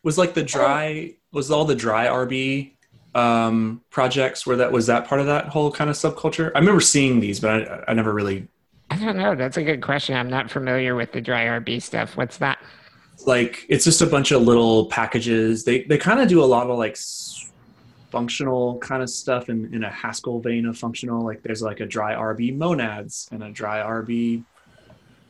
was 0.03 0.17
like 0.17 0.33
the 0.33 0.43
dry 0.43 1.15
was 1.31 1.51
all 1.51 1.65
the 1.65 1.75
dry 1.75 2.07
RB 2.07 2.73
um, 3.13 3.81
projects 3.91 4.47
where 4.47 4.57
that 4.57 4.71
was 4.71 4.87
that 4.87 5.07
part 5.07 5.21
of 5.21 5.27
that 5.27 5.45
whole 5.45 5.71
kind 5.71 5.89
of 5.89 5.95
subculture. 5.95 6.51
I 6.55 6.59
remember 6.59 6.81
seeing 6.81 7.19
these, 7.19 7.39
but 7.39 7.69
I, 7.69 7.83
I 7.89 7.93
never 7.93 8.13
really 8.13 8.47
I 8.91 8.97
don't 8.97 9.17
know. 9.17 9.35
That's 9.35 9.57
a 9.57 9.63
good 9.63 9.81
question. 9.81 10.15
I'm 10.15 10.29
not 10.29 10.49
familiar 10.49 10.95
with 10.95 11.11
the 11.11 11.21
dry 11.21 11.45
RB 11.45 11.81
stuff. 11.81 12.17
What's 12.17 12.37
that? 12.37 12.59
Like 13.25 13.65
it's 13.69 13.83
just 13.83 14.01
a 14.01 14.05
bunch 14.05 14.31
of 14.31 14.41
little 14.41 14.85
packages. 14.85 15.63
They 15.63 15.83
they 15.83 15.97
kind 15.97 16.19
of 16.19 16.27
do 16.27 16.43
a 16.43 16.45
lot 16.45 16.69
of 16.69 16.77
like 16.77 16.97
functional 18.09 18.77
kind 18.79 19.03
of 19.03 19.09
stuff 19.09 19.49
in, 19.49 19.73
in 19.73 19.83
a 19.83 19.89
Haskell 19.89 20.39
vein 20.39 20.65
of 20.65 20.77
functional. 20.77 21.23
Like 21.23 21.43
there's 21.43 21.61
like 21.61 21.79
a 21.79 21.85
dry 21.85 22.13
RB 22.13 22.55
monads 22.55 23.27
and 23.31 23.43
a 23.43 23.51
dry 23.51 23.79
RB 23.79 24.43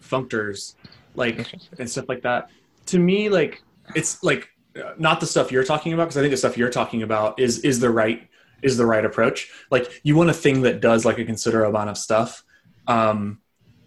functors, 0.01 0.75
like 1.15 1.47
and 1.77 1.89
stuff 1.89 2.05
like 2.07 2.21
that. 2.23 2.49
To 2.87 2.99
me, 2.99 3.29
like 3.29 3.61
it's 3.95 4.23
like 4.23 4.49
not 4.97 5.19
the 5.19 5.25
stuff 5.25 5.51
you're 5.51 5.63
talking 5.63 5.93
about 5.93 6.05
because 6.05 6.17
I 6.17 6.21
think 6.21 6.31
the 6.31 6.37
stuff 6.37 6.57
you're 6.57 6.69
talking 6.69 7.03
about 7.03 7.39
is 7.39 7.59
is 7.59 7.79
the 7.79 7.89
right 7.89 8.27
is 8.61 8.77
the 8.77 8.85
right 8.85 9.05
approach. 9.05 9.49
Like 9.71 10.01
you 10.03 10.15
want 10.15 10.29
a 10.29 10.33
thing 10.33 10.61
that 10.63 10.81
does 10.81 11.05
like 11.05 11.17
a 11.17 11.25
considerable 11.25 11.75
amount 11.75 11.89
of 11.89 11.97
stuff. 11.97 12.43
Um, 12.87 13.39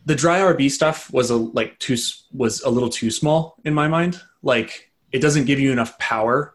the 0.04 0.14
dry 0.14 0.40
RB 0.40 0.70
stuff 0.70 1.12
was 1.12 1.30
a 1.30 1.36
like 1.36 1.78
too 1.78 1.96
was 2.32 2.62
a 2.62 2.70
little 2.70 2.88
too 2.88 3.10
small 3.10 3.56
in 3.64 3.74
my 3.74 3.88
mind. 3.88 4.20
Like 4.42 4.90
it 5.12 5.20
doesn't 5.20 5.44
give 5.44 5.60
you 5.60 5.72
enough 5.72 5.98
power 5.98 6.54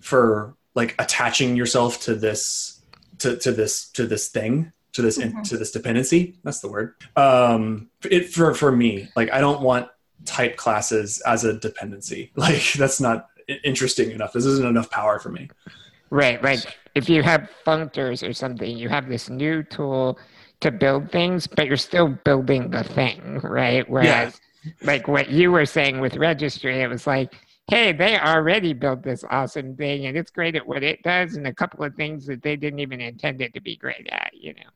for 0.00 0.56
like 0.74 0.94
attaching 0.98 1.56
yourself 1.56 2.00
to 2.02 2.14
this 2.14 2.82
to, 3.18 3.36
to 3.36 3.52
this 3.52 3.90
to 3.90 4.06
this 4.06 4.28
thing 4.28 4.72
to 4.92 5.02
this 5.02 5.18
in, 5.18 5.42
to 5.44 5.56
this 5.56 5.70
dependency. 5.70 6.38
That's 6.42 6.60
the 6.60 6.68
word. 6.68 6.94
Um, 7.16 7.90
it 8.10 8.30
for 8.30 8.54
for 8.54 8.72
me 8.72 9.08
like 9.14 9.32
I 9.32 9.40
don't 9.40 9.62
want 9.62 9.88
type 10.24 10.56
classes 10.56 11.20
as 11.26 11.44
a 11.44 11.54
dependency. 11.54 12.32
Like 12.36 12.72
that's 12.72 13.00
not 13.00 13.28
interesting 13.64 14.10
enough. 14.10 14.32
This 14.32 14.44
isn't 14.44 14.66
enough 14.66 14.90
power 14.90 15.18
for 15.18 15.30
me. 15.30 15.48
Right. 16.10 16.42
Like 16.42 16.78
if 16.94 17.08
you 17.08 17.22
have 17.22 17.50
functors 17.66 18.28
or 18.28 18.32
something, 18.32 18.76
you 18.76 18.88
have 18.88 19.08
this 19.08 19.30
new 19.30 19.62
tool 19.62 20.18
to 20.60 20.70
build 20.70 21.10
things, 21.12 21.46
but 21.46 21.66
you're 21.66 21.76
still 21.76 22.08
building 22.24 22.70
the 22.70 22.82
thing, 22.82 23.40
right? 23.42 23.88
Whereas, 23.88 24.40
like 24.82 25.06
what 25.06 25.30
you 25.30 25.52
were 25.52 25.66
saying 25.66 26.00
with 26.00 26.16
registry, 26.16 26.82
it 26.82 26.88
was 26.88 27.06
like, 27.06 27.32
hey, 27.70 27.92
they 27.92 28.18
already 28.18 28.72
built 28.72 29.02
this 29.02 29.24
awesome 29.30 29.76
thing 29.76 30.06
and 30.06 30.16
it's 30.16 30.30
great 30.30 30.56
at 30.56 30.66
what 30.66 30.82
it 30.82 31.02
does, 31.02 31.36
and 31.36 31.46
a 31.46 31.54
couple 31.54 31.84
of 31.84 31.94
things 31.94 32.26
that 32.26 32.42
they 32.42 32.56
didn't 32.56 32.80
even 32.80 33.00
intend 33.00 33.40
it 33.40 33.54
to 33.54 33.60
be 33.60 33.76
great 33.76 34.08
at, 34.10 34.32
you 34.34 34.54
know? 34.54 34.70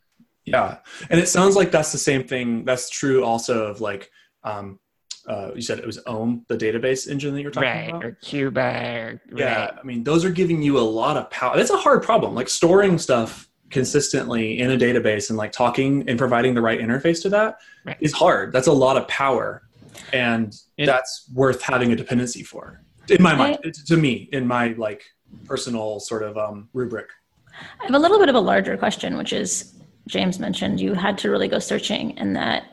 Yeah, 0.45 0.78
and 1.11 1.20
it 1.20 1.28
sounds 1.28 1.57
like 1.57 1.70
that's 1.70 1.93
the 1.93 1.99
same 1.99 2.24
thing. 2.24 2.64
That's 2.64 2.91
true 2.91 3.24
also 3.24 3.66
of 3.66 3.80
like 3.80 4.11
um, 4.45 4.80
uh, 5.26 5.53
you 5.55 5.62
said 5.62 5.78
it 5.78 5.87
was 5.87 6.01
Ohm, 6.07 6.45
the 6.49 6.57
database 6.57 7.09
engine 7.09 7.33
that 7.35 7.43
you're 7.43 7.53
talking 7.53 7.68
Right. 7.68 7.89
about. 7.91 8.05
Or 8.05 8.18
Cuba 8.22 8.61
or 8.61 9.22
Yeah, 9.37 9.66
right. 9.66 9.74
I 9.80 9.83
mean 9.85 10.03
those 10.03 10.24
are 10.24 10.30
giving 10.30 10.61
you 10.61 10.78
a 10.78 10.80
lot 10.80 11.16
of 11.16 11.30
power. 11.30 11.59
It's 11.59 11.70
a 11.70 11.76
hard 11.76 12.03
problem, 12.03 12.35
like 12.35 12.49
storing 12.49 12.99
stuff 12.99 13.49
consistently 13.73 14.61
in 14.61 14.70
a 14.70 14.77
database 14.77 15.31
and 15.31 15.37
like 15.37 15.51
talking 15.51 16.05
and 16.09 16.18
providing 16.18 16.55
the 16.55 16.61
right 16.61 16.79
interface 16.79 17.20
to 17.23 17.29
that 17.31 17.57
is 18.01 18.12
Right. 18.12 18.18
hard. 18.18 18.53
That's 18.53 18.68
a 18.68 18.73
lot 18.73 18.97
of 18.97 19.09
power, 19.09 19.62
and 20.12 20.55
It- 20.77 20.87
that's 20.87 21.29
worth 21.35 21.62
having 21.62 21.91
a 21.91 21.97
dependency 21.97 22.43
for. 22.45 22.83
In 23.09 23.20
my 23.23 23.35
mind, 23.35 23.59
I- 23.64 23.70
to 23.87 23.97
me, 23.97 24.29
in 24.33 24.47
my 24.47 24.75
like 24.79 25.03
personal 25.47 25.99
sort 25.99 26.23
of 26.23 26.37
um, 26.39 26.68
rubric. 26.73 27.09
I 27.81 27.85
have 27.87 27.95
a 27.95 27.99
little 27.99 28.18
bit 28.18 28.29
of 28.29 28.35
a 28.35 28.41
larger 28.41 28.77
question, 28.77 29.16
which 29.16 29.33
is 29.33 29.75
James 30.07 30.39
mentioned 30.39 30.81
you 30.81 30.95
had 30.95 31.16
to 31.18 31.31
really 31.31 31.49
go 31.49 31.59
searching, 31.59 32.16
and 32.18 32.37
that 32.37 32.64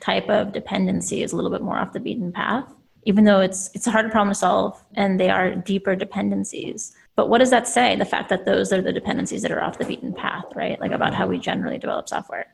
type 0.00 0.28
of 0.28 0.52
dependency 0.52 1.22
is 1.22 1.32
a 1.32 1.36
little 1.36 1.50
bit 1.50 1.62
more 1.62 1.76
off 1.78 1.92
the 1.92 2.00
beaten 2.00 2.32
path. 2.32 2.64
Even 3.04 3.24
though 3.24 3.40
it's 3.40 3.70
it's 3.74 3.86
a 3.86 3.90
harder 3.90 4.08
problem 4.10 4.30
to 4.30 4.34
solve, 4.34 4.82
and 4.94 5.18
they 5.20 5.30
are 5.30 5.54
deeper 5.54 5.94
dependencies. 5.96 6.92
But 7.16 7.28
what 7.28 7.38
does 7.38 7.50
that 7.50 7.68
say? 7.68 7.96
The 7.96 8.04
fact 8.04 8.28
that 8.30 8.44
those 8.44 8.72
are 8.72 8.80
the 8.80 8.92
dependencies 8.92 9.42
that 9.42 9.50
are 9.50 9.62
off 9.62 9.78
the 9.78 9.84
beaten 9.84 10.14
path, 10.14 10.44
right? 10.54 10.80
Like 10.80 10.92
about 10.92 11.14
how 11.14 11.26
we 11.26 11.38
generally 11.38 11.78
develop 11.78 12.08
software. 12.08 12.46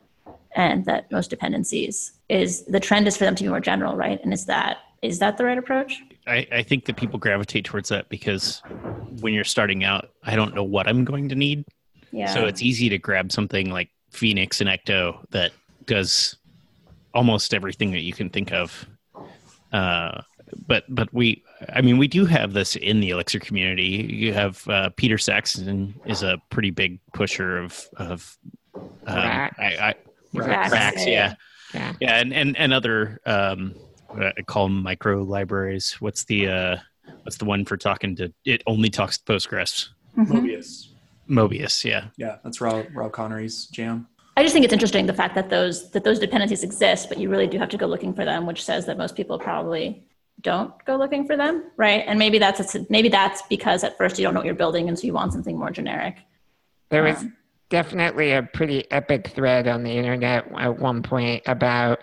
And 0.55 0.87
that 0.87 1.11
most 1.13 1.29
dependencies 1.29 2.13
is 2.29 2.65
the 2.65 2.81
trend 2.81 3.07
is 3.07 3.17
for 3.17 3.25
them 3.25 3.35
to 3.35 3.43
be 3.43 3.49
more 3.49 3.61
general, 3.61 3.95
right? 3.95 4.19
And 4.23 4.33
is 4.33 4.47
that 4.47 4.79
is 5.03 5.19
that 5.19 5.37
the 5.37 5.45
right 5.45 5.59
approach? 5.59 6.01
I, 6.27 6.47
I 6.51 6.63
think 6.63 6.87
that 6.87 6.97
people 6.97 7.19
gravitate 7.19 7.65
towards 7.65 7.91
that 7.91 8.09
because 8.09 8.63
when 9.21 9.35
you're 9.35 9.45
starting 9.45 9.85
out, 9.85 10.11
I 10.25 10.35
don't 10.35 10.55
know 10.55 10.65
what 10.65 10.89
I'm 10.89 11.05
going 11.05 11.29
to 11.29 11.35
need. 11.35 11.65
Yeah. 12.11 12.33
So 12.33 12.47
it's 12.47 12.63
easy 12.63 12.89
to 12.89 12.99
grab 12.99 13.31
something 13.31 13.71
like 13.71 13.91
Phoenix 14.11 14.61
and 14.61 14.71
Ecto 14.71 15.25
that 15.31 15.53
does 15.85 16.37
almost 17.15 17.55
everything 17.55 17.93
that 17.93 18.03
you 18.03 18.13
can 18.13 18.31
think 18.31 18.53
of. 18.53 18.87
Uh, 19.73 20.23
but 20.67 20.85
but 20.89 21.13
we, 21.13 21.45
I 21.73 21.81
mean, 21.81 21.99
we 21.99 22.09
do 22.09 22.27
have 22.27 22.53
this 22.53 22.77
in 22.77 23.01
the 23.01 23.11
Elixir 23.11 23.41
community. 23.41 24.07
You 24.11 24.33
have 24.35 24.67
uh, 24.69 24.91
Peter 24.97 25.19
Saxton 25.19 25.95
is 26.05 26.23
a 26.23 26.41
pretty 26.51 26.71
big 26.71 27.01
pusher 27.13 27.59
of 27.59 27.89
of 27.97 28.37
um, 28.75 29.17
Raxx. 29.17 29.59
I, 29.59 29.65
I, 29.65 29.95
Raxx, 30.35 30.69
Raxx, 30.71 30.97
yeah, 30.97 31.05
yeah. 31.07 31.35
Yeah. 31.75 31.93
Yeah, 32.01 32.21
and 32.21 32.33
and 32.33 32.57
and 32.57 32.73
other 32.73 33.21
um, 33.27 33.75
I 34.11 34.33
call 34.47 34.65
them 34.69 34.83
micro 34.83 35.23
libraries. 35.23 35.97
What's 36.01 36.25
the 36.25 36.49
uh, 36.49 36.77
what's 37.23 37.37
the 37.37 37.45
one 37.45 37.65
for 37.65 37.77
talking 37.77 38.17
to? 38.17 38.33
It 38.45 38.63
only 38.67 38.91
talks 38.91 39.19
to 39.19 39.25
Postgres. 39.33 39.89
Mhm. 40.17 40.27
Moebius. 40.27 40.89
Moebius, 41.29 41.85
yeah. 41.85 42.07
Yeah, 42.17 42.37
that's 42.45 42.61
Rob, 42.61 42.87
Rob 42.95 43.13
Conery's 43.13 43.67
jam. 43.67 44.07
I 44.37 44.43
just 44.43 44.53
think 44.53 44.65
it's 44.65 44.73
interesting 44.73 45.07
the 45.07 45.15
fact 45.15 45.35
that 45.35 45.51
those 45.51 45.91
that 45.91 46.05
those 46.05 46.19
dependencies 46.19 46.63
exist, 46.63 47.09
but 47.09 47.19
you 47.19 47.29
really 47.29 47.47
do 47.47 47.59
have 47.59 47.69
to 47.71 47.77
go 47.77 47.87
looking 47.87 48.15
for 48.15 48.25
them, 48.25 48.47
which 48.47 48.63
says 48.65 48.87
that 48.87 48.99
most 48.99 49.17
people 49.17 49.39
probably 49.39 50.05
don't 50.41 50.73
go 50.85 50.97
looking 50.97 51.27
for 51.27 51.37
them, 51.37 51.71
right? 51.77 52.05
And 52.07 52.19
maybe 52.19 52.39
that's 52.39 52.75
a, 52.75 52.87
maybe 52.91 53.09
that's 53.09 53.43
because 53.43 53.85
at 53.85 53.97
first 53.97 54.19
you 54.19 54.25
don't 54.25 54.35
know 54.35 54.41
what 54.41 54.47
you're 54.47 54.55
building, 54.55 54.89
and 54.89 54.99
so 54.99 55.07
you 55.07 55.13
want 55.13 55.33
something 55.33 55.59
more 55.59 55.71
generic. 55.71 56.19
There 56.91 57.03
was 57.03 57.19
Um, 57.19 57.37
definitely 57.69 58.33
a 58.33 58.43
pretty 58.43 58.89
epic 58.93 59.29
thread 59.35 59.67
on 59.67 59.83
the 59.83 59.91
internet 59.91 60.47
at 60.57 60.79
one 60.79 61.03
point 61.03 61.43
about 61.47 61.99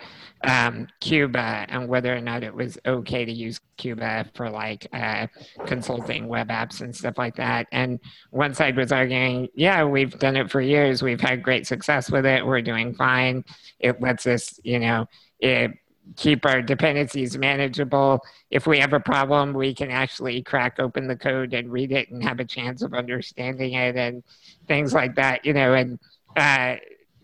um, 0.46 0.88
Cuba 1.00 1.66
and 1.70 1.88
whether 1.88 2.14
or 2.14 2.20
not 2.20 2.44
it 2.44 2.54
was 2.54 2.78
okay 2.86 3.24
to 3.24 3.32
use 3.32 3.62
Cuba 3.78 4.26
for 4.36 4.50
like 4.50 4.86
uh, 4.92 5.28
consulting 5.66 6.28
web 6.28 6.50
apps 6.50 6.82
and 6.82 6.94
stuff 6.94 7.18
like 7.18 7.38
that. 7.38 7.68
And 7.72 8.02
one 8.32 8.54
side 8.54 8.76
was 8.76 8.92
arguing, 8.92 9.48
yeah, 9.56 9.86
we've 9.86 10.20
done 10.20 10.36
it 10.36 10.52
for 10.52 10.60
years. 10.60 11.02
We've 11.02 11.22
had 11.22 11.44
great 11.44 11.66
success 11.66 12.12
with 12.12 12.26
it. 12.26 12.46
We're 12.46 12.62
doing 12.62 12.94
fine. 12.94 13.46
It 13.80 14.02
lets 14.02 14.28
us, 14.28 14.60
you 14.64 14.80
know, 14.80 15.06
it, 15.40 15.72
keep 16.16 16.46
our 16.46 16.62
dependencies 16.62 17.38
manageable. 17.38 18.22
If 18.52 18.68
we 18.68 18.80
have 18.80 18.94
a 18.94 19.00
problem, 19.00 19.54
we 19.54 19.74
can 19.74 19.90
actually 19.90 20.42
crack 20.44 20.80
open 20.80 21.08
the 21.08 21.16
code 21.16 21.54
and 21.54 21.72
read 21.72 21.92
it 21.92 22.10
and 22.12 22.24
have 22.24 22.40
a 22.40 22.46
chance 22.46 22.82
of 22.82 22.94
understanding 22.94 23.74
it 23.74 23.96
and 23.96 24.24
things 24.68 24.94
like 24.94 25.16
that, 25.16 25.46
you 25.46 25.54
know. 25.54 25.74
And 25.74 26.00
uh, 26.36 26.76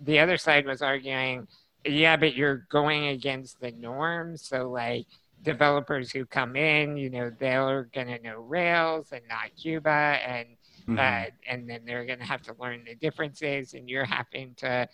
the 0.02 0.20
other 0.20 0.38
side 0.38 0.66
was 0.66 0.82
arguing, 0.82 1.48
yeah, 1.86 2.18
but 2.18 2.36
you're 2.36 2.66
going 2.70 3.08
against 3.08 3.60
the 3.60 3.72
norm. 3.72 4.38
So, 4.38 4.70
like, 4.70 5.06
developers 5.42 6.12
who 6.12 6.26
come 6.26 6.56
in, 6.56 6.98
you 6.98 7.10
know, 7.10 7.32
they're 7.40 7.90
going 7.94 8.08
to 8.08 8.20
know 8.22 8.40
Rails 8.40 9.12
and 9.12 9.22
not 9.30 9.56
Cuba, 9.56 10.20
and 10.26 10.48
Mhm. 10.88 10.98
uh, 10.98 11.30
and 11.48 11.70
then 11.70 11.82
they're 11.86 12.06
going 12.06 12.20
to 12.20 12.26
have 12.26 12.42
to 12.44 12.56
learn 12.60 12.84
the 12.84 12.96
differences, 12.96 13.74
and 13.74 13.90
you're 13.90 14.06
having 14.06 14.56
to 14.56 14.88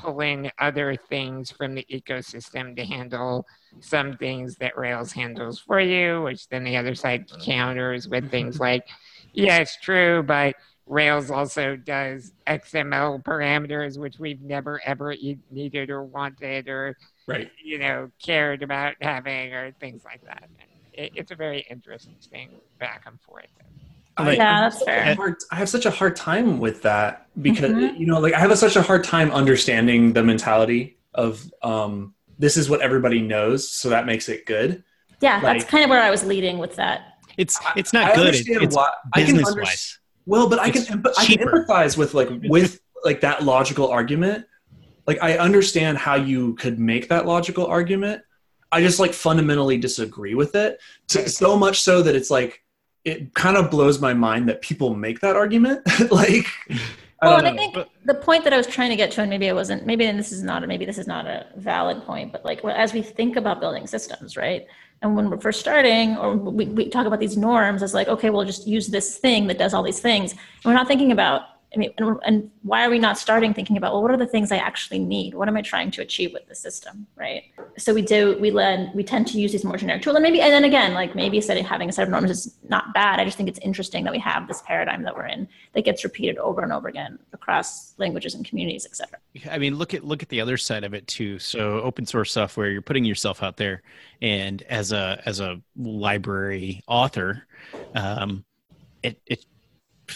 pull 0.00 0.20
in 0.20 0.50
other 0.58 0.96
things 0.96 1.50
from 1.50 1.74
the 1.74 1.86
ecosystem 1.90 2.74
to 2.76 2.84
handle 2.84 3.46
some 3.80 4.16
things 4.16 4.56
that 4.56 4.76
Rails 4.76 5.12
handles 5.12 5.58
for 5.58 5.80
you, 5.80 6.22
which 6.22 6.48
then 6.48 6.64
the 6.64 6.76
other 6.76 6.94
side 6.94 7.30
counters 7.44 8.08
with 8.08 8.30
things 8.30 8.58
like, 8.68 8.86
yeah, 9.32 9.58
it's 9.58 9.76
true, 9.80 10.22
but 10.22 10.56
Rails 10.86 11.30
also 11.30 11.76
does 11.76 12.32
XML 12.48 13.22
parameters, 13.22 13.96
which 13.98 14.18
we've 14.18 14.40
never 14.42 14.80
ever 14.84 15.12
e- 15.12 15.38
needed 15.50 15.90
or 15.90 16.04
wanted 16.04 16.68
or 16.68 16.96
Right. 17.26 17.48
you 17.62 17.78
know 17.78 18.10
cared 18.20 18.64
about 18.64 18.94
having 19.00 19.54
or 19.54 19.70
things 19.78 20.02
like 20.04 20.24
that. 20.24 20.42
And 20.42 20.68
it, 20.92 21.12
it's 21.14 21.30
a 21.30 21.36
very 21.36 21.64
interesting 21.70 22.50
back 22.80 23.02
and 23.06 23.20
forth. 23.20 23.46
I- 24.16 24.32
Yeah, 24.32 24.60
that's 24.68 24.82
I 24.86 24.90
have 24.92 25.04
fair. 25.04 25.14
hard- 25.14 25.36
I 25.50 25.56
have 25.56 25.68
such 25.68 25.86
a 25.86 25.90
hard 25.90 26.16
time 26.16 26.58
with 26.58 26.82
that 26.82 27.26
because 27.40 27.70
Mhm. 27.70 27.98
you 27.98 28.06
know, 28.06 28.18
like 28.20 28.34
I 28.34 28.38
have 28.38 28.50
a, 28.50 28.56
such 28.56 28.76
a 28.76 28.82
hard 28.82 29.04
time 29.04 29.30
understanding 29.30 30.12
the 30.12 30.22
mentality 30.22 30.98
of 31.14 31.50
um, 31.62 32.14
this 32.38 32.56
is 32.56 32.68
what 32.68 32.80
everybody 32.80 33.20
knows, 33.20 33.68
so 33.68 33.88
that 33.90 34.06
makes 34.06 34.28
it 34.28 34.46
good. 34.46 34.82
Yeah, 35.20 35.40
that's 35.40 35.64
kind 35.64 35.84
of 35.84 35.90
where 35.90 36.02
I 36.02 36.10
was 36.10 36.24
leading 36.24 36.58
with 36.58 36.76
that. 36.76 37.18
It's 37.36 37.58
it's 37.76 37.92
not 37.92 38.10
I 38.12 38.14
good. 38.14 38.24
It, 38.24 38.28
understand 38.28 38.62
it's 38.62 38.76
why 38.76 38.90
I 39.14 39.22
can 39.22 39.36
business-wise. 39.36 39.98
Well, 40.26 40.48
but 40.48 40.58
I 40.58 40.70
can 40.70 40.82
It's 40.82 40.90
emp- 40.90 41.06
I 41.18 41.24
can 41.24 41.38
empathize 41.38 41.96
with 41.96 42.14
like 42.14 42.28
with 42.44 42.80
like 43.04 43.20
that 43.22 43.44
logical 43.44 43.88
argument. 43.88 44.44
Like 45.06 45.22
I 45.22 45.38
understand 45.38 45.98
how 45.98 46.14
you 46.16 46.54
could 46.56 46.78
make 46.78 47.08
that 47.08 47.26
logical 47.26 47.66
argument. 47.66 48.22
I 48.72 48.80
just 48.82 49.00
like 49.00 49.12
fundamentally 49.14 49.78
disagree 49.78 50.34
with 50.34 50.54
it. 50.54 50.78
To, 51.08 51.28
so 51.28 51.56
much 51.56 51.80
so 51.80 52.02
that 52.02 52.14
it's 52.14 52.30
like 52.30 52.62
it 53.04 53.34
kind 53.34 53.56
of 53.56 53.70
blows 53.70 54.00
my 54.00 54.14
mind 54.14 54.48
that 54.48 54.60
people 54.60 54.94
make 54.94 55.20
that 55.20 55.36
argument. 55.36 55.80
like 56.10 56.46
I 57.22 57.26
Well, 57.28 57.36
don't 57.36 57.46
and 57.46 57.48
I 57.48 57.50
know. 57.66 57.72
think 57.72 57.88
the 58.04 58.14
point 58.14 58.44
that 58.44 58.52
I 58.52 58.56
was 58.56 58.66
trying 58.66 58.90
to 58.90 58.96
get 58.96 59.10
to, 59.12 59.20
and 59.22 59.30
maybe 59.30 59.48
I 59.48 59.52
wasn't, 59.52 59.86
maybe 59.86 60.04
and 60.06 60.18
this 60.18 60.32
is 60.32 60.42
not, 60.42 60.66
maybe 60.66 60.84
this 60.84 60.98
is 60.98 61.06
not 61.06 61.26
a 61.26 61.46
valid 61.56 62.02
point, 62.04 62.32
but 62.32 62.44
like 62.44 62.62
well, 62.64 62.74
as 62.76 62.92
we 62.92 63.02
think 63.02 63.36
about 63.36 63.60
building 63.60 63.86
systems, 63.86 64.36
right? 64.36 64.66
And 65.02 65.16
when 65.16 65.30
we're 65.30 65.40
first 65.40 65.60
starting, 65.60 66.16
or 66.18 66.36
we, 66.36 66.66
we 66.66 66.88
talk 66.90 67.06
about 67.06 67.20
these 67.20 67.36
norms 67.36 67.82
as 67.82 67.94
like, 67.94 68.08
okay, 68.08 68.28
we'll 68.28 68.44
just 68.44 68.66
use 68.66 68.88
this 68.88 69.18
thing 69.18 69.46
that 69.46 69.56
does 69.58 69.72
all 69.72 69.82
these 69.82 70.00
things. 70.00 70.32
And 70.32 70.64
we're 70.66 70.74
not 70.74 70.88
thinking 70.88 71.12
about, 71.12 71.42
I 71.74 71.78
mean, 71.78 71.92
and, 71.98 72.50
why 72.62 72.84
are 72.84 72.90
we 72.90 72.98
not 72.98 73.16
starting 73.16 73.54
thinking 73.54 73.76
about, 73.76 73.92
well, 73.92 74.02
what 74.02 74.10
are 74.10 74.16
the 74.16 74.26
things 74.26 74.52
I 74.52 74.56
actually 74.56 74.98
need? 74.98 75.34
What 75.34 75.48
am 75.48 75.56
I 75.56 75.62
trying 75.62 75.90
to 75.92 76.02
achieve 76.02 76.32
with 76.32 76.46
the 76.46 76.54
system, 76.54 77.06
right? 77.16 77.44
So 77.78 77.94
we 77.94 78.02
do, 78.02 78.36
we 78.38 78.50
learn, 78.50 78.90
we 78.94 79.02
tend 79.02 79.26
to 79.28 79.40
use 79.40 79.52
these 79.52 79.64
more 79.64 79.76
generic 79.76 80.02
tools. 80.02 80.16
And 80.16 80.22
maybe, 80.22 80.40
and 80.40 80.52
then 80.52 80.64
again, 80.64 80.92
like 80.94 81.14
maybe 81.14 81.40
setting, 81.40 81.64
having 81.64 81.88
a 81.88 81.92
set 81.92 82.02
of 82.02 82.10
norms 82.10 82.30
is 82.30 82.56
not 82.68 82.92
bad. 82.92 83.18
I 83.18 83.24
just 83.24 83.36
think 83.36 83.48
it's 83.48 83.58
interesting 83.60 84.04
that 84.04 84.12
we 84.12 84.18
have 84.18 84.46
this 84.46 84.62
paradigm 84.66 85.02
that 85.04 85.16
we're 85.16 85.26
in 85.26 85.48
that 85.72 85.84
gets 85.84 86.04
repeated 86.04 86.38
over 86.38 86.60
and 86.60 86.72
over 86.72 86.88
again 86.88 87.18
across 87.32 87.94
languages 87.98 88.34
and 88.34 88.44
communities, 88.44 88.84
et 88.84 88.96
cetera. 88.96 89.18
I 89.50 89.58
mean, 89.58 89.76
look 89.76 89.94
at 89.94 90.04
look 90.04 90.22
at 90.22 90.28
the 90.28 90.40
other 90.40 90.56
side 90.56 90.84
of 90.84 90.92
it 90.92 91.06
too. 91.06 91.38
So, 91.38 91.80
open 91.80 92.04
source 92.04 92.32
software, 92.32 92.70
you're 92.70 92.82
putting 92.82 93.04
yourself 93.04 93.42
out 93.42 93.56
there, 93.56 93.82
and 94.20 94.62
as 94.62 94.92
a 94.92 95.22
as 95.24 95.40
a 95.40 95.60
library 95.76 96.82
author, 96.86 97.46
um, 97.94 98.44
it 99.02 99.20
it 99.26 99.44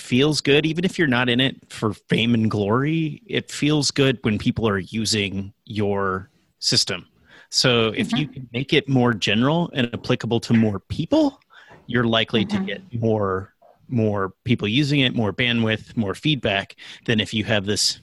feels 0.05 0.41
good, 0.41 0.67
even 0.67 0.85
if 0.85 0.99
you're 0.99 1.09
not 1.09 1.29
in 1.29 1.41
it 1.41 1.57
for 1.73 1.95
fame 1.95 2.35
and 2.35 2.51
glory. 2.51 3.23
It 3.27 3.51
feels 3.51 3.91
good 3.91 4.19
when 4.23 4.39
people 4.39 4.69
are 4.69 4.79
using 4.79 5.53
your 5.65 6.31
system. 6.59 7.07
So, 7.51 7.89
if 7.97 8.17
you 8.17 8.29
can 8.29 8.49
make 8.53 8.73
it 8.73 8.89
more 8.89 9.15
general 9.15 9.71
and 9.73 9.89
applicable 9.95 10.41
to 10.41 10.53
more 10.53 10.81
people, 10.81 11.41
you're 11.87 12.05
likely 12.05 12.45
to 12.45 12.59
Mhm. 12.59 12.67
get 12.67 12.83
more 12.93 13.51
more 13.89 14.33
people 14.45 14.67
using 14.67 15.01
it, 15.01 15.15
more 15.15 15.31
bandwidth, 15.33 15.95
more 15.95 16.15
feedback 16.15 16.75
than 17.05 17.21
if 17.21 17.35
you 17.35 17.45
have 17.45 17.67
this 17.67 18.01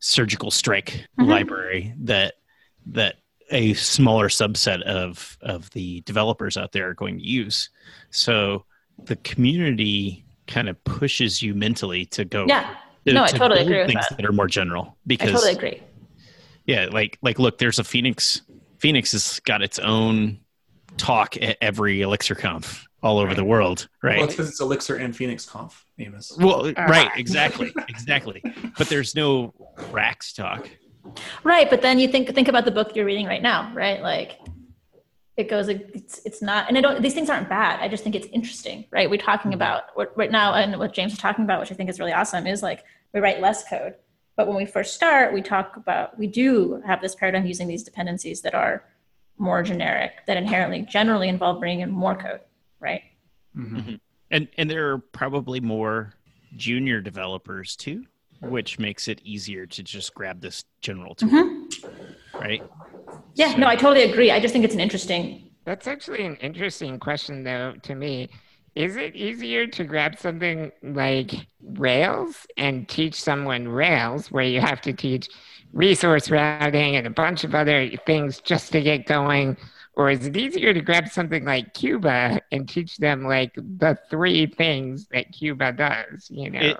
surgical 0.00 0.50
strike 0.50 1.06
Mhm. 1.18 1.28
library 1.28 1.94
that 2.00 2.34
that 2.86 3.16
a 3.50 3.74
smaller 3.74 4.28
subset 4.28 4.82
of 4.82 5.38
of 5.40 5.70
the 5.70 6.00
developers 6.02 6.56
out 6.56 6.72
there 6.72 6.88
are 6.88 6.94
going 6.94 7.18
to 7.18 7.26
use. 7.26 7.70
So 8.10 8.66
the 9.06 9.16
community 9.16 10.24
kind 10.50 10.68
of 10.68 10.82
pushes 10.84 11.40
you 11.42 11.54
mentally 11.54 12.04
to 12.06 12.24
go. 12.26 12.44
Yeah. 12.46 12.74
to- 13.06 13.14
No, 13.14 13.24
I 13.24 13.28
to 13.28 13.38
totally 13.38 13.62
agree 13.62 13.78
with 13.78 13.86
things 13.88 14.06
that. 14.10 14.16
that 14.18 14.26
are 14.26 14.32
more 14.32 14.46
general 14.48 14.96
because 15.06 15.28
I 15.28 15.32
because 15.32 15.42
totally 15.42 15.56
agree. 15.70 15.82
yeah, 16.66 16.88
like 16.92 17.16
like 17.22 17.38
look, 17.38 17.56
there's 17.58 17.78
a 17.78 17.84
Phoenix. 17.84 18.42
Phoenix 18.78 19.12
has 19.12 19.40
got 19.40 19.62
its 19.62 19.78
own 19.78 20.40
talk 20.98 21.36
at 21.40 21.56
every 21.62 22.02
Elixir 22.02 22.34
Conf 22.34 22.86
all 23.02 23.18
over 23.18 23.34
the 23.34 23.44
world, 23.44 23.88
right? 24.02 24.16
Well, 24.18 24.24
it's 24.26 24.34
because 24.34 24.50
it's 24.50 24.60
Elixir 24.60 24.96
and 24.96 25.16
Phoenix 25.16 25.46
Conf, 25.46 25.84
Amos. 25.98 26.36
Well, 26.38 26.70
Ah. 26.76 26.84
right, 26.84 27.10
exactly, 27.16 27.72
exactly. 27.88 28.42
But 28.76 28.88
there's 28.88 29.14
no 29.14 29.54
Raxx 29.92 30.34
talk. 30.34 30.68
Right, 31.44 31.70
but 31.70 31.80
then 31.80 31.98
you 31.98 32.08
think 32.08 32.34
think 32.34 32.48
about 32.48 32.64
the 32.66 32.70
book 32.70 32.94
you're 32.94 33.06
reading 33.06 33.26
right 33.26 33.40
now, 33.42 33.72
right? 33.74 34.02
Like 34.02 34.38
it 35.40 35.48
goes, 35.48 35.68
it's 35.68 36.20
it's 36.24 36.40
not, 36.42 36.68
and 36.68 36.78
I 36.78 36.80
don't. 36.80 37.02
These 37.02 37.14
things 37.14 37.28
aren't 37.30 37.48
bad. 37.48 37.80
I 37.80 37.88
just 37.88 38.04
think 38.04 38.14
it's 38.14 38.26
interesting, 38.28 38.84
right? 38.90 39.10
We're 39.10 39.16
talking 39.18 39.54
about 39.54 39.84
right 40.16 40.30
now, 40.30 40.54
and 40.54 40.78
what 40.78 40.92
James 40.92 41.12
is 41.12 41.18
talking 41.18 41.44
about, 41.44 41.60
which 41.60 41.72
I 41.72 41.74
think 41.74 41.90
is 41.90 41.98
really 41.98 42.12
awesome, 42.12 42.46
is 42.46 42.62
like 42.62 42.84
we 43.12 43.20
write 43.20 43.40
less 43.40 43.68
code, 43.68 43.94
but 44.36 44.46
when 44.46 44.56
we 44.56 44.66
first 44.66 44.94
start, 44.94 45.32
we 45.34 45.42
talk 45.42 45.76
about 45.76 46.16
we 46.18 46.26
do 46.26 46.80
have 46.86 47.00
this 47.00 47.14
paradigm 47.14 47.46
using 47.46 47.66
these 47.66 47.82
dependencies 47.82 48.42
that 48.42 48.54
are 48.54 48.84
more 49.38 49.62
generic, 49.62 50.12
that 50.26 50.36
inherently 50.36 50.82
generally 50.82 51.28
involve 51.28 51.58
bringing 51.60 51.80
in 51.80 51.90
more 51.90 52.14
code, 52.14 52.40
right? 52.78 53.02
Mhm. 53.56 53.98
And 54.30 54.48
and 54.58 54.70
there 54.70 54.92
are 54.92 54.98
probably 54.98 55.60
more 55.60 56.14
junior 56.56 57.00
developers 57.00 57.74
too, 57.76 58.04
which 58.42 58.78
makes 58.78 59.08
it 59.08 59.20
easier 59.24 59.66
to 59.66 59.82
just 59.82 60.14
grab 60.14 60.40
this 60.40 60.64
general 60.80 61.14
tool, 61.14 61.30
Mhm. 61.30 62.04
right? 62.34 62.62
Yeah, 63.34 63.52
So- 63.52 63.58
no, 63.58 63.66
I 63.66 63.76
totally 63.76 64.10
agree. 64.10 64.30
I 64.30 64.40
just 64.40 64.52
think 64.52 64.64
it's 64.64 64.74
an 64.74 64.80
interesting. 64.80 65.50
That's 65.64 65.86
actually 65.86 66.24
an 66.24 66.36
interesting 66.36 66.98
question, 66.98 67.44
though, 67.44 67.74
to 67.82 67.94
me. 67.94 68.28
is 68.76 68.94
it 68.96 69.16
easier 69.16 69.66
to 69.66 69.82
grab 69.82 70.16
something 70.16 70.70
like 70.80 71.34
Rails 71.60 72.46
and 72.56 72.88
teach 72.88 73.20
someone 73.20 73.66
Rails, 73.66 74.30
where 74.30 74.44
you 74.44 74.60
have 74.60 74.80
to 74.82 74.92
teach 74.92 75.28
resource 75.72 76.30
routing 76.30 76.94
and 76.94 77.04
a 77.04 77.10
bunch 77.10 77.42
of 77.42 77.52
other 77.54 77.90
things 78.06 78.40
just 78.40 78.70
to 78.70 78.80
get 78.80 79.06
going? 79.06 79.56
Or 79.96 80.08
is 80.08 80.24
it 80.24 80.36
easier 80.36 80.72
to 80.72 80.80
grab 80.80 81.08
something 81.08 81.44
like 81.44 81.74
Cuba 81.74 82.40
and 82.52 82.68
teach 82.68 82.96
them 82.98 83.24
like 83.24 83.52
the 83.56 83.98
three 84.08 84.46
things 84.46 85.08
that 85.08 85.32
Cuba 85.32 85.72
does, 85.72 86.30
you 86.30 86.50
know? 86.50 86.60
It- 86.60 86.78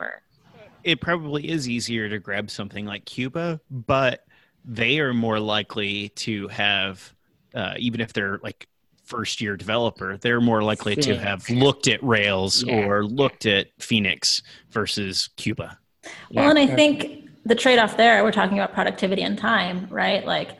it 0.84 1.00
probably 1.00 1.50
is 1.50 1.68
easier 1.68 2.08
to 2.08 2.20
grab 2.20 2.50
something 2.50 2.86
like 2.86 3.04
Cuba, 3.04 3.60
but 3.68 4.24
they 4.64 5.00
are 5.00 5.14
more 5.14 5.40
likely 5.40 6.10
to 6.10 6.48
have, 6.48 7.14
uh, 7.54 7.74
even 7.78 8.00
if 8.00 8.12
they're 8.12 8.38
like 8.42 8.68
first 9.04 9.40
year 9.40 9.56
developer, 9.56 10.16
they're 10.18 10.40
more 10.40 10.62
likely 10.62 10.94
to 10.94 11.16
have 11.18 11.48
looked 11.50 11.88
at 11.88 12.02
Rails 12.02 12.62
Yeah. 12.62 12.84
or 12.84 13.04
looked 13.04 13.46
at 13.46 13.68
Phoenix 13.80 14.42
versus 14.70 15.28
Cuba. 15.36 15.78
Well, 16.30 16.48
and 16.48 16.58
I 16.58 16.66
think 16.66 17.28
the 17.44 17.54
trade 17.54 17.78
off 17.78 17.96
there, 17.96 18.22
we're 18.22 18.32
talking 18.32 18.58
about 18.58 18.72
productivity 18.72 19.22
and 19.22 19.36
time, 19.36 19.88
right? 19.90 20.24
Like 20.24 20.50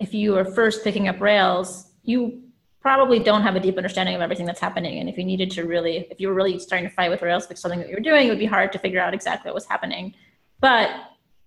if 0.00 0.12
you 0.12 0.32
were 0.32 0.44
first 0.44 0.82
picking 0.82 1.06
up 1.06 1.20
Rails, 1.20 1.92
you 2.02 2.42
probably 2.80 3.20
don't 3.20 3.42
have 3.42 3.54
a 3.54 3.60
deep 3.60 3.76
understanding 3.76 4.16
of 4.16 4.20
everything 4.20 4.46
that's 4.46 4.58
happening. 4.58 4.98
And 4.98 5.08
if 5.08 5.16
you 5.16 5.24
needed 5.24 5.52
to 5.52 5.64
really, 5.64 6.08
if 6.10 6.20
you 6.20 6.26
were 6.26 6.34
really 6.34 6.58
starting 6.58 6.88
to 6.88 6.92
fight 6.94 7.10
with 7.10 7.22
Rails, 7.22 7.46
fix 7.46 7.60
something 7.60 7.78
that 7.78 7.88
you 7.88 7.94
were 7.94 8.00
doing, 8.00 8.26
it 8.26 8.30
would 8.30 8.40
be 8.40 8.46
hard 8.46 8.72
to 8.72 8.78
figure 8.80 9.00
out 9.00 9.14
exactly 9.14 9.48
what 9.50 9.54
was 9.54 9.66
happening. 9.66 10.14
But 10.58 10.90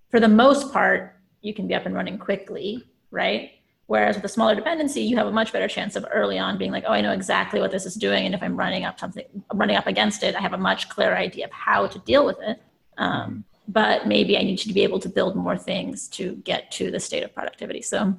for 0.09 0.21
the 0.21 0.29
most 0.29 0.71
part, 0.71 1.14
you 1.45 1.53
can 1.53 1.67
be 1.67 1.75
up 1.75 1.85
and 1.85 1.93
running 1.93 2.17
quickly, 2.17 2.83
right? 3.11 3.51
Whereas 3.87 4.15
with 4.15 4.25
a 4.25 4.29
smaller 4.29 4.55
dependency, 4.55 5.01
you 5.03 5.15
have 5.15 5.27
a 5.27 5.31
much 5.31 5.53
better 5.53 5.67
chance 5.67 5.95
of 5.95 6.05
early 6.11 6.39
on 6.39 6.57
being 6.57 6.71
like, 6.71 6.85
oh, 6.87 6.91
I 6.91 7.01
know 7.01 7.11
exactly 7.11 7.59
what 7.59 7.71
this 7.71 7.85
is 7.85 7.93
doing, 7.93 8.25
and 8.25 8.33
if 8.33 8.41
I'm 8.41 8.57
running 8.57 8.83
up 8.83 8.99
something, 8.99 9.25
running 9.53 9.75
up 9.75 9.85
against 9.85 10.23
it, 10.23 10.35
I 10.35 10.41
have 10.41 10.53
a 10.53 10.57
much 10.57 10.89
clearer 10.89 11.15
idea 11.15 11.45
of 11.45 11.51
how 11.51 11.85
to 11.85 11.99
deal 11.99 12.25
with 12.25 12.37
it. 12.41 12.59
Um, 12.97 13.43
but 13.67 14.07
maybe 14.07 14.37
I 14.37 14.41
need 14.41 14.57
to 14.57 14.73
be 14.73 14.81
able 14.81 14.99
to 14.99 15.09
build 15.09 15.35
more 15.35 15.57
things 15.57 16.07
to 16.09 16.35
get 16.37 16.71
to 16.71 16.89
the 16.89 16.99
state 16.99 17.23
of 17.23 17.33
productivity. 17.33 17.81
So 17.83 18.15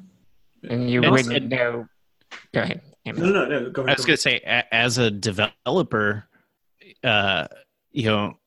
and 0.68 0.88
you 0.88 1.02
And- 1.02 1.10
wouldn't 1.10 1.48
know. 1.48 1.88
Go 2.52 2.60
ahead. 2.62 2.80
Emma. 3.04 3.20
No, 3.20 3.30
no, 3.32 3.46
no. 3.46 3.70
Go 3.70 3.82
I 3.86 3.94
was 3.94 4.04
going 4.04 4.16
to 4.16 4.22
say, 4.22 4.40
as 4.72 4.98
a 4.98 5.10
developer, 5.10 6.28
uh, 7.04 7.46
you 7.92 8.04
know, 8.04 8.38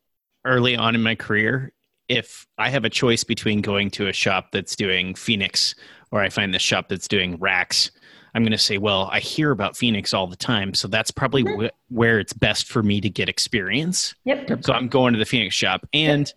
early 0.45 0.75
on 0.75 0.95
in 0.95 1.01
my 1.03 1.15
career, 1.15 1.71
if 2.09 2.47
I 2.57 2.69
have 2.69 2.83
a 2.85 2.89
choice 2.89 3.23
between 3.23 3.61
going 3.61 3.89
to 3.91 4.07
a 4.07 4.13
shop 4.13 4.51
that's 4.51 4.75
doing 4.75 5.15
Phoenix 5.15 5.75
or 6.11 6.21
I 6.21 6.29
find 6.29 6.53
the 6.53 6.59
shop 6.59 6.89
that's 6.89 7.07
doing 7.07 7.37
Raxx, 7.37 7.91
I'm 8.35 8.43
going 8.43 8.51
to 8.51 8.57
say, 8.57 8.77
well, 8.77 9.09
I 9.11 9.19
hear 9.19 9.51
about 9.51 9.77
Phoenix 9.77 10.13
all 10.13 10.27
the 10.27 10.35
time, 10.35 10.73
so 10.73 10.87
that's 10.87 11.11
probably 11.11 11.43
wh- 11.43 11.69
where 11.91 12.19
it's 12.19 12.33
best 12.33 12.67
for 12.67 12.83
me 12.83 12.99
to 13.01 13.09
get 13.09 13.29
experience. 13.29 14.13
yep. 14.25 14.47
So 14.61 14.73
I'm 14.73 14.87
going 14.87 15.13
to 15.13 15.19
the 15.19 15.25
Phoenix 15.25 15.55
shop. 15.55 15.87
And 15.93 16.31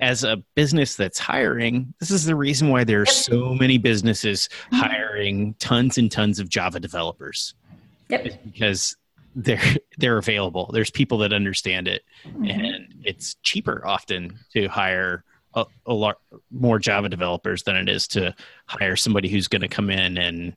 as 0.00 0.24
a 0.24 0.36
business 0.54 0.94
that's 0.96 1.18
hiring, 1.18 1.92
this 2.00 2.10
is 2.10 2.24
the 2.24 2.34
reason 2.36 2.68
why 2.68 2.84
there 2.84 2.98
are 3.00 3.06
Yep. 3.06 3.14
so 3.14 3.54
many 3.54 3.78
businesses 3.78 4.48
Mhm. 4.72 4.76
hiring 4.78 5.54
tons 5.54 5.98
and 5.98 6.10
tons 6.10 6.38
of 6.38 6.48
Java 6.48 6.78
developers 6.80 7.54
Yep. 8.10 8.26
is 8.26 8.36
because 8.44 8.96
they're 9.36 9.60
they're 9.98 10.18
available. 10.18 10.70
There's 10.72 10.90
people 10.90 11.18
that 11.18 11.32
understand 11.32 11.86
it, 11.86 12.02
Mhm. 12.26 12.50
and 12.52 12.94
it's 13.04 13.34
cheaper 13.42 13.86
often 13.86 14.38
to 14.54 14.66
hire 14.66 15.22
a, 15.54 15.64
a 15.86 15.94
lot 15.94 16.16
more 16.50 16.78
Java 16.78 17.08
developers 17.08 17.62
than 17.62 17.76
it 17.76 17.88
is 17.88 18.08
to 18.08 18.34
hire 18.66 18.96
somebody 18.96 19.28
who's 19.28 19.46
going 19.48 19.62
to 19.62 19.68
come 19.68 19.90
in 19.90 20.18
and 20.18 20.56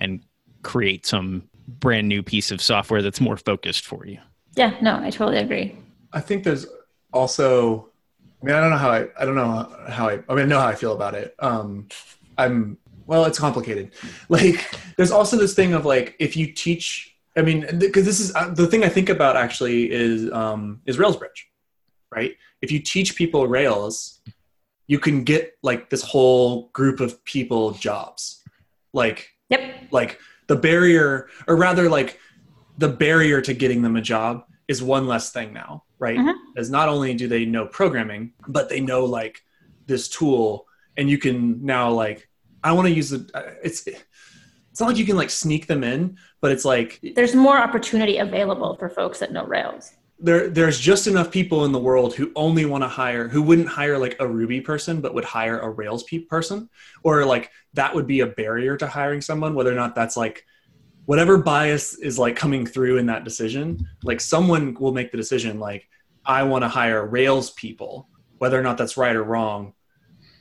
and 0.00 0.20
create 0.62 1.04
some 1.06 1.48
brand 1.66 2.08
new 2.08 2.22
piece 2.22 2.50
of 2.50 2.60
software 2.62 3.02
that's 3.02 3.20
more 3.20 3.36
focused 3.36 3.84
for 3.84 4.06
you. 4.06 4.18
Yeah, 4.56 4.74
no, 4.80 4.96
I 4.98 5.10
totally 5.10 5.38
agree. 5.38 5.76
I 6.12 6.20
think 6.20 6.44
there's 6.44 6.66
also, 7.12 7.90
I 8.42 8.46
mean, 8.46 8.54
I 8.54 8.60
don't 8.60 8.70
know 8.70 8.76
how 8.78 8.90
I, 8.90 9.06
I 9.20 9.24
don't 9.24 9.34
know 9.34 9.70
how 9.88 10.08
I, 10.08 10.14
I 10.28 10.34
mean, 10.34 10.44
I 10.44 10.46
know 10.46 10.60
how 10.60 10.66
I 10.68 10.74
feel 10.74 10.92
about 10.94 11.14
it. 11.14 11.34
Um, 11.40 11.88
I'm, 12.38 12.78
well, 13.06 13.24
it's 13.26 13.38
complicated. 13.38 13.90
Like, 14.30 14.66
there's 14.96 15.10
also 15.10 15.36
this 15.36 15.54
thing 15.54 15.74
of 15.74 15.84
like, 15.84 16.16
if 16.18 16.36
you 16.36 16.50
teach, 16.52 17.14
I 17.38 17.42
mean, 17.42 17.66
because 17.78 18.04
this 18.04 18.18
is 18.20 18.34
uh, 18.34 18.50
the 18.52 18.66
thing 18.66 18.82
I 18.84 18.88
think 18.88 19.08
about 19.08 19.36
actually 19.36 19.90
is, 19.92 20.30
um, 20.32 20.80
is 20.86 20.98
Railsbridge, 20.98 21.46
right? 22.10 22.36
If 22.62 22.72
you 22.72 22.80
teach 22.80 23.14
people 23.14 23.46
Rails, 23.46 24.20
you 24.88 24.98
can 24.98 25.22
get 25.22 25.56
like 25.62 25.88
this 25.88 26.02
whole 26.02 26.70
group 26.72 26.98
of 27.00 27.22
people 27.24 27.70
jobs. 27.72 28.42
Like, 28.92 29.30
Yep. 29.50 29.84
like 29.92 30.18
the 30.48 30.56
barrier 30.56 31.28
or 31.46 31.56
rather 31.56 31.88
like 31.88 32.18
the 32.76 32.88
barrier 32.88 33.40
to 33.40 33.54
getting 33.54 33.80
them 33.82 33.96
a 33.96 34.02
job 34.02 34.44
is 34.66 34.82
one 34.82 35.06
less 35.06 35.30
thing 35.32 35.52
now 35.54 35.84
right 35.98 36.18
Mhm. 36.18 36.34
as 36.58 36.68
not 36.70 36.88
only 36.90 37.14
do 37.14 37.26
they 37.28 37.44
know 37.46 37.64
programming 37.66 38.32
but 38.46 38.68
they 38.68 38.80
know 38.80 39.04
like 39.06 39.40
this 39.86 40.06
tool 40.08 40.66
and 40.98 41.08
you 41.08 41.16
can 41.16 41.64
now 41.64 41.90
like 41.90 42.28
i 42.62 42.72
want 42.72 42.86
to 42.88 42.92
use 42.92 43.08
the 43.10 43.20
uh, 43.34 43.54
it's 43.64 43.88
it's 44.78 44.80
not 44.80 44.90
like 44.90 44.96
you 44.96 45.04
can 45.04 45.16
like 45.16 45.28
sneak 45.28 45.66
them 45.66 45.82
in 45.82 46.16
but 46.40 46.52
it's 46.52 46.64
like 46.64 47.00
There's 47.16 47.34
more 47.34 47.58
opportunity 47.58 48.18
available 48.18 48.76
for 48.76 48.88
folks 48.88 49.18
that 49.18 49.32
know 49.32 49.44
Rails. 49.44 49.90
there 50.20 50.48
there's 50.48 50.78
just 50.78 51.08
enough 51.08 51.32
people 51.32 51.64
in 51.64 51.72
the 51.72 51.80
world 51.80 52.14
who 52.14 52.30
only 52.36 52.64
want 52.64 52.84
to 52.84 52.88
hire 52.88 53.26
who 53.26 53.42
wouldn't 53.42 53.66
hire 53.66 53.98
like 53.98 54.14
a 54.20 54.26
ruby 54.28 54.60
person 54.60 55.00
but 55.00 55.14
would 55.14 55.24
hire 55.24 55.58
a 55.58 55.68
rails 55.68 56.04
pe- 56.04 56.20
person 56.20 56.68
or 57.02 57.24
like 57.24 57.50
that 57.74 57.92
would 57.92 58.06
be 58.06 58.20
a 58.20 58.26
barrier 58.28 58.76
to 58.76 58.86
hiring 58.86 59.20
someone 59.20 59.56
whether 59.56 59.72
or 59.72 59.74
not 59.74 59.96
that's 59.96 60.16
like 60.16 60.46
whatever 61.06 61.38
bias 61.38 61.98
is 61.98 62.16
like 62.16 62.36
coming 62.36 62.64
through 62.64 62.98
in 62.98 63.06
that 63.06 63.24
decision 63.24 63.84
like 64.04 64.20
someone 64.20 64.74
will 64.74 64.92
make 64.92 65.10
the 65.10 65.16
decision 65.16 65.58
like 65.58 65.88
i 66.24 66.44
want 66.44 66.62
to 66.62 66.68
hire 66.68 67.04
rails 67.04 67.50
people 67.50 68.08
whether 68.38 68.56
or 68.56 68.62
not 68.62 68.78
that's 68.78 68.96
right 68.96 69.16
or 69.16 69.24
wrong 69.24 69.72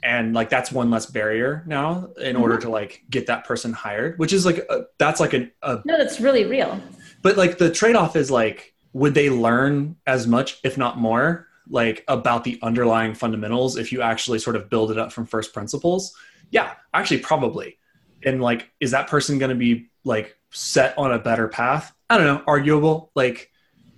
and 0.04 0.34
like 0.34 0.50
that's 0.50 0.72
one 0.72 0.90
less 0.90 1.06
barrier 1.06 1.64
now 1.66 2.10
in 2.22 2.36
order 2.36 2.56
mm-hmm. 2.56 2.64
to 2.64 2.70
like 2.70 3.04
get 3.10 3.28
that 3.28 3.46
person 3.46 3.74
hired 3.74 4.18
which 4.20 4.34
is 4.34 4.46
like 4.46 4.58
a, 4.70 4.86
that's 4.98 5.20
like 5.20 5.34
a, 5.34 5.50
a 5.64 5.82
No, 5.86 5.98
that's 5.98 6.20
really 6.20 6.46
real. 6.46 6.82
but 7.22 7.38
like 7.38 7.58
the 7.58 7.72
trade-off 7.72 8.16
is 8.16 8.30
like 8.32 8.74
would 8.94 9.14
they 9.14 9.30
learn 9.30 9.96
as 10.06 10.28
much 10.28 10.60
if 10.64 10.78
not 10.78 10.98
more 10.98 11.48
like 11.70 12.04
about 12.08 12.44
the 12.44 12.58
underlying 12.62 13.14
fundamentals 13.14 13.78
if 13.78 13.92
you 13.92 14.02
actually 14.02 14.40
sort 14.40 14.56
of 14.56 14.70
build 14.70 14.92
it 14.92 14.98
up 14.98 15.12
from 15.12 15.26
first 15.26 15.54
principles? 15.54 16.16
Yeah 16.52 16.74
actually 16.94 17.20
probably. 17.20 17.78
And 18.24 18.42
like 18.42 18.72
is 18.80 18.92
that 18.92 19.08
person 19.08 19.38
going 19.38 19.50
to 19.50 19.56
be 19.56 19.90
like 20.04 20.38
set 20.52 20.98
on 20.98 21.12
a 21.12 21.20
better 21.20 21.48
path? 21.48 21.94
I 22.10 22.18
don't 22.18 22.28
know 22.28 22.44
arguable. 22.48 23.12
Like 23.16 23.52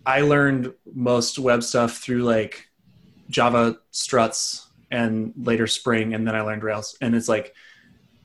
i 0.05 0.21
learned 0.21 0.73
most 0.93 1.37
web 1.37 1.61
stuff 1.61 1.97
through 1.97 2.23
like 2.23 2.69
java 3.29 3.77
struts 3.91 4.68
and 4.91 5.33
later 5.37 5.67
spring 5.67 6.13
and 6.13 6.27
then 6.27 6.35
i 6.35 6.41
learned 6.41 6.63
rails. 6.63 6.97
And 7.01 7.15
it's 7.15 7.29
like 7.29 7.53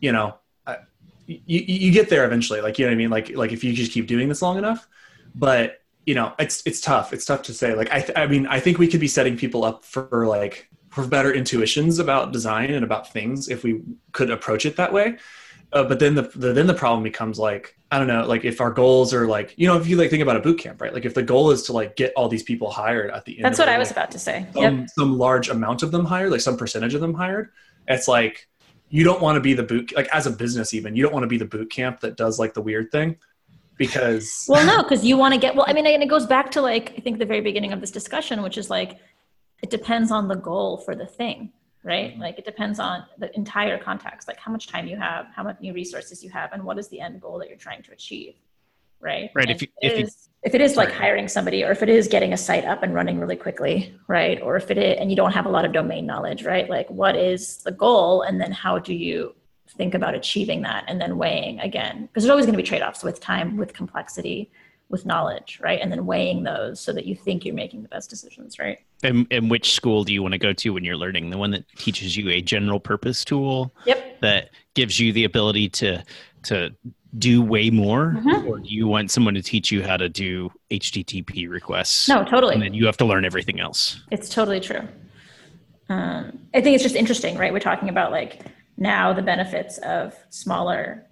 you 0.00 0.12
know 0.12 0.36
I, 0.66 0.78
you, 1.26 1.60
you 1.66 1.92
get 1.92 2.08
there 2.08 2.24
eventually. 2.24 2.60
Like 2.60 2.78
you 2.78 2.84
know 2.84 2.90
what 2.90 2.94
i 2.94 2.98
mean? 2.98 3.10
Like 3.10 3.30
like 3.36 3.52
if 3.52 3.64
you 3.64 3.72
just 3.72 3.92
keep 3.92 4.06
doing 4.06 4.28
this 4.28 4.42
long 4.42 4.58
enough. 4.58 4.88
But 5.34 5.82
you 6.06 6.14
know 6.14 6.34
it's 6.38 6.62
it's 6.66 6.80
tough. 6.80 7.12
It's 7.12 7.24
tough 7.24 7.42
to 7.42 7.54
say. 7.54 7.74
Like 7.74 7.90
i 7.90 8.00
th- 8.00 8.16
i 8.16 8.26
mean 8.26 8.46
i 8.46 8.60
think 8.60 8.78
we 8.78 8.88
could 8.88 9.00
be 9.00 9.08
setting 9.08 9.36
people 9.36 9.64
up 9.64 9.84
for 9.84 10.26
like 10.26 10.68
for 10.90 11.06
better 11.06 11.32
intuitions 11.32 11.98
about 11.98 12.32
design 12.32 12.70
and 12.72 12.84
about 12.84 13.12
things 13.12 13.48
if 13.48 13.64
we 13.64 13.82
could 14.12 14.30
approach 14.30 14.64
it 14.64 14.76
that 14.76 14.92
way 14.92 15.16
uh, 15.74 15.84
but 15.84 15.98
then 15.98 16.14
the, 16.14 16.22
the 16.22 16.52
then 16.52 16.66
the 16.66 16.74
problem 16.74 17.02
becomes 17.02 17.38
like 17.38 17.76
i 17.90 17.98
don't 17.98 18.06
know 18.06 18.24
like 18.26 18.44
if 18.44 18.60
our 18.60 18.70
goals 18.70 19.12
are 19.12 19.26
like 19.26 19.52
you 19.58 19.66
know 19.66 19.76
if 19.76 19.86
you 19.86 19.96
like 19.96 20.08
think 20.08 20.22
about 20.22 20.36
a 20.36 20.40
boot 20.40 20.58
camp 20.58 20.80
right 20.80 20.94
like 20.94 21.04
if 21.04 21.12
the 21.14 21.22
goal 21.22 21.50
is 21.50 21.62
to 21.64 21.72
like 21.72 21.96
get 21.96 22.12
all 22.16 22.28
these 22.28 22.42
people 22.42 22.70
hired 22.70 23.10
at 23.10 23.24
the 23.24 23.36
end 23.36 23.44
That's 23.44 23.58
what 23.58 23.68
I 23.68 23.78
was 23.78 23.88
like, 23.88 23.96
about 23.96 24.10
to 24.12 24.18
say. 24.18 24.46
some, 24.54 24.62
Yep. 24.80 24.88
some 24.90 25.18
large 25.18 25.48
amount 25.48 25.82
of 25.82 25.90
them 25.90 26.04
hired 26.04 26.30
like 26.30 26.40
some 26.40 26.56
percentage 26.56 26.94
of 26.94 27.00
them 27.00 27.14
hired 27.14 27.50
it's 27.88 28.08
like 28.08 28.48
you 28.88 29.04
don't 29.04 29.20
want 29.20 29.36
to 29.36 29.40
be 29.40 29.54
the 29.54 29.62
boot 29.62 29.92
like 29.96 30.08
as 30.12 30.26
a 30.26 30.30
business 30.30 30.72
even 30.74 30.94
you 30.96 31.02
don't 31.02 31.12
want 31.12 31.24
to 31.24 31.28
be 31.28 31.38
the 31.38 31.44
boot 31.44 31.70
camp 31.70 32.00
that 32.00 32.16
does 32.16 32.38
like 32.38 32.54
the 32.54 32.62
weird 32.62 32.90
thing 32.92 33.16
because 33.76 34.46
Well, 34.48 34.64
no, 34.64 34.82
because 34.82 35.04
you 35.04 35.16
want 35.16 35.34
to 35.34 35.40
get, 35.40 35.56
well, 35.56 35.64
I 35.66 35.72
mean, 35.72 35.84
and 35.86 36.00
it 36.02 36.08
goes 36.08 36.26
back 36.26 36.50
to 36.52 36.62
like, 36.62 36.94
I 36.96 37.00
think 37.00 37.18
the 37.18 37.26
very 37.26 37.40
beginning 37.40 37.72
of 37.72 37.80
this 37.80 37.90
discussion, 37.90 38.40
which 38.42 38.56
is 38.56 38.70
like, 38.70 38.98
it 39.64 39.70
depends 39.70 40.12
on 40.12 40.28
the 40.28 40.36
goal 40.36 40.76
for 40.78 40.94
the 40.94 41.06
thing, 41.06 41.52
right? 41.84 42.12
Mm-hmm. 42.12 42.22
Like, 42.22 42.38
it 42.38 42.44
depends 42.44 42.80
on 42.80 43.04
the 43.18 43.34
entire 43.36 43.78
context, 43.78 44.26
like 44.26 44.38
how 44.38 44.50
much 44.50 44.66
time 44.66 44.86
you 44.88 44.96
have, 44.96 45.26
how 45.36 45.44
many 45.44 45.70
resources 45.70 46.24
you 46.24 46.30
have, 46.30 46.52
and 46.52 46.64
what 46.64 46.78
is 46.78 46.88
the 46.88 47.00
end 47.00 47.20
goal 47.20 47.38
that 47.38 47.48
you're 47.48 47.58
trying 47.58 47.82
to 47.82 47.92
achieve, 47.92 48.34
right? 49.00 49.30
Right, 49.34 49.50
if 49.50 49.62
you- 49.62 49.68
it 49.82 49.92
if 49.92 49.98
you- 50.00 50.08
if 50.42 50.54
it 50.54 50.60
is 50.60 50.76
like 50.76 50.90
hiring 50.90 51.28
somebody, 51.28 51.64
or 51.64 51.70
if 51.70 51.82
it 51.82 51.88
is 51.88 52.08
getting 52.08 52.32
a 52.32 52.36
site 52.36 52.64
up 52.64 52.82
and 52.82 52.94
running 52.94 53.18
really 53.18 53.36
quickly, 53.36 53.94
right? 54.08 54.42
Or 54.42 54.56
if 54.56 54.70
it 54.70 54.78
is, 54.78 54.98
and 54.98 55.10
you 55.10 55.16
don't 55.16 55.32
have 55.32 55.46
a 55.46 55.48
lot 55.48 55.64
of 55.64 55.72
domain 55.72 56.04
knowledge, 56.06 56.44
right? 56.44 56.68
Like, 56.68 56.88
what 56.90 57.16
is 57.16 57.62
the 57.62 57.72
goal, 57.72 58.22
and 58.22 58.40
then 58.40 58.52
how 58.52 58.78
do 58.78 58.94
you 58.94 59.34
think 59.76 59.94
about 59.94 60.14
achieving 60.14 60.62
that 60.62 60.84
and 60.88 61.00
then 61.00 61.16
weighing 61.16 61.58
again 61.60 62.02
because 62.06 62.22
there's 62.22 62.30
always 62.30 62.44
going 62.44 62.52
to 62.52 62.62
be 62.62 62.62
trade-offs 62.62 63.02
with 63.02 63.18
time 63.18 63.56
with 63.56 63.72
complexity 63.72 64.50
with 64.90 65.06
knowledge 65.06 65.58
right 65.62 65.80
and 65.80 65.90
then 65.90 66.06
weighing 66.06 66.42
those 66.42 66.78
so 66.80 66.92
that 66.92 67.06
you 67.06 67.14
think 67.16 67.44
you're 67.44 67.54
making 67.54 67.82
the 67.82 67.88
best 67.88 68.08
decisions 68.10 68.58
right 68.58 68.78
And, 69.02 69.26
and 69.30 69.50
which 69.50 69.72
school 69.72 70.04
do 70.04 70.12
you 70.12 70.22
want 70.22 70.32
to 70.32 70.38
go 70.38 70.52
to 70.52 70.70
when 70.74 70.84
you're 70.84 70.96
learning? 70.96 71.30
The 71.30 71.38
one 71.38 71.50
that 71.52 71.64
teaches 71.76 72.16
you 72.16 72.28
a 72.30 72.40
general 72.40 72.78
purpose 72.78 73.24
tool 73.24 73.72
yep 73.86 74.20
that 74.20 74.50
gives 74.74 75.00
you 75.00 75.12
the 75.12 75.24
ability 75.24 75.68
to 75.70 76.02
to 76.44 76.74
do 77.16 77.40
way 77.42 77.70
more, 77.70 78.16
Mhm. 78.18 78.46
or 78.48 78.58
do 78.58 78.68
you 78.68 78.86
want 78.88 79.10
someone 79.10 79.34
to 79.34 79.42
teach 79.42 79.70
you 79.70 79.82
how 79.84 79.96
to 79.96 80.08
do 80.08 80.50
HTTP 80.70 81.48
requests? 81.48 82.08
No, 82.08 82.24
totally. 82.24 82.54
and 82.54 82.62
then 82.62 82.74
you 82.74 82.86
have 82.86 82.96
to 82.98 83.04
learn 83.04 83.24
everything 83.24 83.60
else. 83.60 84.00
It's 84.10 84.28
totally 84.28 84.58
true. 84.60 84.82
Um, 85.88 86.40
I 86.54 86.60
think 86.60 86.74
it's 86.74 86.82
just 86.82 86.96
interesting, 86.96 87.36
right? 87.38 87.52
We're 87.52 87.60
talking 87.60 87.88
about 87.88 88.10
like 88.10 88.40
now 88.76 89.12
the 89.12 89.22
benefits 89.22 89.78
of 89.78 90.14
smaller, 90.30 91.06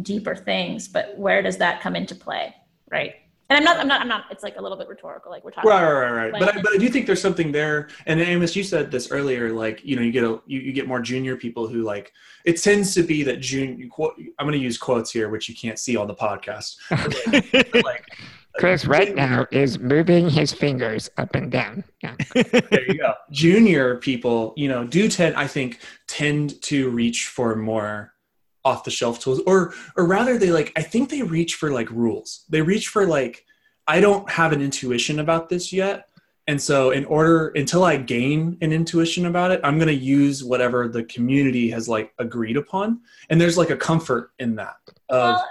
deeper 0.00 0.36
things, 0.36 0.86
but 0.88 1.18
where 1.18 1.42
does 1.42 1.56
that 1.58 1.80
come 1.80 1.96
into 1.96 2.14
play, 2.14 2.54
right? 2.90 3.14
And 3.50 3.56
I'm 3.56 3.64
not, 3.64 3.78
I'm 3.78 3.88
not, 3.88 4.00
I'm 4.00 4.08
not. 4.08 4.24
It's 4.30 4.44
like 4.44 4.56
a 4.58 4.62
little 4.62 4.78
bit 4.78 4.86
rhetorical. 4.86 5.32
Like 5.32 5.42
we're 5.42 5.50
talking. 5.50 5.68
Right, 5.68 5.82
right, 5.82 5.92
right, 5.92 6.12
right. 6.12 6.32
Like- 6.32 6.40
but 6.40 6.56
I, 6.56 6.62
but 6.62 6.72
I 6.72 6.76
do 6.76 6.88
think 6.88 7.06
there's 7.06 7.20
something 7.20 7.50
there. 7.50 7.88
And 8.06 8.20
Amos, 8.20 8.54
you 8.54 8.62
said 8.62 8.92
this 8.92 9.10
earlier. 9.10 9.52
Like 9.52 9.84
you 9.84 9.96
know, 9.96 10.02
you 10.02 10.12
get 10.12 10.22
a 10.22 10.40
you, 10.46 10.60
you 10.60 10.72
get 10.72 10.86
more 10.86 11.00
junior 11.00 11.36
people 11.36 11.66
who 11.66 11.82
like. 11.82 12.12
It 12.44 12.62
tends 12.62 12.94
to 12.94 13.02
be 13.02 13.24
that 13.24 13.40
junior. 13.40 13.88
Quote, 13.88 14.14
I'm 14.38 14.46
going 14.46 14.56
to 14.56 14.64
use 14.64 14.78
quotes 14.78 15.10
here, 15.10 15.30
which 15.30 15.48
you 15.48 15.56
can't 15.56 15.80
see 15.80 15.96
on 15.96 16.06
the 16.06 16.14
podcast. 16.14 16.76
But, 17.72 17.84
like 17.84 18.06
Chris 18.54 18.84
right 18.84 19.14
now 19.14 19.46
is 19.50 19.78
moving 19.78 20.28
his 20.28 20.52
fingers 20.52 21.08
up 21.16 21.34
and 21.34 21.50
down. 21.50 21.84
Yeah. 22.02 22.14
there 22.34 22.86
you 22.86 22.98
go. 22.98 23.14
Junior 23.30 23.96
people, 23.96 24.52
you 24.56 24.68
know, 24.68 24.84
do 24.84 25.08
tend, 25.08 25.36
I 25.36 25.46
think, 25.46 25.80
tend 26.06 26.60
to 26.62 26.90
reach 26.90 27.28
for 27.28 27.54
more 27.56 28.12
off 28.64 28.84
the 28.84 28.90
shelf 28.90 29.20
tools, 29.20 29.40
or 29.46 29.72
or 29.96 30.06
rather, 30.06 30.38
they 30.38 30.50
like. 30.50 30.72
I 30.76 30.82
think 30.82 31.10
they 31.10 31.22
reach 31.22 31.54
for 31.54 31.70
like 31.70 31.90
rules. 31.90 32.44
They 32.48 32.62
reach 32.62 32.88
for 32.88 33.06
like, 33.06 33.44
I 33.86 34.00
don't 34.00 34.28
have 34.30 34.52
an 34.52 34.60
intuition 34.60 35.18
about 35.20 35.48
this 35.48 35.72
yet, 35.72 36.08
and 36.46 36.60
so 36.60 36.90
in 36.90 37.04
order 37.06 37.48
until 37.48 37.84
I 37.84 37.96
gain 37.96 38.58
an 38.60 38.72
intuition 38.72 39.26
about 39.26 39.50
it, 39.50 39.60
I'm 39.64 39.76
going 39.76 39.88
to 39.88 39.94
use 39.94 40.44
whatever 40.44 40.88
the 40.88 41.04
community 41.04 41.70
has 41.70 41.88
like 41.88 42.12
agreed 42.18 42.56
upon, 42.56 43.00
and 43.30 43.40
there's 43.40 43.56
like 43.58 43.70
a 43.70 43.76
comfort 43.76 44.32
in 44.38 44.56
that. 44.56 44.76
Of, 45.08 45.34
Well, 45.36 45.48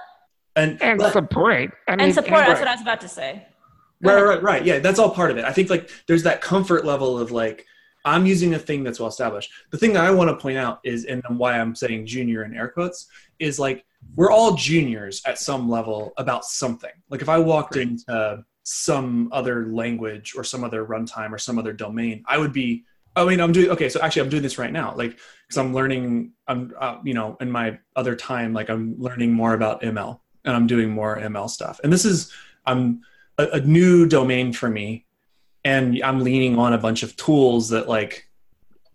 and 0.56 0.82
And 0.82 1.00
but- 1.00 1.14
support. 1.14 1.74
I 1.88 1.92
mean, 1.92 2.02
and 2.02 2.14
support. 2.14 2.46
That's 2.46 2.50
right. 2.50 2.60
what 2.60 2.68
I 2.68 2.74
was 2.74 2.82
about 2.82 3.02
to 3.02 3.08
say. 3.08 3.46
Go 4.04 4.14
Right, 4.16 4.24
right, 4.24 4.44
right. 4.44 4.66
Yeah, 4.66 4.80
that's 4.80 4.98
all 4.98 5.10
part 5.12 5.30
of 5.32 5.38
it. 5.38 5.44
I 5.44 5.52
think 5.52 5.70
like 5.70 5.90
there's 6.08 6.24
that 6.24 6.40
comfort 6.42 6.86
level 6.86 7.20
of 7.20 7.32
like 7.32 7.66
I'm 8.10 8.26
using 8.26 8.54
a 8.54 8.60
thing 8.60 8.84
that's 8.84 9.00
well 9.00 9.10
established. 9.10 9.52
The 9.72 9.78
thing 9.78 9.94
that 9.94 10.04
I 10.04 10.12
want 10.12 10.30
to 10.30 10.36
point 10.36 10.58
out 10.58 10.80
is, 10.84 11.06
and 11.06 11.24
why 11.30 11.60
I'm 11.60 11.76
saying 11.76 12.06
junior 12.06 12.44
in 12.44 12.56
air 12.56 12.68
quotes, 12.68 13.08
is 13.40 13.60
like 13.60 13.86
we're 14.16 14.32
all 14.32 14.56
juniors 14.56 15.22
at 15.26 15.40
some 15.40 15.70
level 15.70 16.14
about 16.18 16.46
something. 16.46 16.92
Like 17.10 17.22
if 17.22 17.30
I 17.30 17.38
walked 17.38 17.76
into 17.76 18.44
some 18.64 19.30
other 19.32 19.68
language 19.68 20.34
or 20.36 20.44
some 20.44 20.64
other 20.64 20.86
runtime 20.86 21.32
or 21.32 21.38
some 21.38 21.58
other 21.58 21.74
domain, 21.74 22.24
I 22.28 22.38
would 22.38 22.54
be. 22.54 22.86
I 23.16 23.26
mean, 23.26 23.42
I'm 23.42 23.52
doing 23.52 23.70
okay. 23.72 23.90
So 23.90 24.00
actually, 24.02 24.22
I'm 24.24 24.30
doing 24.30 24.44
this 24.44 24.58
right 24.58 24.72
now, 24.72 24.94
like 24.96 25.20
because 25.48 25.58
I'm 25.58 25.74
learning. 25.74 26.34
I'm, 26.48 26.74
uh, 26.80 26.98
you 27.04 27.14
know, 27.14 27.38
in 27.42 27.52
my 27.52 27.80
other 27.96 28.16
time, 28.16 28.54
like 28.54 28.70
I'm 28.70 28.96
learning 29.00 29.34
more 29.34 29.54
about 29.54 29.82
ML 29.82 30.20
and 30.46 30.56
I'm 30.56 30.68
doing 30.68 30.90
more 30.90 31.18
ML 31.18 31.50
stuff. 31.50 31.80
And 31.84 31.92
this 31.92 32.06
is, 32.06 32.32
I'm 32.66 33.02
a, 33.38 33.48
a 33.54 33.62
new 33.62 34.08
domain 34.08 34.54
for 34.54 34.70
me 34.70 35.06
and 35.66 36.02
i'm 36.04 36.22
leaning 36.24 36.58
on 36.58 36.74
a 36.74 36.78
bunch 36.78 37.04
of 37.04 37.16
tools 37.16 37.70
that 37.70 37.88
like 37.88 38.28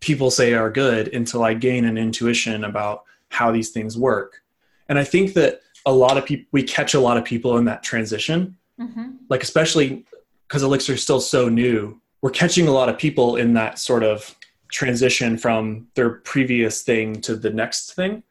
people 0.01 0.31
say 0.31 0.55
are 0.55 0.71
good 0.71 1.13
until 1.15 1.43
i 1.43 1.55
gain 1.55 1.85
an 1.85 1.97
intuition 1.99 2.65
about 2.65 3.05
how 3.31 3.51
these 3.51 3.71
things 3.71 3.99
work. 3.99 4.43
And 4.89 4.99
i 4.99 5.05
think 5.05 5.35
that 5.35 5.61
a 5.87 5.93
lot 5.93 6.17
of 6.17 6.25
people 6.25 6.47
we 6.53 6.63
catch 6.63 6.95
a 6.95 7.01
lot 7.01 7.17
of 7.17 7.25
people 7.25 7.57
in 7.59 7.65
that 7.67 7.83
transition. 7.83 8.57
Mhm. 8.81 9.19
like 9.29 9.43
especially 9.43 10.05
because 10.49 10.63
elixir 10.65 10.95
is 10.95 11.03
still 11.03 11.21
so 11.21 11.49
new 11.49 12.01
we're 12.23 12.31
catching 12.31 12.67
a 12.67 12.73
lot 12.73 12.89
of 12.89 12.97
people 12.99 13.37
in 13.37 13.53
that 13.53 13.79
sort 13.79 14.03
of 14.03 14.35
transition 14.75 15.37
from 15.37 15.87
their 15.95 16.11
previous 16.11 16.83
thing 16.83 17.21
to 17.21 17.37
the 17.37 17.51
next 17.51 17.93
thing. 17.93 18.23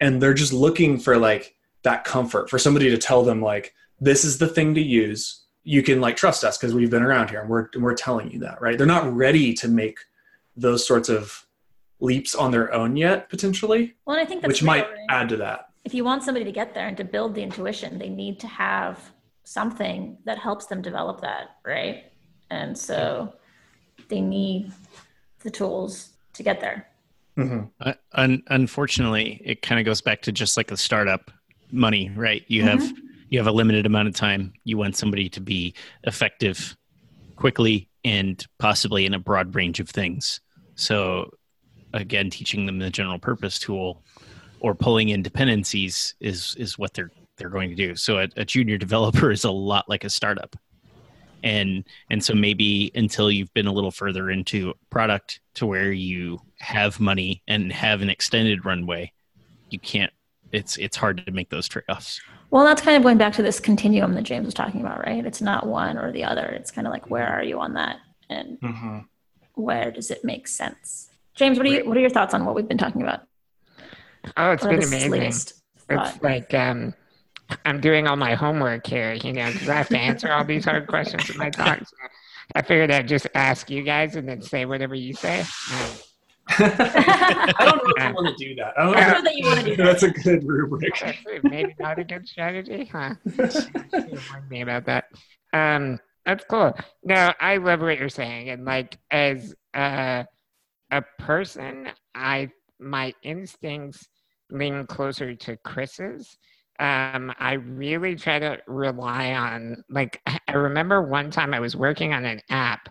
And 0.00 0.20
they're 0.20 0.34
just 0.34 0.52
looking 0.52 0.98
for 0.98 1.16
like 1.16 1.54
that 1.82 2.04
comfort 2.04 2.50
for 2.50 2.58
somebody 2.58 2.90
to 2.90 2.98
tell 2.98 3.22
them 3.22 3.40
like 3.40 3.74
this 4.00 4.24
is 4.24 4.38
the 4.38 4.48
thing 4.48 4.74
to 4.74 4.82
use 4.82 5.37
you 5.64 5.82
can 5.82 6.00
like 6.00 6.16
trust 6.16 6.44
us 6.44 6.56
because 6.56 6.74
we've 6.74 6.90
been 6.90 7.02
around 7.02 7.30
here 7.30 7.40
and 7.40 7.48
we're, 7.50 7.68
we're 7.76 7.94
telling 7.94 8.30
you 8.30 8.38
that 8.38 8.60
right 8.60 8.78
they're 8.78 8.86
not 8.86 9.12
ready 9.14 9.52
to 9.54 9.68
make 9.68 9.98
those 10.56 10.86
sorts 10.86 11.08
of 11.08 11.46
leaps 12.00 12.34
on 12.34 12.50
their 12.50 12.72
own 12.72 12.96
yet 12.96 13.28
potentially 13.28 13.94
Well, 14.06 14.16
and 14.16 14.24
I 14.24 14.28
think 14.28 14.42
that's 14.42 14.48
which 14.48 14.62
real, 14.62 14.66
might 14.66 14.88
right? 14.88 14.98
add 15.10 15.28
to 15.30 15.36
that 15.38 15.66
if 15.84 15.94
you 15.94 16.04
want 16.04 16.22
somebody 16.22 16.44
to 16.44 16.52
get 16.52 16.74
there 16.74 16.86
and 16.86 16.96
to 16.98 17.04
build 17.04 17.34
the 17.34 17.42
intuition, 17.42 17.98
they 17.98 18.10
need 18.10 18.38
to 18.40 18.46
have 18.46 19.12
something 19.44 20.18
that 20.26 20.36
helps 20.36 20.66
them 20.66 20.82
develop 20.82 21.22
that, 21.22 21.56
right? 21.64 22.12
And 22.50 22.76
so 22.76 23.32
they 24.08 24.20
need 24.20 24.70
the 25.40 25.50
tools 25.50 26.10
to 26.34 26.42
get 26.42 26.60
there. 26.60 26.88
hmm 27.36 27.60
Uh, 27.80 27.94
un- 28.12 28.42
unfortunately, 28.48 29.40
it 29.44 29.62
kind 29.62 29.80
of 29.80 29.86
goes 29.86 30.02
back 30.02 30.20
to 30.22 30.32
just 30.32 30.58
like 30.58 30.66
the 30.66 30.76
startup 30.76 31.30
money, 31.70 32.10
right? 32.14 32.44
You 32.48 32.64
have 32.64 32.92
you 33.30 33.38
have 33.38 33.46
a 33.46 33.52
limited 33.52 33.86
amount 33.86 34.08
of 34.08 34.14
time. 34.14 34.52
You 34.64 34.78
want 34.78 34.96
somebody 34.96 35.28
to 35.30 35.40
be 35.40 35.74
effective 36.04 36.76
quickly 37.36 37.88
and 38.04 38.44
possibly 38.58 39.06
in 39.06 39.14
a 39.14 39.18
broad 39.18 39.54
range 39.54 39.80
of 39.80 39.88
things. 39.88 40.40
So 40.74 41.30
again, 41.92 42.30
teaching 42.30 42.66
them 42.66 42.78
the 42.78 42.90
general 42.90 43.18
purpose 43.18 43.58
tool 43.58 44.02
or 44.60 44.74
pulling 44.74 45.10
in 45.10 45.22
dependencies 45.22 46.14
is 46.20 46.54
is 46.58 46.78
what 46.78 46.94
they're 46.94 47.10
they're 47.36 47.48
going 47.48 47.70
to 47.70 47.76
do. 47.76 47.94
So 47.94 48.18
a, 48.18 48.28
a 48.36 48.44
junior 48.44 48.78
developer 48.86 49.30
is 49.30 49.44
a 49.44 49.50
lot 49.50 49.88
like 49.88 50.04
a 50.04 50.10
startup. 50.10 50.56
And 51.44 51.84
and 52.10 52.24
so 52.24 52.34
maybe 52.34 52.90
until 52.94 53.30
you've 53.30 53.52
been 53.54 53.68
a 53.68 53.72
little 53.72 53.92
further 53.92 54.30
into 54.30 54.74
product 54.90 55.40
to 55.54 55.66
where 55.66 55.92
you 55.92 56.40
have 56.58 56.98
money 56.98 57.42
and 57.46 57.72
have 57.72 58.02
an 58.02 58.10
extended 58.10 58.64
runway, 58.64 59.12
you 59.70 59.78
can't 59.78 60.12
it's 60.50 60.76
it's 60.78 60.96
hard 60.96 61.24
to 61.24 61.32
make 61.32 61.50
those 61.50 61.68
trade-offs. 61.68 62.20
Well, 62.50 62.64
that's 62.64 62.80
kind 62.80 62.96
of 62.96 63.02
going 63.02 63.18
back 63.18 63.34
to 63.34 63.42
this 63.42 63.60
continuum 63.60 64.14
that 64.14 64.22
James 64.22 64.46
was 64.46 64.54
talking 64.54 64.80
about, 64.80 65.04
right? 65.04 65.24
It's 65.24 65.42
not 65.42 65.66
one 65.66 65.98
or 65.98 66.12
the 66.12 66.24
other. 66.24 66.46
It's 66.46 66.70
kind 66.70 66.86
of 66.86 66.92
like 66.92 67.10
where 67.10 67.28
are 67.28 67.42
you 67.42 67.60
on 67.60 67.74
that, 67.74 67.98
and 68.30 68.58
hmm 68.60 68.98
where 69.54 69.90
does 69.90 70.12
it 70.12 70.24
make 70.24 70.46
sense? 70.46 71.10
James, 71.34 71.58
what 71.58 71.66
are 71.66 71.70
you, 71.70 71.84
what 71.84 71.96
are 71.96 72.00
your 72.00 72.10
thoughts 72.10 72.32
on 72.32 72.44
what 72.44 72.54
we've 72.54 72.68
been 72.68 72.78
talking 72.78 73.02
about? 73.02 73.22
Oh, 74.36 74.52
it's 74.52 74.64
What 74.64 74.70
been 74.70 74.84
amazing. 74.84 75.10
latest 75.10 75.54
thought? 75.88 76.14
It's 76.14 76.22
like 76.22 76.54
um, 76.54 76.94
I'm 77.64 77.80
doing 77.80 78.06
all 78.06 78.16
my 78.16 78.34
homework 78.34 78.86
here, 78.86 79.14
you 79.14 79.32
know, 79.32 79.52
because 79.52 79.68
I 79.68 79.74
have 79.74 79.88
to 79.88 79.98
answer 79.98 80.30
all 80.30 80.44
these 80.44 80.64
hard 80.64 80.86
questions 80.86 81.28
in 81.28 81.36
my 81.36 81.50
talk. 81.50 81.78
So 81.78 81.96
I 82.54 82.62
figured 82.62 82.90
I'd 82.90 83.08
just 83.08 83.26
ask 83.34 83.68
you 83.68 83.82
guys 83.82 84.16
and 84.16 84.28
then 84.28 84.42
say 84.42 84.64
whatever 84.64 84.94
you 84.94 85.14
say. 85.14 85.40
Um, 85.72 85.98
I 86.48 87.54
don't 87.58 87.76
know 87.76 87.92
if 87.96 88.02
I 88.02 88.12
want 88.12 88.36
to 88.36 88.44
do 88.44 88.54
that. 88.56 88.74
I 88.78 88.84
don't 88.84 88.96
I 88.96 89.00
know 89.00 89.12
know 89.14 89.22
that 89.22 89.34
you 89.34 89.46
want 89.46 89.60
to 89.60 89.64
do 89.64 89.76
that. 89.76 89.84
That's 89.84 90.02
a 90.02 90.10
good 90.10 90.44
rubric. 90.44 90.94
maybe 91.44 91.74
not 91.78 91.98
a 91.98 92.04
good 92.04 92.26
strategy, 92.26 92.90
huh? 92.90 93.14
Remind 93.92 94.48
me 94.50 94.62
about 94.62 94.86
that. 94.86 95.06
Um, 95.52 95.98
that's 96.24 96.44
cool. 96.44 96.74
No, 97.04 97.32
I 97.40 97.56
love 97.56 97.80
what 97.80 97.98
you're 97.98 98.08
saying, 98.08 98.50
and 98.50 98.64
like 98.64 98.98
as 99.10 99.54
a 99.74 100.26
a 100.90 101.02
person, 101.18 101.88
I 102.14 102.50
my 102.80 103.14
instincts 103.22 104.06
lean 104.50 104.86
closer 104.86 105.34
to 105.34 105.56
Chris's. 105.58 106.38
Um, 106.80 107.32
I 107.38 107.54
really 107.54 108.14
try 108.14 108.38
to 108.38 108.58
rely 108.66 109.32
on 109.32 109.82
like 109.90 110.20
I 110.46 110.52
remember 110.52 111.02
one 111.02 111.30
time 111.30 111.52
I 111.52 111.60
was 111.60 111.74
working 111.74 112.12
on 112.12 112.24
an 112.24 112.40
app 112.50 112.88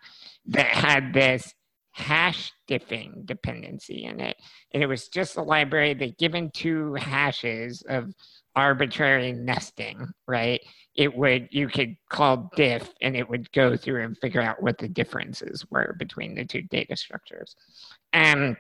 that 0.48 0.68
had 0.68 1.14
this 1.14 1.54
hash 1.98 2.54
diffing 2.70 3.26
dependency 3.26 4.04
in 4.04 4.20
it. 4.20 4.38
And 4.72 4.84
it 4.84 4.86
was 4.86 5.08
just 5.08 5.36
a 5.36 5.42
library 5.42 5.96
that 5.96 6.20
given 6.20 6.52
two 6.52 6.94
hashes 6.94 7.84
of 7.90 8.14
arbitrary 8.56 9.32
nesting, 9.32 10.08
right? 10.28 10.62
It 10.94 11.16
would 11.16 11.48
you 11.50 11.68
could 11.68 11.96
call 12.10 12.52
diff 12.56 12.94
and 13.02 13.16
it 13.16 13.28
would 13.28 13.52
go 13.52 13.76
through 13.76 14.04
and 14.04 14.18
figure 14.18 14.42
out 14.42 14.62
what 14.62 14.78
the 14.78 14.88
differences 14.88 15.66
were 15.72 15.96
between 15.98 16.36
the 16.36 16.46
two 16.46 16.62
data 16.64 16.96
structures. 16.96 17.56
And 18.14 18.56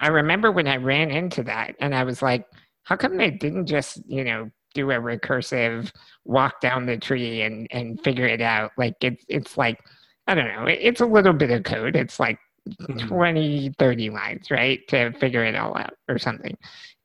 I 0.00 0.08
remember 0.08 0.52
when 0.52 0.68
I 0.68 0.76
ran 0.76 1.10
into 1.10 1.42
that 1.44 1.76
and 1.80 1.94
I 1.94 2.04
was 2.04 2.20
like, 2.20 2.44
how 2.82 2.96
come 2.96 3.16
they 3.16 3.30
didn't 3.30 3.66
just, 3.66 4.02
you 4.06 4.22
know, 4.22 4.50
do 4.74 4.90
a 4.90 4.96
recursive 4.96 5.90
walk 6.26 6.60
down 6.60 6.84
the 6.84 6.98
tree 6.98 7.40
and, 7.40 7.66
and 7.70 8.02
figure 8.04 8.26
it 8.26 8.42
out? 8.42 8.72
Like 8.76 8.96
it's 9.00 9.24
it's 9.28 9.56
like 9.56 9.78
I 10.26 10.34
don't 10.34 10.48
know, 10.48 10.66
it's 10.66 11.00
a 11.00 11.06
little 11.06 11.32
bit 11.32 11.50
of 11.50 11.62
code. 11.62 11.96
It's 11.96 12.20
like 12.20 12.38
Mhm. 12.66 12.98
20 12.98 13.70
30 13.78 14.10
lines 14.10 14.50
right 14.50 14.80
to 14.88 15.12
figure 15.12 15.44
it 15.44 15.54
all 15.56 15.76
out 15.76 15.94
or 16.08 16.18
something. 16.18 16.56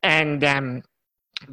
And 0.03 0.43
um 0.43 0.81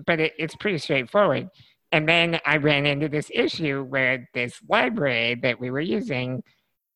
but 0.07 0.21
it, 0.21 0.33
it's 0.39 0.55
pretty 0.57 0.79
straightforward. 0.79 1.49
And 1.93 2.09
then 2.09 2.41
i 2.47 2.57
ran 2.57 2.87
into 2.87 3.09
this 3.09 3.31
issue 3.35 3.83
where 3.85 4.29
this 4.35 4.61
library 4.69 5.37
that 5.43 5.59
we 5.61 5.71
were 5.71 5.81
using 5.81 6.43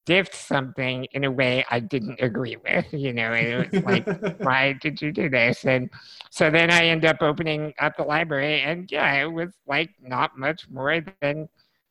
diffed 0.06 0.34
something 0.34 1.06
in 1.12 1.24
a 1.24 1.30
way 1.30 1.64
i 1.70 1.78
didn't 1.80 2.20
agree 2.20 2.56
with 2.56 2.86
you 2.92 3.12
know 3.12 3.32
and 3.32 3.48
it 3.48 3.56
was 3.56 3.82
like 3.84 4.06
why 4.40 4.72
did 4.82 5.00
you 5.00 5.12
do 5.12 5.28
this? 5.30 5.64
And 5.64 5.88
so 6.30 6.50
then 6.50 6.70
i 6.70 6.86
end 6.86 7.04
up 7.04 7.22
opening 7.22 7.72
up 7.80 7.96
the 7.96 8.02
library 8.04 8.60
and 8.62 8.90
yeah 8.90 9.14
it 9.22 9.32
was 9.32 9.52
like 9.66 9.90
not 10.00 10.36
much 10.38 10.68
more 10.70 11.00
than 11.20 11.48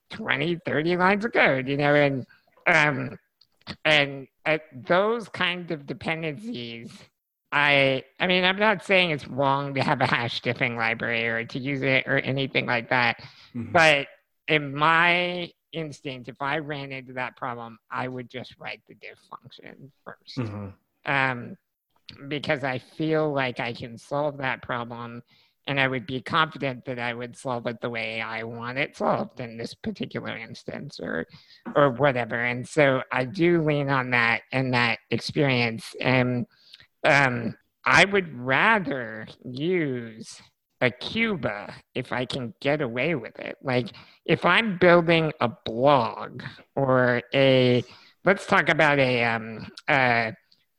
20 0.09 0.57
30 0.65 0.97
lines 0.97 1.25
of 1.25 1.33
code 1.33 1.67
you 1.67 1.77
know 1.77 1.95
and 1.95 2.25
um 2.67 3.17
and 3.85 4.27
uh, 4.45 4.57
those 4.87 5.29
kind 5.29 5.71
of 5.71 5.85
dependencies 5.85 6.91
I 7.51 8.03
I 8.19 8.27
mean 8.27 8.43
I'm 8.43 8.57
not 8.57 8.83
saying 8.83 9.11
it's 9.11 9.27
wrong 9.27 9.73
to 9.75 9.81
have 9.83 10.01
a 10.01 10.07
hash 10.07 10.41
diffing 10.41 10.77
library 10.77 11.27
or 11.27 11.43
to 11.45 11.59
use 11.59 11.81
it 11.81 12.07
or 12.07 12.17
anything 12.19 12.65
like 12.65 12.89
that, 12.89 13.21
Mhm. 13.53 13.73
but 13.73 14.07
in 14.47 14.73
my 14.73 15.51
instinct, 15.73 16.27
if 16.29 16.41
I 16.41 16.57
ran 16.57 16.91
into 16.91 17.13
that 17.13 17.35
problem, 17.37 17.77
I 17.89 18.07
would 18.07 18.29
just 18.29 18.57
write 18.57 18.81
the 18.87 18.95
diff 18.95 19.19
function 19.29 19.91
1st 20.05 20.37
Mhm. 20.39 20.73
um, 21.05 21.57
because 22.27 22.63
I 22.63 22.79
feel 22.79 23.31
like 23.31 23.59
I 23.59 23.73
can 23.73 23.97
solve 23.97 24.37
that 24.37 24.61
problem 24.61 25.23
and 25.67 25.79
I 25.79 25.87
would 25.87 26.05
be 26.05 26.21
confident 26.21 26.85
that 26.85 26.99
I 26.99 27.13
would 27.13 27.37
solve 27.37 27.67
it 27.67 27.81
the 27.81 27.89
way 27.89 28.21
I 28.21 28.43
want 28.43 28.77
it 28.77 28.97
solved 28.97 29.39
in 29.39 29.57
this 29.57 29.73
particular 29.73 30.35
instance 30.35 30.99
or 31.01 31.27
or 31.75 31.91
whatever. 31.91 32.43
And 32.43 32.67
so 32.67 33.03
I 33.11 33.25
do 33.25 33.61
lean 33.61 33.89
on 33.89 34.11
that 34.11 34.41
and 34.51 34.73
that 34.73 34.99
experience. 35.09 35.95
And 36.01 36.45
um, 37.05 37.55
I 37.85 38.05
would 38.05 38.37
rather 38.37 39.27
use 39.43 40.41
a 40.81 40.89
Cuba 40.89 41.73
if 41.93 42.11
I 42.11 42.25
can 42.25 42.53
get 42.59 42.81
away 42.81 43.15
with 43.15 43.39
it. 43.39 43.55
Like 43.61 43.89
if 44.25 44.45
I'm 44.45 44.77
building 44.79 45.31
a 45.39 45.49
blog 45.65 46.43
or 46.75 47.21
a 47.33 47.83
let's 48.25 48.45
talk 48.47 48.69
about 48.69 48.99
a 48.99 49.23
um 49.23 49.67
uh 49.87 50.31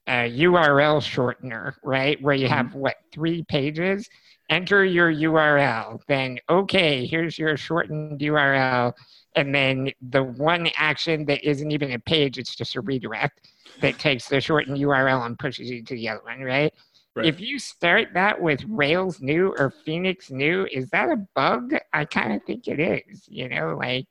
a 0.08 0.28
URL 0.30 1.00
shortener, 1.00 1.74
right? 1.84 2.20
Where 2.20 2.34
you 2.34 2.48
have 2.48 2.74
what 2.74 2.96
three 3.12 3.44
pages. 3.44 4.08
Enter 4.50 4.84
your 4.84 5.12
URL. 5.12 6.00
Then 6.08 6.38
okay, 6.48 7.06
here's 7.06 7.38
your 7.38 7.56
shortened 7.56 8.20
URL, 8.20 8.92
and 9.34 9.54
then 9.54 9.92
the 10.10 10.22
one 10.22 10.68
action 10.76 11.24
that 11.26 11.42
isn't 11.48 11.70
even 11.70 11.92
a 11.92 11.98
page; 11.98 12.38
it's 12.38 12.54
just 12.54 12.76
a 12.76 12.80
redirect 12.80 13.48
that 13.80 13.98
takes 13.98 14.28
the 14.28 14.40
shortened 14.40 14.78
URL 14.78 15.24
and 15.24 15.38
pushes 15.38 15.70
you 15.70 15.82
to 15.84 15.94
the 15.94 16.08
other 16.08 16.22
one, 16.24 16.40
right? 16.40 16.72
Right. 17.14 17.26
If 17.26 17.40
you 17.40 17.58
start 17.58 18.08
that 18.14 18.40
with 18.40 18.64
Rails 18.66 19.20
new 19.20 19.54
or 19.58 19.70
Phoenix 19.84 20.30
new, 20.30 20.66
is 20.72 20.88
that 20.90 21.10
a 21.10 21.16
bug? 21.34 21.74
I 21.92 22.06
kind 22.06 22.32
of 22.32 22.42
think 22.44 22.68
it 22.68 22.80
is. 22.80 23.24
You 23.28 23.50
know, 23.50 23.76
like, 23.78 24.06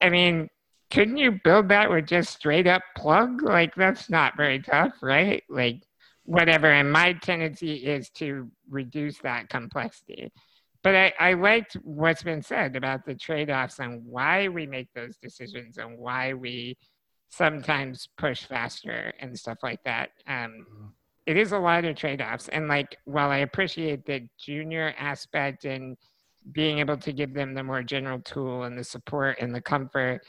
I 0.00 0.08
mean, 0.08 0.48
couldn't 0.90 1.18
you 1.18 1.38
build 1.44 1.68
that 1.68 1.90
with 1.90 2.06
just 2.06 2.34
straight 2.34 2.66
up 2.66 2.82
plug? 2.96 3.42
Like, 3.42 3.74
that's 3.74 4.08
not 4.08 4.38
very 4.38 4.58
tough, 4.60 4.94
right? 5.02 5.42
Like, 5.50 5.82
whatever. 6.30 6.70
And 6.70 6.92
my 6.92 7.12
tendency 7.14 7.74
is 7.74 8.08
to 8.10 8.48
reduce 8.68 9.18
that 9.18 9.48
complexity. 9.48 10.30
But 10.84 10.94
I, 10.94 11.12
I 11.18 11.32
liked 11.32 11.74
what's 11.82 12.22
been 12.22 12.40
said 12.40 12.76
about 12.76 13.04
the 13.04 13.16
trade 13.16 13.50
offs 13.50 13.80
and 13.80 14.06
why 14.06 14.46
we 14.46 14.64
make 14.64 14.88
those 14.94 15.16
decisions 15.16 15.76
and 15.76 15.98
why 15.98 16.34
we 16.34 16.78
sometimes 17.30 18.08
push 18.16 18.44
faster 18.44 19.12
and 19.18 19.36
stuff 19.36 19.58
like 19.64 19.82
that. 19.84 20.10
Um, 20.28 20.94
it 21.26 21.36
is 21.36 21.50
a 21.50 21.58
lot 21.58 21.84
of 21.84 21.96
trade 21.96 22.22
offs. 22.22 22.46
And 22.48 22.68
like, 22.68 22.96
while 23.06 23.30
I 23.30 23.38
appreciate 23.38 24.06
the 24.06 24.28
junior 24.38 24.94
aspect 24.96 25.64
and 25.64 25.96
being 26.52 26.78
able 26.78 26.96
to 26.98 27.12
give 27.12 27.34
them 27.34 27.54
the 27.54 27.64
more 27.64 27.82
general 27.82 28.20
tool 28.20 28.62
and 28.62 28.78
the 28.78 28.84
support 28.84 29.38
and 29.40 29.52
the 29.52 29.60
comfort, 29.60 30.20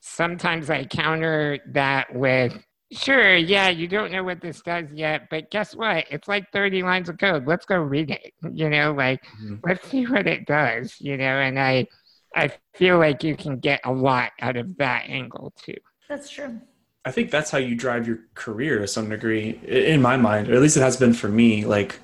sometimes 0.00 0.68
I 0.68 0.84
counter 0.84 1.58
that 1.72 2.14
with, 2.14 2.52
sure, 2.92 3.36
yeah, 3.36 3.68
you 3.68 3.88
don't 3.88 4.12
know 4.12 4.24
what 4.24 4.40
this 4.40 4.60
does 4.62 4.92
yet, 4.92 5.28
but 5.30 5.50
guess 5.50 5.74
what? 5.74 6.04
It's 6.10 6.28
like 6.28 6.50
30 6.52 6.82
lines 6.82 7.08
of 7.08 7.18
code. 7.18 7.46
Let's 7.46 7.66
go 7.66 7.76
read 7.76 8.10
it. 8.10 8.32
You 8.52 8.70
know, 8.70 8.92
like, 8.92 9.24
Mhm. 9.42 9.60
let's 9.64 9.88
see 9.88 10.06
what 10.06 10.26
it 10.26 10.46
does, 10.46 11.00
you 11.00 11.16
know, 11.16 11.24
and 11.24 11.58
I, 11.58 11.86
I 12.34 12.52
feel 12.74 12.98
like 12.98 13.22
you 13.24 13.36
can 13.36 13.58
get 13.58 13.80
a 13.84 13.92
lot 13.92 14.32
out 14.40 14.56
of 14.56 14.76
that 14.78 15.08
angle 15.08 15.52
too. 15.56 15.76
That's 16.08 16.30
true. 16.30 16.60
I 17.04 17.10
think 17.12 17.30
that's 17.30 17.50
how 17.50 17.58
you 17.58 17.74
drive 17.76 18.06
your 18.06 18.18
career 18.34 18.78
to 18.80 18.86
some 18.88 19.08
degree, 19.08 19.60
in 19.66 20.02
my 20.02 20.16
mind, 20.16 20.48
or 20.48 20.54
at 20.54 20.60
least 20.60 20.76
it 20.76 20.80
has 20.80 20.96
been 20.96 21.12
for 21.12 21.28
me. 21.28 21.64
Like 21.64 22.00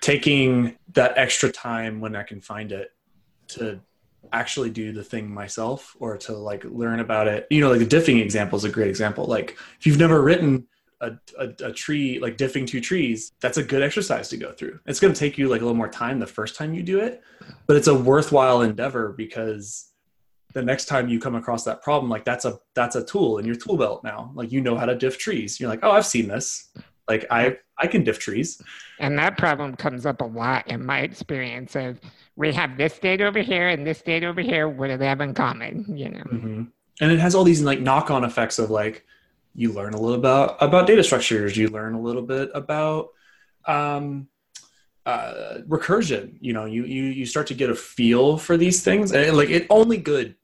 taking 0.00 0.76
that 0.92 1.16
extra 1.16 1.50
time 1.50 2.00
when 2.00 2.14
I 2.14 2.22
can 2.22 2.40
find 2.40 2.70
it 2.72 2.92
to 3.48 3.80
actually 4.32 4.70
do 4.70 4.92
the 4.92 5.04
thing 5.04 5.32
myself 5.32 5.96
or 5.98 6.16
to 6.18 6.32
like 6.32 6.64
learn 6.64 7.00
about 7.00 7.28
it. 7.28 7.46
You 7.50 7.60
know, 7.60 7.70
like 7.70 7.86
the 7.86 7.96
diffing 7.96 8.20
example 8.22 8.56
is 8.56 8.64
a 8.64 8.70
great 8.70 8.88
example. 8.88 9.24
Like 9.24 9.56
if 9.78 9.86
you've 9.86 9.98
never 9.98 10.22
written 10.22 10.66
a, 11.00 11.12
a, 11.38 11.48
a 11.64 11.72
tree, 11.72 12.18
like 12.18 12.36
diffing 12.36 12.66
two 12.66 12.80
trees, 12.80 13.32
that's 13.40 13.58
a 13.58 13.62
good 13.62 13.82
exercise 13.82 14.28
to 14.30 14.36
go 14.36 14.52
through. 14.52 14.80
It's 14.86 15.00
going 15.00 15.12
to 15.12 15.18
take 15.18 15.36
you 15.36 15.48
like 15.48 15.60
a 15.60 15.64
little 15.64 15.76
more 15.76 15.88
time 15.88 16.18
the 16.18 16.26
first 16.26 16.56
time 16.56 16.74
you 16.74 16.82
do 16.82 17.00
it, 17.00 17.22
but 17.66 17.76
it's 17.76 17.88
a 17.88 17.94
worthwhile 17.94 18.62
endeavor 18.62 19.12
because 19.12 19.92
the 20.56 20.62
next 20.62 20.86
time 20.86 21.06
you 21.06 21.20
come 21.20 21.34
across 21.34 21.64
that 21.64 21.82
problem 21.82 22.10
like 22.10 22.24
that's 22.24 22.46
a 22.46 22.58
that's 22.74 22.96
a 22.96 23.04
tool 23.04 23.36
in 23.36 23.44
your 23.44 23.54
tool 23.54 23.76
belt 23.76 24.02
now 24.02 24.32
like 24.34 24.50
you 24.50 24.62
know 24.62 24.74
how 24.74 24.86
to 24.86 24.94
diff 24.94 25.18
trees 25.18 25.60
you're 25.60 25.68
like 25.68 25.80
oh 25.82 25.90
i've 25.90 26.06
seen 26.06 26.26
this 26.26 26.70
like 27.10 27.26
i 27.30 27.54
i 27.76 27.86
can 27.86 28.02
diff 28.02 28.18
trees 28.18 28.62
And 28.98 29.18
that 29.18 29.36
problem 29.36 29.76
comes 29.76 30.06
up 30.06 30.22
a 30.22 30.24
lot 30.24 30.66
in 30.68 30.82
my 30.84 31.00
experience 31.00 31.76
of 31.76 32.00
we 32.36 32.52
have 32.52 32.76
this 32.76 32.94
state 32.94 33.20
over 33.20 33.40
here 33.40 33.68
and 33.68 33.86
this 33.86 33.98
state 33.98 34.22
over 34.24 34.40
here. 34.40 34.68
What 34.68 34.88
do 34.88 34.96
they 34.96 35.06
have 35.06 35.20
in 35.20 35.34
common? 35.34 35.84
You 35.96 36.10
know. 36.10 36.20
hmm 36.20 36.62
and 37.00 37.12
it 37.12 37.18
has 37.18 37.34
all 37.34 37.44
these 37.44 37.60
like 37.62 37.80
knock-on 37.80 38.24
effects 38.24 38.58
of 38.58 38.70
like 38.70 39.04
you 39.54 39.72
learn 39.72 39.92
a 39.92 40.00
little 40.00 40.18
about 40.18 40.56
about 40.60 40.86
data 40.86 41.02
structures 41.04 41.56
you 41.56 41.68
learn 41.68 41.94
a 41.94 42.00
little 42.00 42.22
bit 42.22 42.50
about 42.54 43.08
um 43.66 44.28
uh 45.04 45.58
recursion 45.68 46.36
you 46.40 46.52
know 46.52 46.64
you 46.64 46.84
you 46.84 47.04
you 47.04 47.26
start 47.26 47.46
to 47.46 47.54
get 47.54 47.68
a 47.70 47.74
feel 47.74 48.38
for 48.38 48.56
these 48.56 48.82
things 48.82 49.12
and 49.12 49.36
like 49.36 49.50
it 49.50 49.66
only 49.70 49.98
good 49.98 50.34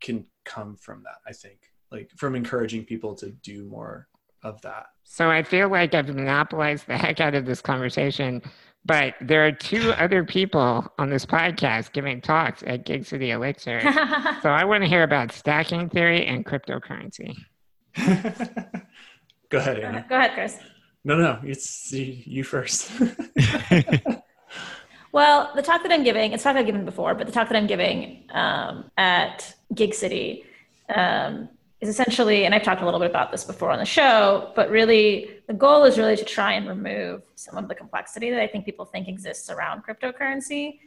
can 0.00 0.26
come 0.44 0.76
from 0.76 1.02
that 1.04 1.18
i 1.26 1.32
think 1.32 1.58
like 1.92 2.10
from 2.16 2.34
encouraging 2.34 2.84
people 2.84 3.14
to 3.14 3.30
do 3.30 3.64
more 3.64 4.08
of 4.42 4.60
that 4.62 4.86
So 5.04 5.30
I 5.30 5.42
feel 5.42 5.68
like 5.68 5.94
I've 5.94 6.08
monopolized 6.08 6.86
the 6.86 6.96
heck 6.96 7.20
out 7.20 7.34
of 7.34 7.44
this 7.44 7.60
conversation, 7.60 8.40
but 8.84 9.14
there 9.20 9.46
are 9.46 9.52
two 9.52 9.92
other 9.92 10.24
people 10.24 10.92
on 10.98 11.10
this 11.10 11.26
podcast 11.26 11.92
giving 11.92 12.20
talks 12.20 12.62
at 12.66 12.84
Gig 12.84 13.04
City 13.04 13.30
Elixir. 13.30 13.80
so 14.42 14.50
I 14.50 14.64
want 14.64 14.82
to 14.82 14.88
hear 14.88 15.02
about 15.02 15.32
stacking 15.32 15.88
theory 15.88 16.26
and 16.26 16.44
cryptocurrency. 16.44 17.36
go 19.48 19.58
ahead 19.58 19.80
anna 19.80 20.04
Go 20.08 20.16
ahead, 20.16 20.32
Chris. 20.34 20.58
No, 21.04 21.16
no, 21.16 21.40
it's 21.42 21.92
you 21.92 22.44
first. 22.44 22.90
Well, 25.12 25.50
the 25.56 25.62
talk 25.62 25.82
that 25.82 25.90
I'm 25.90 26.04
giving, 26.04 26.32
it's 26.32 26.42
a 26.42 26.44
talk 26.44 26.56
I've 26.56 26.66
given 26.66 26.84
before, 26.84 27.14
but 27.14 27.26
the 27.26 27.32
talk 27.32 27.48
that 27.48 27.56
I'm 27.56 27.66
giving 27.66 28.24
um, 28.30 28.90
at 28.96 29.54
Gig 29.74 29.92
City 29.92 30.44
um, 30.94 31.48
is 31.80 31.88
essentially, 31.88 32.44
and 32.44 32.54
I've 32.54 32.62
talked 32.62 32.80
a 32.80 32.84
little 32.84 33.00
bit 33.00 33.10
about 33.10 33.32
this 33.32 33.44
before 33.44 33.70
on 33.70 33.78
the 33.78 33.84
show, 33.84 34.52
but 34.54 34.70
really 34.70 35.30
the 35.50 35.56
goal 35.56 35.82
is 35.82 35.98
really 35.98 36.16
to 36.16 36.24
try 36.24 36.52
and 36.52 36.68
remove 36.68 37.24
some 37.34 37.56
of 37.58 37.66
the 37.66 37.74
complexity 37.74 38.30
that 38.30 38.40
I 38.40 38.46
think 38.46 38.64
people 38.64 38.84
think 38.84 39.08
exists 39.08 39.50
around 39.50 39.82
cryptocurrency, 39.82 40.78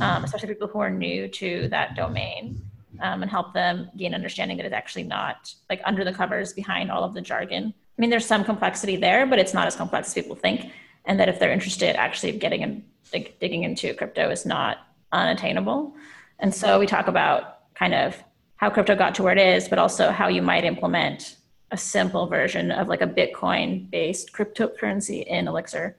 um, 0.00 0.22
especially 0.22 0.50
people 0.50 0.68
who 0.68 0.78
are 0.78 0.90
new 0.90 1.26
to 1.26 1.66
that 1.70 1.96
domain, 1.96 2.62
um, 3.00 3.22
and 3.22 3.28
help 3.28 3.52
them 3.52 3.90
gain 3.96 4.14
understanding 4.14 4.58
that 4.58 4.66
it's 4.66 4.72
actually 4.72 5.02
not 5.02 5.52
like 5.68 5.80
under 5.84 6.04
the 6.04 6.12
covers 6.12 6.52
behind 6.52 6.88
all 6.88 7.02
of 7.02 7.14
the 7.14 7.20
jargon. 7.20 7.74
I 7.76 8.00
mean, 8.00 8.10
there's 8.10 8.24
some 8.24 8.44
complexity 8.44 8.94
there, 8.94 9.26
but 9.26 9.40
it's 9.40 9.54
not 9.54 9.66
as 9.66 9.74
complex 9.74 10.06
as 10.06 10.14
people 10.14 10.36
think. 10.36 10.70
And 11.04 11.18
that 11.18 11.28
if 11.28 11.40
they're 11.40 11.50
interested, 11.50 11.96
actually 11.96 12.38
getting 12.38 12.62
in, 12.62 12.84
like 13.12 13.40
digging 13.40 13.64
into 13.64 13.92
crypto 13.92 14.30
is 14.30 14.46
not 14.46 14.86
unattainable. 15.10 15.96
And 16.38 16.54
so 16.54 16.78
we 16.78 16.86
talk 16.86 17.08
about 17.08 17.74
kind 17.74 17.92
of 17.92 18.22
how 18.54 18.70
crypto 18.70 18.94
got 18.94 19.16
to 19.16 19.24
where 19.24 19.36
it 19.36 19.56
is, 19.56 19.66
but 19.66 19.80
also 19.80 20.12
how 20.12 20.28
you 20.28 20.42
might 20.42 20.62
implement 20.62 21.38
a 21.72 21.76
simple 21.76 22.26
version 22.26 22.70
of 22.70 22.86
like 22.86 23.00
a 23.00 23.06
Bitcoin 23.06 23.90
based 23.90 24.32
cryptocurrency 24.32 25.24
in 25.24 25.48
Elixir, 25.48 25.96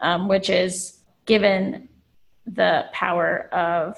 um, 0.00 0.28
which 0.28 0.50
is 0.50 0.98
given 1.26 1.88
the 2.44 2.84
power 2.92 3.48
of 3.52 3.96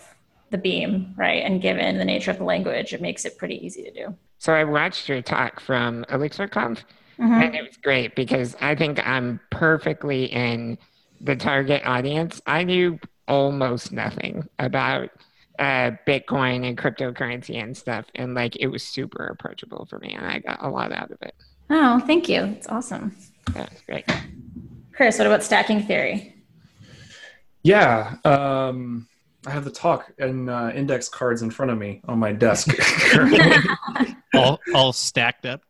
the 0.51 0.59
beam, 0.59 1.15
right? 1.17 1.43
And 1.43 1.63
given 1.63 1.97
the 1.97 2.05
nature 2.05 2.31
of 2.31 2.39
the 2.39 2.45
language, 2.45 2.93
it 2.93 3.01
makes 3.01 3.25
it 3.25 3.39
pretty 3.39 3.65
easy 3.65 3.83
to 3.85 3.91
do. 3.91 4.15
So 4.39 4.53
I 4.53 4.65
watched 4.65 5.09
your 5.09 5.23
talk 5.23 5.61
from 5.61 6.05
ElixirConf, 6.11 6.85
Mhm. 7.19 7.43
and 7.43 7.55
it 7.55 7.63
was 7.63 7.77
great 7.79 8.15
because 8.15 8.55
I 8.61 8.75
think 8.75 9.05
I'm 9.05 9.41
perfectly 9.51 10.27
in 10.27 10.77
the 11.23 11.37
target 11.37 11.81
audience. 11.87 12.43
I 12.47 12.65
knew 12.65 12.99
almost 13.27 13.93
nothing 13.93 14.47
about 14.59 15.09
uh, 15.59 15.93
Bitcoin 16.07 16.67
and 16.69 16.77
cryptocurrency 16.77 17.63
and 17.63 17.77
stuff, 17.77 18.07
and 18.15 18.35
like 18.35 18.57
it 18.57 18.69
was 18.69 18.83
super 18.83 19.27
approachable 19.27 19.87
for 19.87 19.99
me, 19.99 20.13
and 20.13 20.27
I 20.27 20.39
got 20.41 20.63
a 20.63 20.69
lot 20.69 20.93
out 20.93 21.11
of 21.11 21.19
it. 21.23 21.35
Oh, 21.71 22.01
thank 22.01 22.29
you. 22.29 22.45
It's 22.45 22.69
awesome. 22.69 23.17
That 23.53 23.71
was 23.71 23.81
great. 23.83 24.05
Chris, 24.93 25.19
what 25.19 25.27
about 25.27 25.43
stacking 25.43 25.83
theory? 25.87 26.35
yeah, 27.65 28.17
um, 28.25 29.09
I 29.47 29.51
have 29.51 29.65
the 29.65 29.71
talk 29.71 30.13
and 30.19 30.49
uh, 30.49 30.71
index 30.75 31.09
cards 31.09 31.43
in 31.43 31.51
front 31.51 31.73
of 31.73 31.79
me 31.79 32.03
on 32.07 32.19
my 32.19 32.33
desk. 32.33 32.69
all 34.35 34.61
all 34.75 34.93
stacked 34.93 35.47
up. 35.47 35.63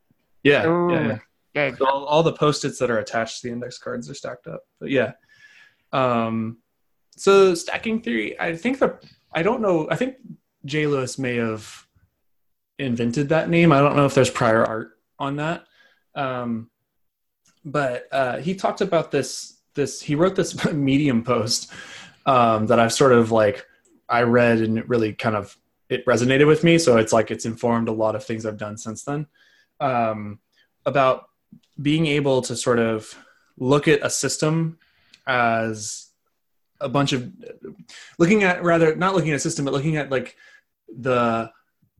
yeah, 0.42 0.66
Ooh. 0.66 0.92
yeah, 0.92 1.18
yeah. 1.54 1.74
So 1.76 1.86
all, 1.88 2.04
all 2.04 2.22
the 2.22 2.32
post-its 2.32 2.78
that 2.80 2.90
are 2.90 2.98
attached 2.98 3.40
to 3.40 3.48
the 3.48 3.52
index 3.52 3.78
cards 3.78 4.10
are 4.10 4.14
stacked 4.14 4.48
up. 4.48 4.62
But 4.80 4.90
yeah, 4.90 5.12
um, 5.92 6.58
so 7.16 7.54
stacking 7.54 8.00
theory. 8.02 8.38
I 8.38 8.56
think 8.56 8.80
the 8.80 8.98
I 9.34 9.42
don't 9.42 9.60
know. 9.60 9.88
I 9.90 9.96
think 9.96 10.16
J. 10.64 10.86
Lewis 10.86 11.18
may 11.18 11.36
have 11.36 11.86
invented 12.78 13.28
that 13.30 13.48
name. 13.48 13.72
I 13.72 13.80
don't 13.80 13.96
know 13.96 14.06
if 14.06 14.14
there's 14.14 14.30
prior 14.30 14.64
art 14.64 14.92
on 15.18 15.36
that. 15.36 15.64
Um, 16.14 16.70
but 17.64 18.06
uh, 18.12 18.38
he 18.38 18.54
talked 18.54 18.80
about 18.80 19.10
this 19.10 19.54
this 19.74 20.00
he 20.00 20.14
wrote 20.14 20.36
this 20.36 20.64
medium 20.72 21.22
post 21.22 21.70
um, 22.26 22.66
that 22.66 22.78
i've 22.78 22.92
sort 22.92 23.12
of 23.12 23.32
like 23.32 23.66
i 24.08 24.22
read 24.22 24.60
and 24.60 24.78
it 24.78 24.88
really 24.88 25.12
kind 25.12 25.36
of 25.36 25.56
it 25.88 26.04
resonated 26.06 26.46
with 26.46 26.64
me 26.64 26.78
so 26.78 26.96
it's 26.96 27.12
like 27.12 27.30
it's 27.30 27.44
informed 27.44 27.88
a 27.88 27.92
lot 27.92 28.14
of 28.14 28.24
things 28.24 28.46
i've 28.46 28.58
done 28.58 28.76
since 28.76 29.02
then 29.02 29.26
um, 29.80 30.38
about 30.86 31.28
being 31.80 32.06
able 32.06 32.40
to 32.40 32.54
sort 32.54 32.78
of 32.78 33.14
look 33.58 33.88
at 33.88 34.04
a 34.04 34.10
system 34.10 34.78
as 35.26 36.03
a 36.80 36.88
bunch 36.88 37.12
of 37.12 37.32
looking 38.18 38.42
at 38.42 38.62
rather 38.62 38.94
not 38.96 39.14
looking 39.14 39.30
at 39.30 39.36
a 39.36 39.40
system 39.40 39.64
but 39.64 39.74
looking 39.74 39.96
at 39.96 40.10
like 40.10 40.36
the 40.88 41.50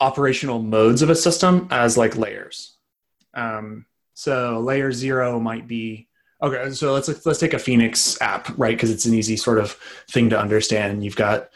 operational 0.00 0.60
modes 0.60 1.02
of 1.02 1.10
a 1.10 1.14
system 1.14 1.68
as 1.70 1.96
like 1.96 2.16
layers. 2.16 2.76
Um, 3.32 3.86
so 4.14 4.60
layer 4.60 4.92
zero 4.92 5.40
might 5.40 5.66
be 5.66 6.08
okay 6.42 6.70
so 6.70 6.92
let's 6.92 7.26
let's 7.26 7.40
take 7.40 7.54
a 7.54 7.58
phoenix 7.58 8.20
app 8.20 8.48
right? 8.56 8.76
Because 8.76 8.90
it's 8.90 9.06
an 9.06 9.14
easy 9.14 9.36
sort 9.36 9.58
of 9.58 9.72
thing 10.10 10.30
to 10.30 10.38
understand. 10.38 11.04
You've 11.04 11.16
got 11.16 11.48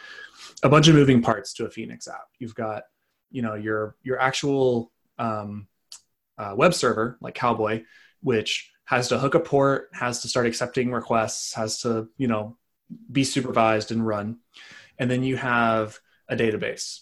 a 0.62 0.68
bunch 0.68 0.88
of 0.88 0.94
moving 0.94 1.22
parts 1.22 1.52
to 1.54 1.66
a 1.66 1.70
phoenix 1.70 2.08
app. 2.08 2.26
You've 2.38 2.54
got 2.54 2.82
you 3.30 3.42
know 3.42 3.54
your 3.54 3.96
your 4.02 4.20
actual 4.20 4.92
um, 5.18 5.68
uh, 6.36 6.54
web 6.56 6.74
server 6.74 7.18
like 7.20 7.34
cowboy 7.34 7.82
which 8.20 8.70
has 8.84 9.08
to 9.08 9.18
hook 9.18 9.34
a 9.34 9.40
port 9.40 9.90
has 9.92 10.22
to 10.22 10.28
start 10.28 10.46
accepting 10.46 10.90
requests 10.90 11.54
has 11.54 11.80
to 11.80 12.08
you 12.16 12.26
know 12.26 12.56
be 13.10 13.24
supervised 13.24 13.92
and 13.92 14.06
run. 14.06 14.38
And 14.98 15.10
then 15.10 15.22
you 15.22 15.36
have 15.36 15.98
a 16.28 16.36
database. 16.36 17.00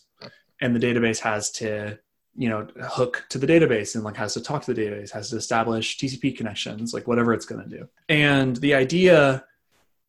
And 0.60 0.74
the 0.74 0.80
database 0.80 1.18
has 1.20 1.50
to 1.52 1.98
you 2.38 2.48
know 2.50 2.66
hook 2.82 3.24
to 3.30 3.38
the 3.38 3.46
database 3.46 3.94
and 3.94 4.04
like 4.04 4.16
has 4.16 4.34
to 4.34 4.42
talk 4.42 4.62
to 4.62 4.74
the 4.74 4.80
database 4.80 5.10
has 5.10 5.30
to 5.30 5.36
establish 5.36 5.96
tcp 5.96 6.36
connections 6.36 6.92
like 6.92 7.08
whatever 7.08 7.32
it's 7.32 7.46
going 7.46 7.62
to 7.62 7.76
do. 7.78 7.88
And 8.08 8.56
the 8.56 8.74
idea 8.74 9.44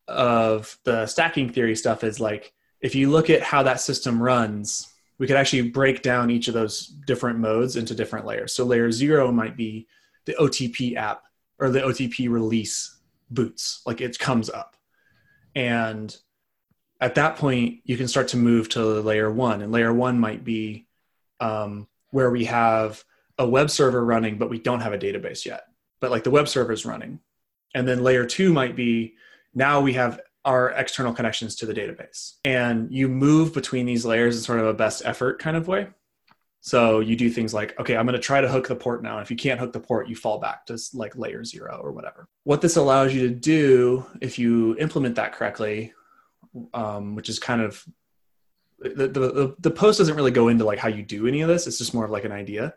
of 0.06 0.78
the 0.84 1.06
stacking 1.06 1.50
theory 1.50 1.74
stuff 1.74 2.04
is 2.04 2.20
like 2.20 2.52
if 2.80 2.94
you 2.94 3.10
look 3.10 3.30
at 3.30 3.42
how 3.42 3.62
that 3.64 3.80
system 3.80 4.22
runs 4.22 4.88
we 5.18 5.26
could 5.26 5.36
actually 5.36 5.70
break 5.70 6.02
down 6.02 6.30
each 6.30 6.48
of 6.48 6.54
those 6.54 6.86
different 6.86 7.40
modes 7.40 7.76
into 7.76 7.94
different 7.94 8.24
layers. 8.24 8.52
So 8.52 8.64
layer 8.64 8.90
zero 8.92 9.32
might 9.32 9.56
be 9.56 9.88
the 10.24 10.36
otp 10.40 10.96
app 10.96 11.24
or 11.58 11.70
the 11.70 11.80
otp 11.80 12.30
release 12.30 12.98
boots. 13.30 13.82
Like 13.84 14.00
it 14.00 14.18
comes 14.18 14.48
up 14.48 14.76
and 15.58 16.16
at 17.00 17.16
that 17.16 17.36
point 17.36 17.80
you 17.84 17.96
can 17.96 18.08
start 18.08 18.28
to 18.28 18.36
move 18.36 18.68
to 18.70 18.84
layer 18.84 19.30
one. 19.30 19.60
And 19.60 19.72
layer 19.72 19.92
one 19.92 20.18
might 20.20 20.44
be 20.44 20.86
um, 21.40 21.88
where 22.10 22.30
we 22.30 22.44
have 22.44 23.04
a 23.38 23.48
web 23.48 23.70
server 23.70 24.04
running 24.04 24.38
but 24.38 24.50
we 24.50 24.58
don't 24.58 24.80
have 24.80 24.92
a 24.92 24.98
database 24.98 25.44
yet 25.44 25.64
but 26.00 26.10
like 26.10 26.24
the 26.24 26.30
web 26.30 26.48
server 26.48 26.72
is 26.72 26.86
running. 26.86 27.20
And 27.74 27.86
then 27.86 28.02
layer 28.02 28.24
two 28.24 28.52
might 28.52 28.76
be 28.76 29.14
now 29.54 29.80
we 29.80 29.94
have 29.94 30.20
our 30.44 30.70
external 30.70 31.12
connections 31.12 31.56
to 31.56 31.66
the 31.66 31.74
database. 31.74 32.34
And 32.44 32.90
you 32.92 33.08
move 33.08 33.52
between 33.52 33.84
these 33.84 34.06
layers 34.06 34.36
in 34.36 34.42
sort 34.42 34.60
of 34.60 34.66
a 34.66 34.74
best 34.74 35.02
effort 35.04 35.38
kind 35.40 35.56
of 35.56 35.68
way 35.68 35.88
so 36.68 37.00
you 37.00 37.16
do 37.16 37.30
things 37.30 37.54
like 37.54 37.78
okay 37.80 37.96
i'm 37.96 38.06
going 38.06 38.20
to 38.20 38.28
try 38.30 38.40
to 38.40 38.48
hook 38.48 38.68
the 38.68 38.76
port 38.76 39.02
now 39.02 39.18
if 39.18 39.30
you 39.30 39.36
can't 39.36 39.60
hook 39.60 39.72
the 39.72 39.80
port 39.80 40.08
you 40.08 40.16
fall 40.16 40.38
back 40.38 40.66
to 40.66 40.78
like 40.94 41.16
layer 41.16 41.44
zero 41.44 41.80
or 41.82 41.92
whatever 41.92 42.28
what 42.44 42.60
this 42.60 42.76
allows 42.76 43.14
you 43.14 43.28
to 43.28 43.34
do 43.34 44.04
if 44.20 44.38
you 44.38 44.76
implement 44.78 45.14
that 45.14 45.32
correctly 45.32 45.92
um, 46.74 47.14
which 47.14 47.28
is 47.28 47.38
kind 47.38 47.60
of 47.60 47.84
the, 48.80 49.08
the 49.08 49.56
the 49.58 49.70
post 49.70 49.98
doesn't 49.98 50.14
really 50.14 50.30
go 50.30 50.48
into 50.48 50.64
like 50.64 50.78
how 50.78 50.88
you 50.88 51.02
do 51.02 51.26
any 51.26 51.40
of 51.40 51.48
this. 51.48 51.66
It's 51.66 51.78
just 51.78 51.94
more 51.94 52.04
of 52.04 52.10
like 52.10 52.24
an 52.24 52.32
idea. 52.32 52.74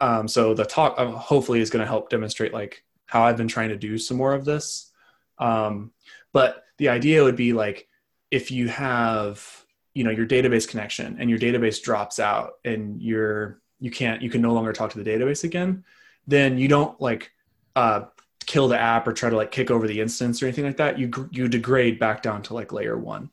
Um, 0.00 0.26
so 0.26 0.54
the 0.54 0.64
talk 0.64 0.94
uh, 0.98 1.06
hopefully 1.06 1.60
is 1.60 1.70
going 1.70 1.84
to 1.84 1.86
help 1.86 2.10
demonstrate 2.10 2.52
like 2.52 2.84
how 3.06 3.22
I've 3.22 3.36
been 3.36 3.48
trying 3.48 3.68
to 3.68 3.76
do 3.76 3.98
some 3.98 4.16
more 4.16 4.32
of 4.32 4.44
this. 4.44 4.90
Um, 5.38 5.92
but 6.32 6.64
the 6.78 6.88
idea 6.88 7.22
would 7.22 7.36
be 7.36 7.52
like 7.52 7.88
if 8.30 8.50
you 8.50 8.68
have 8.68 9.64
you 9.94 10.04
know 10.04 10.10
your 10.10 10.26
database 10.26 10.68
connection 10.68 11.16
and 11.18 11.28
your 11.28 11.38
database 11.38 11.82
drops 11.82 12.18
out 12.18 12.54
and 12.64 13.00
you're 13.02 13.60
you 13.80 13.90
can't 13.90 14.22
you 14.22 14.30
can 14.30 14.42
no 14.42 14.52
longer 14.52 14.72
talk 14.72 14.90
to 14.90 15.02
the 15.02 15.10
database 15.10 15.44
again, 15.44 15.84
then 16.26 16.58
you 16.58 16.68
don't 16.68 17.00
like 17.00 17.32
uh, 17.74 18.02
kill 18.46 18.68
the 18.68 18.78
app 18.78 19.06
or 19.06 19.12
try 19.12 19.30
to 19.30 19.36
like 19.36 19.50
kick 19.50 19.70
over 19.70 19.88
the 19.88 20.00
instance 20.00 20.42
or 20.42 20.46
anything 20.46 20.64
like 20.64 20.76
that. 20.76 20.98
You 20.98 21.10
you 21.30 21.48
degrade 21.48 21.98
back 21.98 22.22
down 22.22 22.42
to 22.42 22.54
like 22.54 22.72
layer 22.72 22.96
one. 22.96 23.30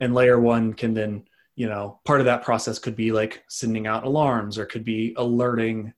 And 0.00 0.14
layer 0.14 0.38
one 0.38 0.74
can 0.74 0.92
then 0.92 1.26
you 1.54 1.68
know 1.68 2.00
part 2.04 2.20
of 2.20 2.26
that 2.26 2.42
process 2.42 2.78
could 2.78 2.96
be 2.96 3.12
like 3.12 3.44
sending 3.48 3.86
out 3.86 4.04
alarms 4.04 4.58
or 4.58 4.66
could 4.66 4.84
be 4.84 5.14
alerting 5.16 5.94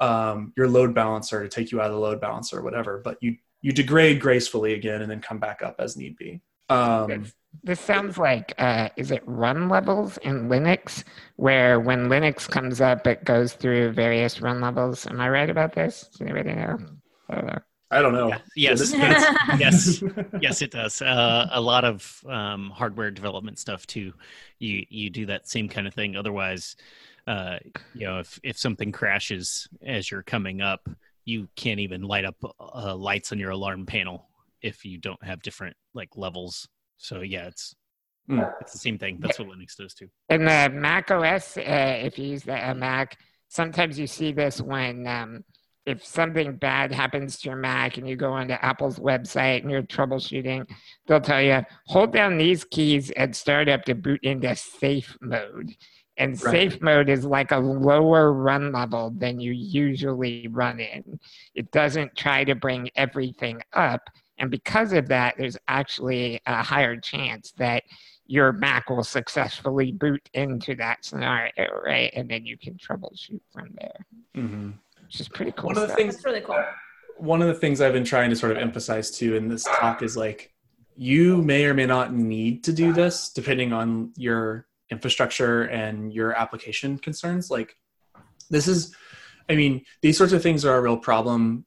um, 0.00 0.52
your 0.56 0.68
load 0.68 0.94
balancer 0.94 1.42
to 1.42 1.48
take 1.48 1.70
you 1.70 1.80
out 1.80 1.86
of 1.86 1.92
the 1.92 2.00
load 2.00 2.20
balancer 2.20 2.58
or 2.58 2.62
whatever. 2.62 3.00
But 3.04 3.18
you 3.20 3.36
you 3.60 3.72
degrade 3.72 4.20
gracefully 4.20 4.74
again 4.74 5.02
and 5.02 5.10
then 5.10 5.20
come 5.20 5.38
back 5.38 5.62
up 5.62 5.76
as 5.78 5.96
need 5.96 6.16
be. 6.16 6.40
Um, 6.68 7.26
this 7.62 7.80
sounds 7.80 8.18
like 8.18 8.54
uh, 8.58 8.88
is 8.96 9.10
it 9.10 9.22
run 9.26 9.68
levels 9.68 10.18
in 10.18 10.48
linux 10.48 11.04
where 11.36 11.80
when 11.80 12.08
linux 12.08 12.48
comes 12.48 12.80
up 12.80 13.06
it 13.06 13.24
goes 13.24 13.52
through 13.52 13.92
various 13.92 14.40
run 14.40 14.60
levels 14.60 15.06
am 15.06 15.20
i 15.20 15.28
right 15.28 15.50
about 15.50 15.72
this 15.74 16.08
does 16.12 16.20
anybody 16.20 16.52
know 16.54 16.78
i 17.28 17.34
don't 17.34 17.46
know 17.46 17.58
I 17.88 18.02
don't 18.02 18.14
know. 18.14 18.28
Yeah, 18.28 18.38
yes, 18.56 18.92
yes, 18.92 20.02
yes, 20.40 20.60
it 20.62 20.72
does. 20.72 21.00
Uh, 21.00 21.48
a 21.52 21.60
lot 21.60 21.84
of 21.84 22.20
um, 22.28 22.70
hardware 22.70 23.12
development 23.12 23.58
stuff 23.58 23.86
too. 23.86 24.12
You 24.58 24.84
you 24.88 25.08
do 25.08 25.26
that 25.26 25.48
same 25.48 25.68
kind 25.68 25.86
of 25.86 25.94
thing. 25.94 26.16
Otherwise, 26.16 26.74
uh, 27.26 27.58
you 27.94 28.06
know, 28.06 28.18
if 28.18 28.40
if 28.42 28.58
something 28.58 28.90
crashes 28.90 29.68
as 29.82 30.10
you're 30.10 30.24
coming 30.24 30.60
up, 30.60 30.88
you 31.24 31.48
can't 31.54 31.80
even 31.80 32.02
light 32.02 32.24
up 32.24 32.36
uh, 32.58 32.94
lights 32.96 33.30
on 33.30 33.38
your 33.38 33.50
alarm 33.50 33.86
panel 33.86 34.26
if 34.62 34.84
you 34.84 34.98
don't 34.98 35.22
have 35.22 35.42
different 35.42 35.76
like 35.94 36.16
levels. 36.16 36.68
So 36.96 37.20
yeah, 37.20 37.46
it's 37.46 37.74
mm. 38.30 38.50
it's 38.60 38.72
the 38.72 38.78
same 38.78 38.98
thing. 38.98 39.18
That's 39.20 39.38
what 39.38 39.48
Linux 39.48 39.76
does 39.76 39.94
too. 39.94 40.08
In 40.28 40.44
the 40.44 40.70
Mac 40.72 41.10
OS, 41.10 41.56
uh, 41.56 42.00
if 42.02 42.18
you 42.18 42.28
use 42.28 42.42
the 42.42 42.74
Mac, 42.76 43.18
sometimes 43.48 43.98
you 43.98 44.06
see 44.06 44.32
this 44.32 44.60
when 44.60 45.06
um, 45.06 45.44
if 45.86 46.04
something 46.04 46.56
bad 46.56 46.92
happens 46.92 47.38
to 47.38 47.48
your 47.48 47.56
Mac 47.56 47.96
and 47.96 48.08
you 48.08 48.16
go 48.16 48.32
onto 48.32 48.54
Apple's 48.54 48.98
website 48.98 49.62
and 49.62 49.70
you're 49.70 49.82
troubleshooting, 49.82 50.68
they'll 51.06 51.20
tell 51.20 51.40
you 51.40 51.62
hold 51.86 52.12
down 52.12 52.36
these 52.36 52.64
keys 52.64 53.12
at 53.16 53.36
startup 53.36 53.84
to 53.84 53.94
boot 53.94 54.20
into 54.24 54.54
safe 54.56 55.16
mode. 55.20 55.72
And 56.18 56.32
right. 56.42 56.50
safe 56.50 56.80
mode 56.80 57.08
is 57.08 57.24
like 57.24 57.52
a 57.52 57.58
lower 57.58 58.32
run 58.32 58.72
level 58.72 59.12
than 59.14 59.38
you 59.38 59.52
usually 59.52 60.48
run 60.48 60.80
in. 60.80 61.20
It 61.54 61.70
doesn't 61.70 62.16
try 62.16 62.42
to 62.44 62.54
bring 62.54 62.90
everything 62.96 63.60
up. 63.72 64.08
And 64.38 64.50
because 64.50 64.92
of 64.92 65.08
that, 65.08 65.34
there's 65.38 65.56
actually 65.68 66.40
a 66.46 66.62
higher 66.62 66.96
chance 66.96 67.52
that 67.56 67.84
your 68.26 68.52
Mac 68.52 68.90
will 68.90 69.04
successfully 69.04 69.92
boot 69.92 70.28
into 70.34 70.74
that 70.76 71.04
scenario, 71.04 71.52
right? 71.84 72.12
And 72.14 72.28
then 72.28 72.44
you 72.44 72.58
can 72.58 72.74
troubleshoot 72.74 73.40
from 73.52 73.74
there. 73.78 74.06
Mm-hmm 74.36 74.70
which 75.06 75.20
is 75.20 75.28
pretty 75.28 75.52
cool. 75.52 75.68
One 75.68 75.78
of 75.78 75.88
the 75.88 75.94
things, 75.94 76.14
That's 76.14 76.24
really 76.24 76.40
cool. 76.40 76.62
One 77.16 77.40
of 77.40 77.48
the 77.48 77.54
things 77.54 77.80
I've 77.80 77.92
been 77.92 78.04
trying 78.04 78.30
to 78.30 78.36
sort 78.36 78.52
of 78.52 78.58
emphasize 78.58 79.10
too 79.10 79.36
in 79.36 79.48
this 79.48 79.64
talk 79.64 80.02
is 80.02 80.16
like 80.16 80.52
you 80.96 81.42
may 81.42 81.64
or 81.64 81.74
may 81.74 81.86
not 81.86 82.12
need 82.12 82.64
to 82.64 82.72
do 82.72 82.92
this 82.92 83.30
depending 83.30 83.72
on 83.72 84.12
your 84.16 84.66
infrastructure 84.90 85.62
and 85.62 86.12
your 86.12 86.34
application 86.34 86.98
concerns. 86.98 87.50
Like 87.50 87.76
this 88.50 88.68
is, 88.68 88.94
I 89.48 89.54
mean, 89.54 89.84
these 90.02 90.18
sorts 90.18 90.32
of 90.32 90.42
things 90.42 90.64
are 90.64 90.76
a 90.76 90.82
real 90.82 90.98
problem 90.98 91.64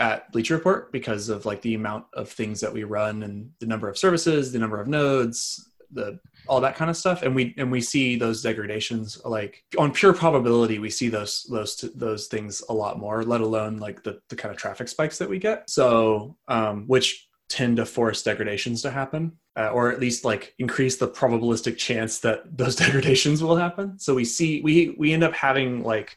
at 0.00 0.32
Bleacher 0.32 0.56
Report 0.56 0.90
because 0.90 1.28
of 1.28 1.44
like 1.44 1.62
the 1.62 1.74
amount 1.74 2.06
of 2.14 2.28
things 2.28 2.60
that 2.60 2.72
we 2.72 2.84
run 2.84 3.22
and 3.22 3.52
the 3.60 3.66
number 3.66 3.88
of 3.88 3.98
services, 3.98 4.50
the 4.50 4.58
number 4.58 4.80
of 4.80 4.88
nodes, 4.88 5.68
the 5.92 6.18
all 6.48 6.60
that 6.60 6.74
kind 6.74 6.90
of 6.90 6.96
stuff. 6.96 7.22
And 7.22 7.34
we 7.34 7.54
and 7.58 7.70
we 7.70 7.80
see 7.80 8.16
those 8.16 8.42
degradations 8.42 9.20
like 9.24 9.62
on 9.78 9.92
pure 9.92 10.14
probability 10.14 10.78
we 10.78 10.90
see 10.90 11.08
those 11.08 11.46
those 11.50 11.76
those 11.94 12.26
things 12.28 12.62
a 12.68 12.72
lot 12.72 12.98
more 12.98 13.22
let 13.22 13.40
alone 13.40 13.76
like 13.76 14.02
the, 14.02 14.20
the 14.28 14.36
kind 14.36 14.52
of 14.52 14.58
traffic 14.58 14.88
spikes 14.88 15.18
that 15.18 15.28
we 15.28 15.38
get. 15.38 15.68
So 15.68 16.36
um, 16.48 16.86
which 16.86 17.28
tend 17.48 17.76
to 17.76 17.86
force 17.86 18.22
degradations 18.22 18.82
to 18.82 18.90
happen 18.90 19.32
uh, 19.56 19.68
or 19.70 19.90
at 19.90 20.00
least 20.00 20.24
like 20.24 20.54
increase 20.58 20.96
the 20.96 21.08
probabilistic 21.08 21.76
chance 21.76 22.20
that 22.20 22.42
those 22.56 22.74
degradations 22.76 23.42
will 23.42 23.56
happen. 23.56 23.98
So 23.98 24.14
we 24.14 24.24
see 24.24 24.62
we 24.62 24.94
we 24.98 25.12
end 25.12 25.24
up 25.24 25.34
having 25.34 25.82
like 25.84 26.16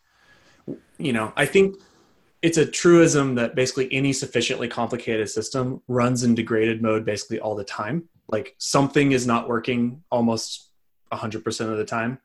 you 0.97 1.13
know 1.13 1.33
i 1.35 1.45
think 1.45 1.75
it's 2.43 2.57
a 2.57 2.65
truism 2.65 3.35
that 3.35 3.55
basically 3.55 3.91
any 3.91 4.11
sufficiently 4.11 4.67
complicated 4.67 5.29
system 5.29 5.81
runs 5.87 6.23
in 6.23 6.35
degraded 6.35 6.81
mode 6.81 7.05
basically 7.05 7.39
all 7.39 7.55
the 7.55 7.63
time. 7.63 8.03
Like 8.27 8.53
something 8.57 9.13
is 9.13 9.25
not 9.25 9.47
working 9.47 10.03
almost 10.11 10.69
100% 11.13 11.71
of 11.71 11.77
the 11.77 11.85
time. 11.85 12.19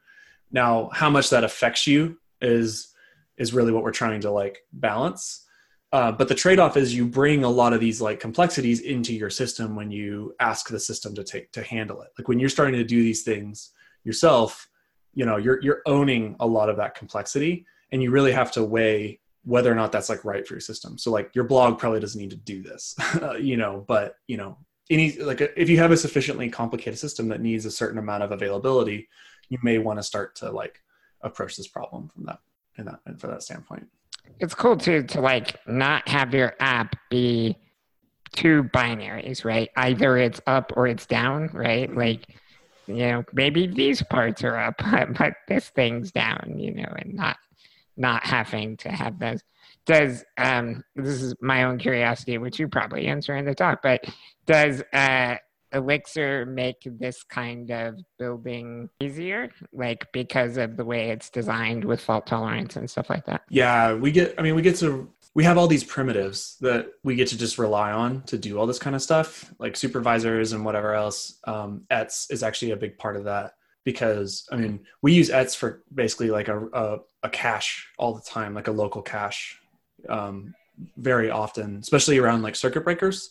Now 0.51 0.91
how 0.93 1.09
much 1.09 1.31
that 1.31 1.45
affects 1.45 1.87
you 1.87 2.19
is 2.43 2.93
is 3.37 3.55
really 3.55 3.71
what 3.71 3.85
we're 3.85 3.93
trying 3.93 4.21
to 4.21 4.31
like 4.33 4.59
balance. 4.73 5.47
Uh, 5.93 6.11
but 6.11 6.27
the 6.29 6.35
trade-off 6.35 6.77
is 6.77 6.95
you 6.95 7.07
bring 7.07 7.45
a 7.45 7.49
lot 7.49 7.73
of 7.73 7.81
these 7.81 8.01
like 8.01 8.19
complexities 8.19 8.81
into 8.81 9.15
your 9.15 9.31
system 9.31 9.77
when 9.77 9.91
you 9.91 10.35
ask 10.41 10.69
the 10.69 10.81
system 10.81 11.15
to 11.15 11.23
take 11.23 11.53
to 11.53 11.63
handle 11.63 12.03
it. 12.03 12.09
Like 12.19 12.27
when 12.27 12.41
you're 12.41 12.49
starting 12.49 12.75
to 12.75 12.85
do 12.85 13.03
these 13.03 13.23
things 13.23 13.71
yourself 14.03 14.69
you 15.15 15.25
know 15.25 15.37
you're 15.37 15.61
you're 15.63 15.83
owning 15.87 16.37
a 16.41 16.47
lot 16.47 16.69
of 16.69 16.77
that 16.77 16.95
complexity 16.95 17.67
and 17.93 18.03
you 18.03 18.11
really 18.11 18.33
have 18.33 18.51
to 18.53 18.63
weigh 18.63 19.21
whether 19.49 19.73
or 19.73 19.75
not 19.75 19.91
that's 19.91 20.11
like 20.11 20.27
right 20.27 20.47
for 20.47 20.53
your 20.53 20.61
system. 20.61 20.99
So 20.99 21.11
like 21.11 21.35
your 21.35 21.45
blog 21.45 21.79
probably 21.79 22.01
doesn't 22.01 22.21
need 22.21 22.31
to 22.31 22.37
do 22.37 22.63
this, 22.63 22.95
you 23.41 23.57
know, 23.57 23.83
but 23.89 24.17
you 24.27 24.37
know, 24.37 24.59
any 24.91 25.13
like 25.13 25.41
if 25.41 25.71
you 25.71 25.79
have 25.79 25.91
a 25.91 25.97
sufficiently 25.97 26.51
complicated 26.51 26.99
system 26.99 27.29
that 27.29 27.41
needs 27.41 27.65
a 27.65 27.71
certain 27.71 27.99
amount 27.99 28.23
of 28.23 28.31
availability, 28.31 29.09
you 29.49 29.57
may 29.63 29.79
want 29.79 29.99
to 29.99 30.03
start 30.03 30.37
to 30.37 30.51
like 30.51 30.83
approach 31.23 31.57
this 31.57 31.67
problem 31.67 32.11
from 32.11 32.27
that 32.27 32.41
and 32.77 32.89
that 32.89 33.01
and 33.07 33.19
for 33.19 33.29
that 33.29 33.43
standpoint. 33.43 33.87
It's 34.39 34.55
cool 34.55 34.77
too 34.77 35.05
to 35.05 35.21
like 35.23 35.57
not 35.67 36.07
have 36.11 36.35
your 36.35 36.55
app 36.61 36.95
be 37.09 37.57
two 38.33 38.65
binaries, 38.65 39.47
right? 39.47 39.71
Either 39.77 40.19
it's 40.19 40.43
up 40.47 40.75
or 40.77 40.87
it's 40.87 41.07
down, 41.07 41.49
right? 41.55 41.95
Like, 41.95 42.27
you 42.87 42.97
know, 42.97 43.25
maybe 43.33 43.67
these 43.67 44.03
parts 44.03 44.45
are 44.45 44.59
up, 44.59 44.83
but 45.19 45.33
this 45.49 45.71
thing's 45.71 46.13
down, 46.13 46.57
you 46.59 46.75
know, 46.75 46.93
and 46.99 47.15
not 47.15 47.39
not 47.99 48.25
having 48.25 48.77
to 48.79 48.89
have 48.89 49.19
those. 49.19 49.43
Does 49.87 50.25
um 50.37 50.83
this 50.97 51.23
is 51.23 51.35
my 51.41 51.65
own 51.65 51.79
curiosity, 51.79 52.39
which 52.39 52.59
you 52.59 52.69
probably 52.69 53.07
answer 53.07 53.37
in 53.37 53.45
the 53.45 53.55
talk, 53.55 53.81
but 53.83 54.05
does 54.47 54.83
uh 54.93 55.37
Elixir 55.73 56.47
make 56.47 56.77
this 56.85 57.23
kind 57.23 57.71
of 57.71 57.99
building 58.19 58.89
easier, 59.01 59.51
like 59.73 60.07
because 60.13 60.57
of 60.57 60.77
the 60.77 60.85
way 60.85 61.11
it's 61.11 61.31
designed 61.31 61.85
with 61.85 62.01
fault 62.01 62.27
tolerance 62.27 62.77
and 62.77 62.89
stuff 62.89 63.11
like 63.11 63.27
that? 63.27 63.43
Yeah, 63.51 63.95
we 63.95 64.11
get. 64.11 64.35
I 64.39 64.43
mean, 64.43 64.55
we 64.55 64.63
get 64.63 64.77
to. 64.77 65.11
We 65.35 65.45
have 65.45 65.59
all 65.59 65.67
these 65.67 65.85
primitives 65.85 66.57
that 66.61 66.89
we 67.05 67.15
get 67.15 67.29
to 67.29 67.39
just 67.39 67.59
rely 67.59 67.93
on 67.93 68.23
to 68.23 68.39
do 68.39 68.59
all 68.59 68.67
this 68.67 68.79
kind 68.79 68.97
of 68.97 69.03
stuff, 69.03 69.53
like 69.59 69.77
supervisors 69.77 70.53
and 70.53 70.65
whatever 70.65 70.95
else. 70.95 71.39
Um, 71.45 71.83
ets 71.91 72.31
is 72.31 72.43
actually 72.43 72.73
a 72.73 72.77
big 72.77 72.99
part 72.99 73.17
of 73.17 73.25
that 73.25 73.53
because 73.85 74.47
I 74.51 74.57
mean, 74.57 74.81
we 75.03 75.13
use 75.13 75.31
ets 75.31 75.55
for 75.55 75.83
basically 75.95 76.31
like 76.31 76.49
a 76.49 76.67
a, 76.73 76.99
a 77.23 77.29
cache 77.29 77.89
all 77.99 78.15
the 78.15 78.23
time, 78.23 78.55
like 78.55 78.69
a 78.69 78.73
local 78.73 79.03
cache, 79.03 79.61
um, 80.09 80.55
very 80.97 81.31
often, 81.31 81.79
especially 81.79 82.19
around 82.19 82.43
like 82.43 82.57
circuit 82.57 82.85
breakers. 82.85 83.31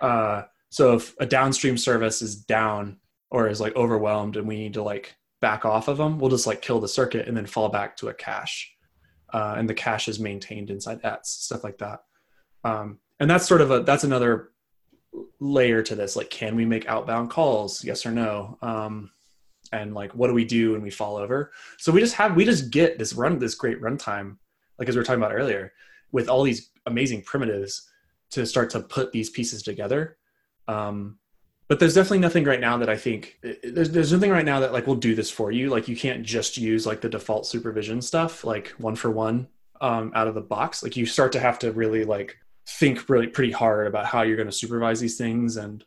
Uh, 0.00 0.42
so 0.70 0.94
if 0.94 1.14
a 1.20 1.26
downstream 1.26 1.76
service 1.76 2.22
is 2.22 2.36
down 2.36 2.96
or 3.30 3.48
is 3.48 3.60
like 3.60 3.76
overwhelmed 3.76 4.36
and 4.36 4.48
we 4.48 4.56
need 4.56 4.74
to 4.74 4.82
like 4.82 5.16
back 5.40 5.64
off 5.64 5.88
of 5.88 5.98
them, 5.98 6.18
we'll 6.18 6.30
just 6.30 6.46
like 6.46 6.62
kill 6.62 6.80
the 6.80 6.88
circuit 6.88 7.28
and 7.28 7.36
then 7.36 7.46
fall 7.46 7.68
back 7.68 7.96
to 7.96 8.08
a 8.08 8.14
cache. 8.14 8.74
Uh, 9.32 9.54
and 9.58 9.68
the 9.68 9.74
cache 9.74 10.08
is 10.08 10.18
maintained 10.18 10.70
inside 10.70 11.00
ets, 11.04 11.30
stuff 11.30 11.62
like 11.62 11.78
that. 11.78 12.00
Um, 12.64 12.98
and 13.20 13.30
that's 13.30 13.46
sort 13.46 13.60
of 13.60 13.70
a 13.70 13.80
that's 13.80 14.04
another 14.04 14.50
layer 15.38 15.82
to 15.82 15.94
this. 15.94 16.16
Like, 16.16 16.30
can 16.30 16.56
we 16.56 16.64
make 16.64 16.88
outbound 16.88 17.30
calls? 17.30 17.84
Yes 17.84 18.06
or 18.06 18.10
no? 18.10 18.58
Um, 18.62 19.10
and 19.72 19.94
like, 19.94 20.12
what 20.14 20.28
do 20.28 20.34
we 20.34 20.44
do 20.44 20.72
when 20.72 20.82
we 20.82 20.90
fall 20.90 21.16
over? 21.16 21.52
So 21.78 21.92
we 21.92 22.00
just 22.00 22.14
have 22.14 22.36
we 22.36 22.44
just 22.44 22.70
get 22.70 22.98
this 22.98 23.14
run 23.14 23.38
this 23.38 23.54
great 23.54 23.80
runtime, 23.80 24.36
like 24.78 24.88
as 24.88 24.94
we 24.94 25.00
were 25.00 25.04
talking 25.04 25.22
about 25.22 25.34
earlier, 25.34 25.72
with 26.12 26.28
all 26.28 26.42
these 26.42 26.70
amazing 26.86 27.22
primitives 27.22 27.88
to 28.30 28.46
start 28.46 28.70
to 28.70 28.80
put 28.80 29.12
these 29.12 29.30
pieces 29.30 29.62
together 29.62 30.16
um, 30.70 31.18
but 31.68 31.78
there's 31.78 31.94
definitely 31.94 32.20
nothing 32.20 32.44
right 32.44 32.60
now 32.60 32.76
that 32.78 32.88
I 32.88 32.96
think 32.96 33.38
there's 33.62 33.90
there's 33.90 34.12
nothing 34.12 34.30
right 34.30 34.44
now 34.44 34.60
that 34.60 34.72
like 34.72 34.86
will 34.86 34.96
do 34.96 35.14
this 35.14 35.30
for 35.30 35.52
you. 35.52 35.68
Like 35.68 35.88
you 35.88 35.96
can't 35.96 36.24
just 36.24 36.56
use 36.56 36.86
like 36.86 37.00
the 37.00 37.08
default 37.08 37.46
supervision 37.46 38.02
stuff 38.02 38.44
like 38.44 38.68
one 38.78 38.96
for 38.96 39.10
one 39.10 39.46
um, 39.80 40.12
out 40.14 40.26
of 40.26 40.34
the 40.34 40.40
box. 40.40 40.82
Like 40.82 40.96
you 40.96 41.06
start 41.06 41.32
to 41.32 41.40
have 41.40 41.58
to 41.60 41.72
really 41.72 42.04
like 42.04 42.36
think 42.66 43.08
really 43.08 43.28
pretty 43.28 43.52
hard 43.52 43.86
about 43.86 44.06
how 44.06 44.22
you're 44.22 44.36
going 44.36 44.48
to 44.48 44.52
supervise 44.52 44.98
these 45.00 45.16
things, 45.16 45.56
and 45.56 45.84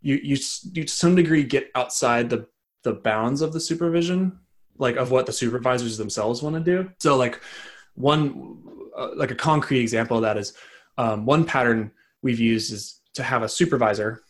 you 0.00 0.16
you 0.22 0.36
you 0.72 0.84
to 0.84 0.92
some 0.92 1.14
degree 1.14 1.44
get 1.44 1.70
outside 1.76 2.28
the 2.28 2.48
the 2.82 2.94
bounds 2.94 3.42
of 3.42 3.52
the 3.52 3.60
supervision, 3.60 4.38
like 4.78 4.96
of 4.96 5.10
what 5.10 5.26
the 5.26 5.32
supervisors 5.32 5.96
themselves 5.96 6.42
want 6.42 6.56
to 6.56 6.60
do. 6.60 6.90
So 6.98 7.16
like 7.16 7.40
one 7.94 8.58
uh, 8.96 9.10
like 9.16 9.30
a 9.30 9.34
concrete 9.34 9.80
example 9.80 10.16
of 10.18 10.22
that 10.22 10.36
is 10.36 10.52
um, 10.98 11.24
one 11.24 11.44
pattern 11.44 11.92
we've 12.22 12.40
used 12.40 12.72
is 12.72 13.00
to 13.14 13.22
have 13.22 13.42
a 13.42 13.48
supervisor 13.48 14.22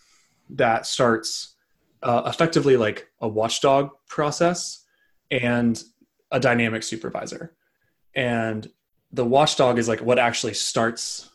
that 0.50 0.86
starts 0.86 1.54
uh, 2.02 2.22
effectively 2.26 2.76
like 2.76 3.08
a 3.20 3.28
watchdog 3.28 3.90
process 4.08 4.84
and 5.30 5.82
a 6.30 6.40
dynamic 6.40 6.82
supervisor. 6.82 7.54
And 8.14 8.68
the 9.12 9.24
watchdog 9.24 9.78
is 9.78 9.88
like 9.88 10.00
what 10.00 10.18
actually 10.18 10.54
starts 10.54 11.30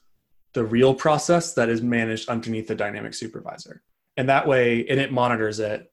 the 0.53 0.65
real 0.65 0.93
process 0.93 1.53
that 1.53 1.70
is 1.70 1.82
managed 1.82 2.30
underneath 2.30 2.68
the 2.68 2.76
dynamic 2.76 3.13
supervisor. 3.13 3.84
And 4.18 4.30
that 4.30 4.47
way, 4.47 4.86
and 4.88 4.99
it 4.99 5.11
monitors 5.11 5.59
it. 5.59 5.91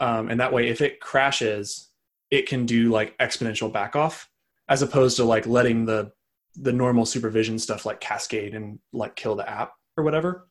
Um, 0.00 0.28
and 0.28 0.40
that 0.40 0.52
way, 0.52 0.68
if 0.68 0.80
it 0.80 1.00
crashes, 1.00 1.90
it 2.30 2.46
can 2.48 2.66
do 2.66 2.90
like 2.90 3.16
exponential 3.18 3.72
backoff 3.72 4.26
as 4.68 4.82
opposed 4.82 5.16
to 5.16 5.24
like 5.24 5.46
letting 5.46 5.84
the 5.84 6.12
the 6.56 6.72
normal 6.72 7.04
supervision 7.04 7.58
stuff 7.58 7.84
like 7.84 8.00
cascade 8.00 8.54
and 8.54 8.78
like 8.92 9.14
kill 9.14 9.36
the 9.36 9.48
app 9.48 9.72
or 9.96 10.04
whatever. 10.04 10.48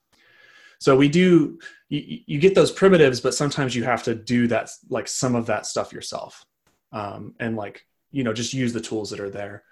So 0.80 0.96
we 0.96 1.10
do 1.10 1.60
you, 1.90 2.20
you, 2.28 2.40
get 2.40 2.54
those 2.54 2.72
primitives 2.72 3.22
but 3.22 3.34
sometimes 3.34 3.76
you 3.76 3.84
have 3.84 4.04
to 4.04 4.14
do 4.14 4.48
that 4.48 4.70
like 4.90 5.08
some 5.08 5.36
of 5.36 5.48
that 5.48 5.66
stuff 5.66 5.92
yourself. 5.92 6.46
Um, 6.92 7.34
and 7.40 7.56
like 7.56 7.86
you 8.12 8.24
know 8.24 8.34
just 8.34 8.54
use 8.54 8.72
the 8.74 8.82
tools 8.82 9.10
that 9.10 9.20
are 9.20 9.30
there 9.30 9.64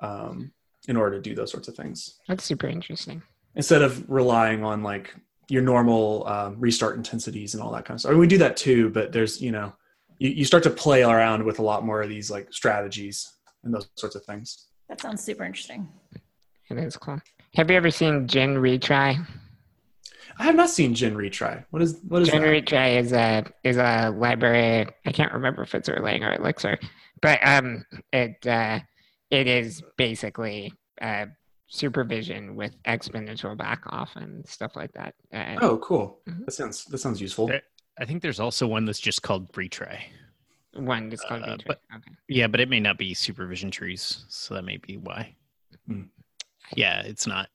um, 0.00 0.52
in 0.88 0.96
order 0.96 1.16
to 1.16 1.22
do 1.22 1.34
those 1.34 1.50
sorts 1.50 1.68
of 1.68 1.76
things. 1.76 2.18
That's 2.26 2.44
super 2.44 2.66
interesting. 2.66 3.22
Instead 3.54 3.82
of 3.82 4.08
relying 4.10 4.64
on 4.64 4.82
like 4.82 5.14
your 5.48 5.62
normal 5.62 6.26
um, 6.26 6.56
restart 6.58 6.96
intensities 6.96 7.54
and 7.54 7.62
all 7.62 7.72
that 7.72 7.84
kind 7.84 7.96
of 7.96 8.00
stuff 8.00 8.10
I 8.10 8.12
mean, 8.12 8.20
we 8.20 8.26
do 8.26 8.38
that 8.38 8.56
too 8.56 8.90
but 8.90 9.12
there's 9.12 9.40
you 9.40 9.52
know 9.52 9.72
you, 10.18 10.30
you 10.30 10.44
start 10.44 10.62
to 10.64 10.70
play 10.70 11.02
around 11.02 11.44
with 11.44 11.58
a 11.58 11.62
lot 11.62 11.84
more 11.84 12.02
of 12.02 12.08
these 12.08 12.30
like 12.30 12.52
strategies 12.52 13.30
and 13.64 13.74
those 13.74 13.88
sorts 13.96 14.16
of 14.16 14.24
things 14.24 14.68
that 14.88 15.00
sounds 15.00 15.22
super 15.22 15.44
interesting 15.44 15.88
it 16.70 16.78
is 16.78 16.96
cool 16.96 17.20
have 17.54 17.70
you 17.70 17.76
ever 17.76 17.90
seen 17.90 18.26
GenRetry 18.26 19.26
I 20.38 20.44
have 20.44 20.54
not 20.54 20.70
seen 20.70 20.94
GenRetry. 20.94 21.64
What 21.70 21.82
is 21.82 22.00
what 22.08 22.22
is 22.22 22.28
Gin 22.28 22.42
that? 22.42 22.48
retry 22.48 22.98
is 22.98 23.12
a 23.12 23.44
is 23.64 23.76
a 23.76 24.10
library. 24.16 24.86
I 25.04 25.12
can't 25.12 25.32
remember 25.32 25.62
if 25.62 25.74
it's 25.74 25.88
Erlang 25.88 26.22
or 26.22 26.34
Elixir, 26.34 26.78
but 27.20 27.38
um, 27.46 27.84
it 28.12 28.46
uh, 28.46 28.80
it 29.30 29.46
is 29.46 29.82
basically 29.96 30.72
uh, 31.00 31.26
supervision 31.82 32.54
with 32.54 32.74
exponential 32.84 33.56
back 33.56 33.82
off 33.86 34.10
and 34.16 34.46
stuff 34.46 34.72
like 34.76 34.92
that. 34.92 35.14
Uh, 35.32 35.56
oh, 35.62 35.78
cool. 35.78 36.20
Mhm. 36.28 36.44
That 36.44 36.52
sounds 36.52 36.84
that 36.84 36.98
sounds 36.98 37.20
useful. 37.20 37.50
I 37.98 38.04
think 38.04 38.20
there's 38.22 38.40
also 38.40 38.66
one 38.66 38.84
that's 38.84 39.00
just 39.00 39.22
called 39.22 39.50
retry. 39.52 39.98
one 40.74 41.08
that's 41.08 41.24
called 41.24 41.42
uh, 41.42 41.56
retry. 41.56 41.66
but- 41.66 41.80
okay. 41.96 42.10
Yeah, 42.28 42.46
but 42.46 42.60
it 42.60 42.68
may 42.68 42.80
not 42.80 42.98
be 42.98 43.14
supervision 43.14 43.70
trees, 43.70 44.24
so 44.28 44.54
that 44.54 44.62
may 44.64 44.76
be 44.76 44.96
why. 44.98 45.34
Hmm. 45.86 46.02
Yeah, 46.76 47.00
it's 47.02 47.26
not. 47.26 47.48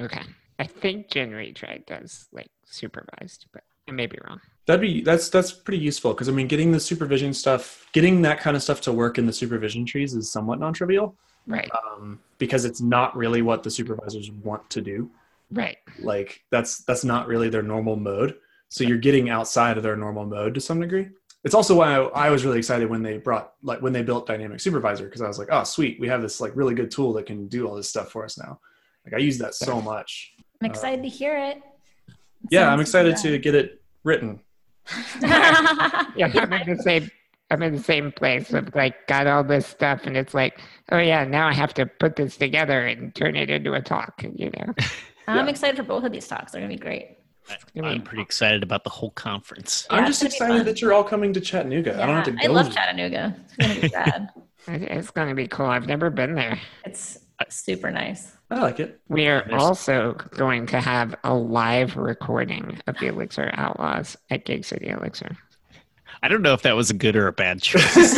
Okay. 0.00 0.22
I 0.60 0.64
think 0.66 1.08
GenRetry 1.08 1.84
does 1.86 2.28
like 2.32 2.50
supervised, 2.64 3.46
but 3.52 3.62
I 3.88 3.92
may 3.92 4.06
be 4.06 4.18
wrong. 4.26 4.40
That'd 4.66 4.80
be 4.80 5.02
that's 5.02 5.28
that's 5.30 5.52
pretty 5.52 5.78
useful 5.82 6.12
because 6.14 6.28
I 6.28 6.32
mean, 6.32 6.46
getting 6.46 6.70
the 6.72 6.80
supervision 6.80 7.34
stuff, 7.34 7.88
getting 7.92 8.22
that 8.22 8.38
kind 8.40 8.56
of 8.56 8.62
stuff 8.62 8.80
to 8.82 8.92
work 8.92 9.18
in 9.18 9.26
the 9.26 9.32
supervision 9.32 9.84
trees 9.84 10.14
is 10.14 10.30
somewhat 10.30 10.60
non-trivial 10.60 11.16
Right. 11.46 11.70
um, 11.72 12.20
because 12.38 12.64
it's 12.64 12.80
not 12.80 13.16
really 13.16 13.42
what 13.42 13.62
the 13.62 13.70
supervisors 13.70 14.30
want 14.30 14.68
to 14.70 14.80
do. 14.80 15.10
Right. 15.50 15.78
Like 16.00 16.42
that's 16.50 16.78
that's 16.84 17.04
not 17.04 17.26
really 17.26 17.48
their 17.48 17.62
normal 17.62 17.96
mode. 17.96 18.36
So 18.68 18.84
you're 18.84 18.98
getting 18.98 19.30
outside 19.30 19.76
of 19.76 19.82
their 19.82 19.96
normal 19.96 20.26
mode 20.26 20.54
to 20.54 20.60
some 20.60 20.80
degree. 20.80 21.08
It's 21.44 21.54
also 21.54 21.76
why 21.76 21.94
I, 21.94 22.26
I 22.26 22.30
was 22.30 22.44
really 22.44 22.58
excited 22.58 22.90
when 22.90 23.02
they 23.02 23.16
brought 23.18 23.54
like 23.62 23.80
when 23.80 23.92
they 23.92 24.02
built 24.02 24.26
Dynamic 24.26 24.60
Supervisor 24.60 25.04
because 25.04 25.22
I 25.22 25.28
was 25.28 25.38
like, 25.38 25.48
oh 25.50 25.64
sweet, 25.64 25.98
we 26.00 26.08
have 26.08 26.22
this 26.22 26.40
like 26.40 26.54
really 26.54 26.74
good 26.74 26.90
tool 26.90 27.12
that 27.14 27.26
can 27.26 27.48
do 27.48 27.66
all 27.66 27.74
this 27.74 27.88
stuff 27.88 28.10
for 28.10 28.24
us 28.24 28.38
now. 28.38 28.60
Like 29.04 29.14
I 29.14 29.18
use 29.18 29.38
that 29.38 29.54
so 29.54 29.80
much. 29.80 30.34
I'm 30.60 30.70
excited 30.70 31.02
to 31.02 31.08
hear 31.08 31.36
it. 31.36 31.62
Yeah, 32.50 32.70
I'm 32.70 32.80
excited 32.80 33.14
good. 33.16 33.22
to 33.22 33.38
get 33.38 33.54
it 33.54 33.82
written. 34.04 34.40
Yeah, 36.16 36.30
I'm 36.34 36.52
in 36.52 36.76
the 36.76 36.82
same. 36.82 37.10
I'm 37.50 37.62
in 37.62 37.74
the 37.76 37.82
same 37.82 38.12
place. 38.12 38.52
I've 38.52 38.74
like 38.74 39.06
got 39.06 39.26
all 39.26 39.42
this 39.44 39.66
stuff, 39.66 40.02
and 40.04 40.16
it's 40.16 40.34
like, 40.34 40.60
oh 40.92 40.98
yeah, 40.98 41.24
now 41.24 41.48
I 41.48 41.52
have 41.54 41.72
to 41.74 41.86
put 41.86 42.16
this 42.16 42.36
together 42.36 42.86
and 42.86 43.14
turn 43.14 43.36
it 43.36 43.48
into 43.50 43.72
a 43.74 43.80
talk. 43.80 44.22
You 44.34 44.50
know. 44.50 44.74
I'm 45.26 45.46
Yeah. 45.46 45.50
excited 45.50 45.76
for 45.76 45.82
both 45.82 46.04
of 46.04 46.12
these 46.12 46.26
talks. 46.28 46.52
They're 46.52 46.60
gonna 46.60 46.72
be 46.74 46.78
great. 46.78 47.18
gonna 47.74 47.88
I'm 47.88 48.02
pretty 48.02 48.22
excited 48.22 48.62
about 48.62 48.84
the 48.84 48.90
whole 48.90 49.10
conference. 49.10 49.86
I'm 49.90 50.06
just 50.06 50.22
it's 50.22 50.38
gonna 50.38 50.52
be 50.52 50.56
excited 50.60 50.74
that 50.74 50.80
you're 50.82 50.92
all 50.92 51.04
coming 51.04 51.32
to 51.34 51.40
Chattanooga. 51.40 52.02
I 52.02 52.06
don't 52.06 52.16
have 52.16 52.24
to 52.26 52.32
go. 52.32 52.38
I 52.42 52.46
love 52.48 52.68
to- 52.68 52.74
Chattanooga. 52.74 53.36
It's 53.44 53.56
gonna 53.56 53.80
be 53.80 53.88
sad. 53.88 54.28
It's 54.70 55.10
going 55.10 55.28
to 55.30 55.34
be 55.34 55.48
cool. 55.48 55.64
I've 55.64 55.86
never 55.86 56.10
been 56.10 56.34
there. 56.34 56.60
it's 56.84 57.18
super 57.48 57.90
nice. 57.90 58.36
I 58.50 58.58
like 58.60 58.80
it. 58.80 59.00
We 59.08 59.26
are 59.28 59.42
There's- 59.48 59.62
also 59.62 60.12
going 60.36 60.66
to 60.66 60.80
have 60.80 61.14
a 61.24 61.32
live 61.32 61.96
recording 61.96 62.78
of 62.86 62.98
the 62.98 63.06
Elixir 63.06 63.50
Outlaws 63.54 64.14
at 64.28 64.44
Gig 64.44 64.66
City 64.66 64.88
Elixir. 64.88 65.34
I 66.22 66.28
don't 66.28 66.42
know 66.42 66.52
if 66.54 66.62
that 66.62 66.74
was 66.76 66.90
a 66.90 66.94
good 66.94 67.16
or 67.16 67.26
a 67.28 67.32
bad 67.32 67.62
choice. 67.62 68.16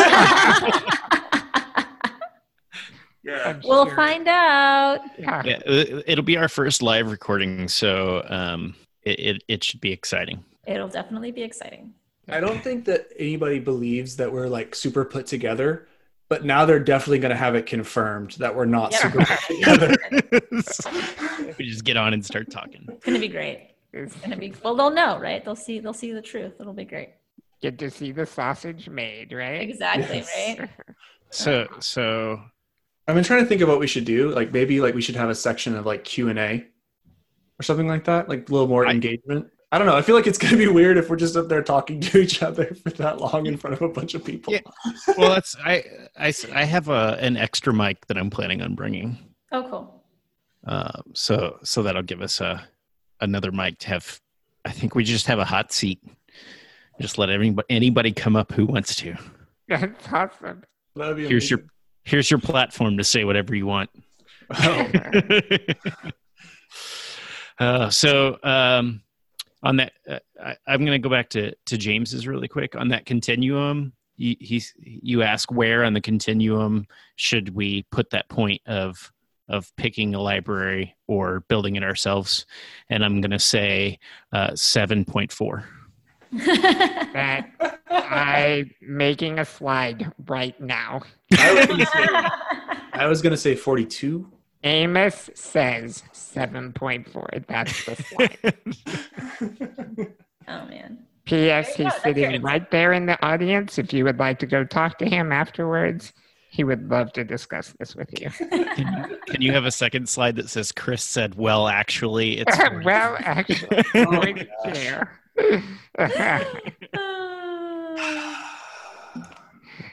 Yeah. 3.23 3.59
We'll 3.65 3.87
sure- 3.87 3.95
find 3.97 4.27
out. 4.29 5.01
Yeah. 5.19 5.43
yeah, 5.45 5.61
it- 5.67 6.05
it'll 6.07 6.25
be 6.25 6.37
our 6.39 6.49
first 6.49 6.83
live 6.83 7.11
recording, 7.11 7.69
so 7.69 8.25
um, 8.29 8.75
it, 9.03 9.21
it 9.21 9.45
it 9.49 9.65
should 9.65 9.81
be 9.81 9.93
exciting. 9.93 10.43
It'll 10.67 10.89
definitely 10.89 11.31
be 11.31 11.43
exciting. 11.43 11.93
I 12.29 12.41
don't 12.41 12.63
think 12.63 12.85
that 12.87 13.09
anybody 13.19 13.59
believes 13.59 14.17
that 14.17 14.33
we're 14.33 14.47
like 14.49 14.75
super 14.75 15.05
put 15.05 15.27
together 15.27 15.87
but 16.29 16.45
now 16.45 16.65
they're 16.65 16.79
definitely 16.79 17.19
going 17.19 17.33
to 17.33 17.37
have 17.37 17.57
it 17.57 17.67
confirmed 17.67 18.31
that 18.39 18.55
we're 18.55 18.65
not 18.65 18.93
Yeah. 18.93 18.99
super 18.99 19.25
put 19.25 19.41
together. 19.49 19.97
we 21.59 21.65
just 21.69 21.83
get 21.83 21.97
on 21.97 22.15
and 22.15 22.25
start 22.25 22.53
talking. 22.53 22.87
It's 22.89 23.05
gonna 23.05 23.19
be 23.19 23.27
great. 23.27 23.71
It's 23.93 24.15
It's 24.15 24.23
gonna 24.25 24.37
be 24.37 24.55
well. 24.63 24.77
They'll 24.77 24.91
know, 24.93 25.19
right? 25.19 25.45
They'll 25.45 25.57
see. 25.57 25.81
They'll 25.81 25.93
see 25.93 26.13
the 26.13 26.23
truth. 26.23 26.53
It'll 26.61 26.73
be 26.73 26.85
great. 26.85 27.11
Get 27.63 27.79
to 27.79 27.91
see 27.91 28.13
the 28.13 28.25
sausage 28.27 28.89
made, 28.89 29.33
right? 29.33 29.61
Exactly. 29.61 30.19
Yes. 30.19 30.59
Right. 30.59 30.71
So 31.33 31.69
so 31.79 32.43
I've 33.07 33.15
been 33.15 33.23
trying 33.23 33.43
to 33.43 33.47
think 33.47 33.61
of 33.61 33.69
what 33.69 33.79
we 33.79 33.87
should 33.87 34.05
do. 34.05 34.31
Like 34.31 34.53
maybe 34.53 34.81
like 34.81 34.97
we 34.97 35.01
should 35.01 35.15
have 35.15 35.31
a 35.31 35.35
section 35.35 35.77
of 35.77 35.87
like 35.87 36.03
Q 36.03 36.29
and 36.29 36.39
A 36.41 36.67
or 37.61 37.63
something 37.63 37.87
like 37.87 38.03
that. 38.07 38.29
Like 38.29 38.49
a 38.49 38.53
little 38.53 38.67
more 38.67 38.85
I- 38.85 38.91
engagement. 38.91 39.47
I 39.71 39.79
don't 39.79 39.87
know. 39.87 39.95
I 39.95 40.03
feel 40.03 40.17
like 40.17 40.27
it's 40.27 40.39
going 40.39 40.51
to 40.51 40.57
be 40.59 40.67
weird 40.67 40.97
if 40.99 41.09
we're 41.09 41.15
just 41.15 41.37
up 41.37 41.47
there 41.47 41.63
talking 41.63 42.01
to 42.01 42.19
each 42.19 42.43
other 42.43 42.75
for 42.83 42.91
that 42.91 43.21
long 43.21 43.47
in 43.47 43.57
front 43.57 43.75
of 43.75 43.83
a 43.83 43.89
bunch 43.89 44.15
of 44.15 44.25
people. 44.25 44.53
Yeah. 44.53 44.61
well 45.17 45.31
that's 45.31 45.55
I, 45.65 45.85
I 46.19 46.33
I 46.53 46.65
have 46.65 46.89
a 46.89 47.17
an 47.21 47.37
extra 47.37 47.73
mic 47.73 48.05
that 48.09 48.19
I'm 48.19 48.31
planning 48.31 48.63
on 48.63 48.75
bringing. 48.75 49.17
Oh, 49.53 49.63
cool. 49.71 50.05
Uh, 50.67 51.01
so 51.15 51.59
so 51.63 51.85
that'll 51.85 52.03
give 52.03 52.23
us 52.23 52.41
a 52.41 52.67
another 53.21 53.53
mic 53.53 53.79
to 53.79 53.89
have. 53.91 54.21
I 54.65 54.73
think 54.73 54.97
we 54.97 55.05
just 55.05 55.27
have 55.27 55.39
a 55.39 55.45
hot 55.45 55.71
seat. 55.71 56.01
Just 57.01 57.17
let 57.19 57.31
anybody 57.31 57.67
anybody 57.71 58.13
come 58.13 58.37
up 58.37 58.53
who 58.53 58.67
wants 58.67 58.95
to. 58.97 59.17
That's 59.69 60.07
awesome. 60.13 60.63
That'd 60.95 61.17
be 61.17 61.29
Here's 61.29 61.51
your 61.51 61.61
here's 62.05 62.31
your 62.31 62.41
platform 62.41 62.99
to 62.99 63.05
say 63.05 63.25
whatever 63.25 63.55
you 63.55 63.67
want. 63.67 63.91
Oh, 64.59 64.91
uh, 67.59 67.91
so 67.91 68.39
um, 68.43 69.03
on 69.63 69.77
that, 69.77 69.93
uh, 70.09 70.19
I, 70.43 70.57
I'm 70.67 70.81
going 70.85 71.01
to 71.01 71.09
go 71.09 71.09
back 71.09 71.31
to 71.31 71.55
to 71.67 71.79
James's 71.79 72.27
really 72.27 72.49
quick 72.49 72.77
on 72.77 72.89
that 72.89 73.07
continuum. 73.07 73.93
He, 74.17 74.37
he's 74.39 74.75
you 74.79 75.23
ask 75.23 75.51
where 75.51 75.85
on 75.85 75.95
the 75.95 76.01
continuum 76.03 76.87
should 77.17 77.55
we 77.55 77.85
put 77.91 78.11
that 78.11 78.29
point 78.29 78.61
of 78.67 79.11
of 79.49 79.75
picking 79.77 80.15
a 80.15 80.21
library 80.21 80.95
or 81.09 81.41
building 81.49 81.77
it 81.77 81.83
ourselves, 81.83 82.45
and 82.91 83.03
I'm 83.05 83.21
going 83.21 83.31
to 83.31 83.39
say 83.39 83.99
uh, 84.33 84.55
seven 84.55 85.07
point 85.07 85.33
four. 85.33 85.65
That 86.33 87.51
I'm 87.91 88.71
making 88.81 89.39
a 89.39 89.45
slide 89.45 90.13
right 90.27 90.59
now. 90.61 91.03
I 91.39 91.55
was 91.55 91.67
gonna 91.67 91.87
say, 91.87 92.07
I 92.93 93.07
was 93.07 93.23
gonna 93.23 93.37
say 93.37 93.55
42. 93.55 94.31
Amos 94.63 95.31
says 95.35 96.03
7.4. 96.13 97.47
That's 97.47 97.85
the 97.87 97.97
slide. 97.97 98.39
oh 100.49 100.67
man. 100.67 100.99
P.S. 101.25 101.77
There 101.77 101.87
you 101.87 101.91
go, 101.91 101.95
He's 101.95 102.03
sitting 102.03 102.43
right 102.43 102.71
there 102.71 102.93
in 102.93 103.07
the 103.07 103.25
audience. 103.25 103.79
If 103.79 103.93
you 103.93 104.05
would 104.05 104.19
like 104.19 104.39
to 104.41 104.47
go 104.47 104.65
talk 104.65 104.99
to 104.99 105.09
him 105.09 105.33
afterwards, 105.33 106.13
he 106.51 106.65
would 106.65 106.91
love 106.91 107.13
to 107.13 107.25
discuss 107.25 107.73
this 107.79 107.95
with 107.95 108.09
you. 108.21 108.31
Can 108.51 109.09
you, 109.09 109.19
can 109.27 109.41
you 109.41 109.53
have 109.53 109.65
a 109.65 109.71
second 109.71 110.09
slide 110.09 110.35
that 110.37 110.49
says 110.51 110.73
Chris 110.73 111.05
said, 111.05 111.37
"Well, 111.37 111.69
actually, 111.69 112.39
it's 112.39 112.59
well, 112.85 113.17
actually, 113.21 113.85
Oh 113.95 115.05
going 115.41 115.63
my 115.99 116.09
to 116.09 116.17
gosh. 116.17 116.43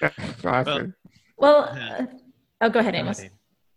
That's 0.00 0.44
awesome. 0.44 0.94
Well, 1.36 1.70
Yeah. 1.76 1.96
uh, 2.00 2.06
oh, 2.62 2.70
go 2.70 2.80
ahead, 2.80 2.94
Amos. 2.94 3.22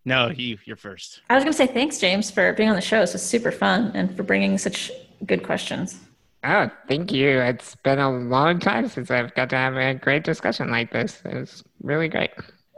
No, 0.06 0.30
you 0.30 0.58
you're 0.66 0.76
first. 0.78 1.22
I 1.30 1.36
was 1.36 1.44
going 1.44 1.52
to 1.54 1.58
say 1.58 1.68
thanks, 1.68 2.00
James, 2.00 2.32
for 2.32 2.54
being 2.54 2.70
on 2.70 2.76
the 2.76 2.82
show. 2.82 3.02
This 3.02 3.14
was 3.14 3.22
super 3.22 3.52
fun 3.52 3.92
and 3.96 4.16
for 4.16 4.24
bringing 4.24 4.58
such 4.58 4.92
good 5.26 5.44
questions. 5.44 6.00
Oh, 6.46 6.70
thank 6.88 7.12
you. 7.12 7.28
It's 7.42 7.76
been 7.84 8.00
a 8.00 8.10
long 8.10 8.60
time 8.60 8.88
since 8.88 9.12
I've 9.12 9.34
got 9.36 9.50
to 9.50 9.58
have 9.58 9.76
a 9.76 9.94
great 9.96 10.24
discussion 10.24 10.72
like 10.72 10.92
this. 10.94 11.22
It 11.26 11.34
was 11.36 11.64
really 11.84 12.08
great. 12.08 12.32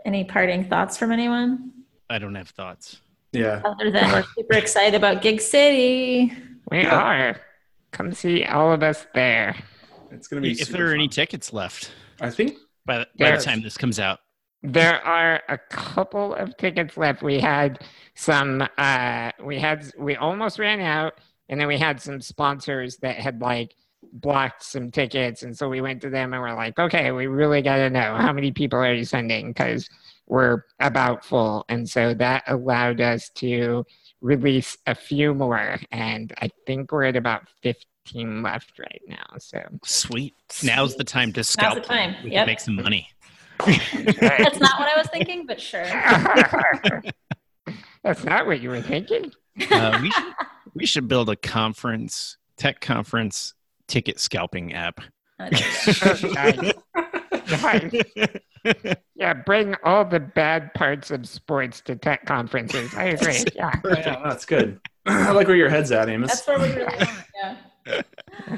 Any 0.03 0.23
parting 0.23 0.65
thoughts 0.67 0.97
from 0.97 1.11
anyone? 1.11 1.71
I 2.11 2.19
don't 2.19 2.35
have 2.35 2.49
thoughts. 2.49 2.99
Yeah. 3.31 3.61
Other 3.63 3.89
than 3.91 4.11
we're 4.11 4.23
super 4.37 4.55
excited 4.55 4.93
about 4.95 5.21
Gig 5.21 5.39
City. 5.41 6.33
We 6.69 6.81
Yeah. 6.81 6.95
are. 6.95 7.41
Come 7.91 8.11
see 8.13 8.43
all 8.45 8.71
of 8.71 8.83
us 8.83 9.07
there. 9.13 9.55
It's 10.11 10.27
gonna 10.27 10.41
be. 10.41 10.51
If 10.51 10.69
there 10.69 10.89
are 10.89 10.93
any 10.93 11.07
tickets 11.07 11.53
left 11.53 11.91
I 12.19 12.29
think 12.29 12.57
by 12.85 12.99
the, 12.99 13.07
by 13.17 13.31
the 13.31 13.37
time 13.41 13.61
this 13.61 13.77
comes 13.77 13.99
out, 13.99 14.19
There 14.63 15.03
are 15.05 15.41
a 15.49 15.57
couple 15.69 16.35
of 16.35 16.55
tickets 16.57 16.97
left. 16.97 17.23
We 17.23 17.39
had 17.39 17.79
some 18.15 18.67
uh 18.77 19.31
we 19.43 19.57
had 19.57 19.89
we 19.97 20.15
almost 20.17 20.59
ran 20.59 20.79
out 20.81 21.13
and 21.49 21.59
then 21.59 21.67
we 21.67 21.77
had 21.77 21.99
some 22.01 22.19
sponsors 22.21 22.97
that 22.97 23.15
had 23.15 23.41
like 23.41 23.75
blocked 24.13 24.63
some 24.63 24.91
tickets 24.91 25.43
and 25.43 25.57
so 25.57 25.69
we 25.69 25.79
went 25.81 26.01
to 26.01 26.09
them 26.09 26.33
and 26.33 26.41
we're 26.41 26.53
like, 26.53 26.77
"Okay, 26.77 27.11
we 27.11 27.27
really 27.27 27.61
got 27.61 27.77
to 27.77 27.89
know 27.89 28.15
how 28.17 28.33
many 28.33 28.51
people 28.51 28.79
are 28.79 28.93
you 28.93 29.05
sending 29.05 29.53
cuz 29.53 29.87
we're 30.31 30.63
about 30.79 31.23
full." 31.23 31.63
And 31.69 31.87
so 31.87 32.15
that 32.15 32.43
allowed 32.47 33.01
us 33.01 33.29
to 33.35 33.85
release 34.21 34.77
a 34.87 34.93
few 34.95 35.33
more 35.33 35.77
and 35.91 36.31
I 36.39 36.49
think 36.67 36.91
we're 36.91 37.05
at 37.05 37.15
about 37.15 37.47
15 37.63 38.43
left 38.43 38.77
right 38.77 39.01
now. 39.07 39.25
So 39.39 39.59
sweet. 39.83 40.35
Now's 40.63 40.95
the 40.95 41.03
time 41.03 41.33
to 41.33 41.43
scalp. 41.43 41.73
the 41.75 41.81
time. 41.81 42.15
We 42.23 42.31
Yep. 42.31 42.39
can 42.41 42.45
make 42.47 42.59
some 42.59 42.75
money. 42.75 43.09
That's 43.65 44.59
not 44.59 44.79
what 44.79 44.89
I 44.89 44.97
was 44.97 45.07
thinking, 45.11 45.45
but 45.47 45.59
sure. 45.61 45.83
That's 48.03 48.23
not 48.23 48.45
what 48.47 48.61
you 48.61 48.69
were 48.69 48.81
thinking. 48.81 49.31
Uh, 49.69 49.99
we 50.01 50.11
should 50.11 50.33
we 50.73 50.85
should 50.85 51.07
build 51.07 51.29
a 51.29 51.35
conference 51.35 52.37
tech 52.57 52.81
conference 52.81 53.53
ticket 53.87 54.19
scalping 54.19 54.73
app. 54.73 55.01
There 55.39 55.49
nice. 56.33 56.73
Nice. 57.51 57.91
Yeah, 59.15 59.33
bring 59.33 59.75
all 59.83 60.05
the 60.05 60.19
bad 60.19 60.73
parts 60.75 61.09
of 61.11 61.27
sports 61.27 61.81
to 61.81 61.95
tech 61.95 62.25
conferences. 62.25 62.93
I 62.95 63.05
agree. 63.05 63.43
Yeah. 63.55 63.71
yeah, 63.85 64.21
that's 64.23 64.45
good. 64.45 64.79
I 65.07 65.31
like 65.31 65.47
where 65.47 65.55
your 65.55 65.69
head's 65.69 65.91
at, 65.91 66.09
Amos. 66.09 66.29
That's 66.29 66.47
where 66.47 66.59
we 66.59 66.69
really 66.75 66.95
want. 66.95 67.09
Yeah. 67.87 68.01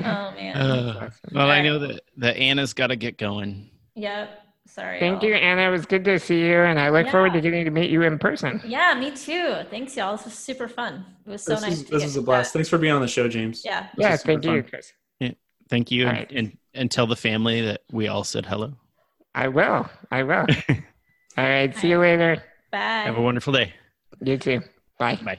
Oh 0.00 0.32
man. 0.36 0.56
Uh, 0.56 1.10
well, 1.32 1.50
I 1.50 1.60
know 1.60 1.78
that 1.80 2.02
that 2.18 2.36
Anna's 2.36 2.72
got 2.72 2.86
to 2.88 2.96
get 2.96 3.18
going. 3.18 3.68
yep. 3.96 4.42
Sorry. 4.66 5.00
Thank 5.00 5.22
y'all. 5.22 5.30
you, 5.30 5.36
Anna. 5.36 5.62
It 5.62 5.70
was 5.70 5.86
good 5.86 6.04
to 6.04 6.20
see 6.20 6.40
you, 6.46 6.60
and 6.60 6.78
I 6.78 6.90
look 6.90 7.08
forward 7.08 7.32
to 7.32 7.40
getting 7.40 7.64
to 7.64 7.70
meet 7.72 7.90
you 7.90 8.02
in 8.02 8.16
person. 8.18 8.60
Yeah, 8.64 8.94
me 8.94 9.10
too. 9.10 9.62
Thanks, 9.70 9.96
y'all. 9.96 10.14
This 10.16 10.26
was 10.26 10.34
super 10.34 10.68
fun. 10.68 11.04
It 11.26 11.30
was 11.30 11.42
so 11.42 11.54
this 11.54 11.62
nice. 11.62 11.72
is 11.72 11.82
to 11.84 11.90
this 11.90 12.02
get 12.02 12.06
is 12.10 12.16
a 12.16 12.22
blast. 12.22 12.48
chat. 12.48 12.52
Thanks 12.52 12.68
for 12.68 12.78
being 12.78 12.92
on 12.92 13.00
the 13.00 13.08
show, 13.08 13.26
James. 13.28 13.62
Yeah. 13.64 13.88
This 13.96 14.04
Yeah, 14.04 14.16
thank 14.18 14.44
you, 14.44 14.62
fun. 14.62 14.70
Chris. 14.70 14.92
Thank 15.68 15.90
you, 15.90 16.06
All 16.06 16.12
and, 16.14 16.26
and 16.32 16.58
and 16.78 16.90
tell 16.90 17.06
the 17.06 17.16
family 17.16 17.60
that 17.62 17.82
we 17.92 18.08
all 18.08 18.24
said 18.24 18.46
hello. 18.46 18.74
I 19.34 19.48
will. 19.48 19.88
I 20.10 20.22
will. 20.22 20.46
All 21.36 21.44
right. 21.44 21.76
See 21.76 21.88
you 21.88 21.98
later. 21.98 22.42
Bye. 22.72 22.78
Have 22.78 23.16
a 23.16 23.20
wonderful 23.22 23.52
day. 23.52 23.72
You 24.20 24.38
too. 24.38 24.62
Bye. 24.98 25.16
Bye. 25.16 25.36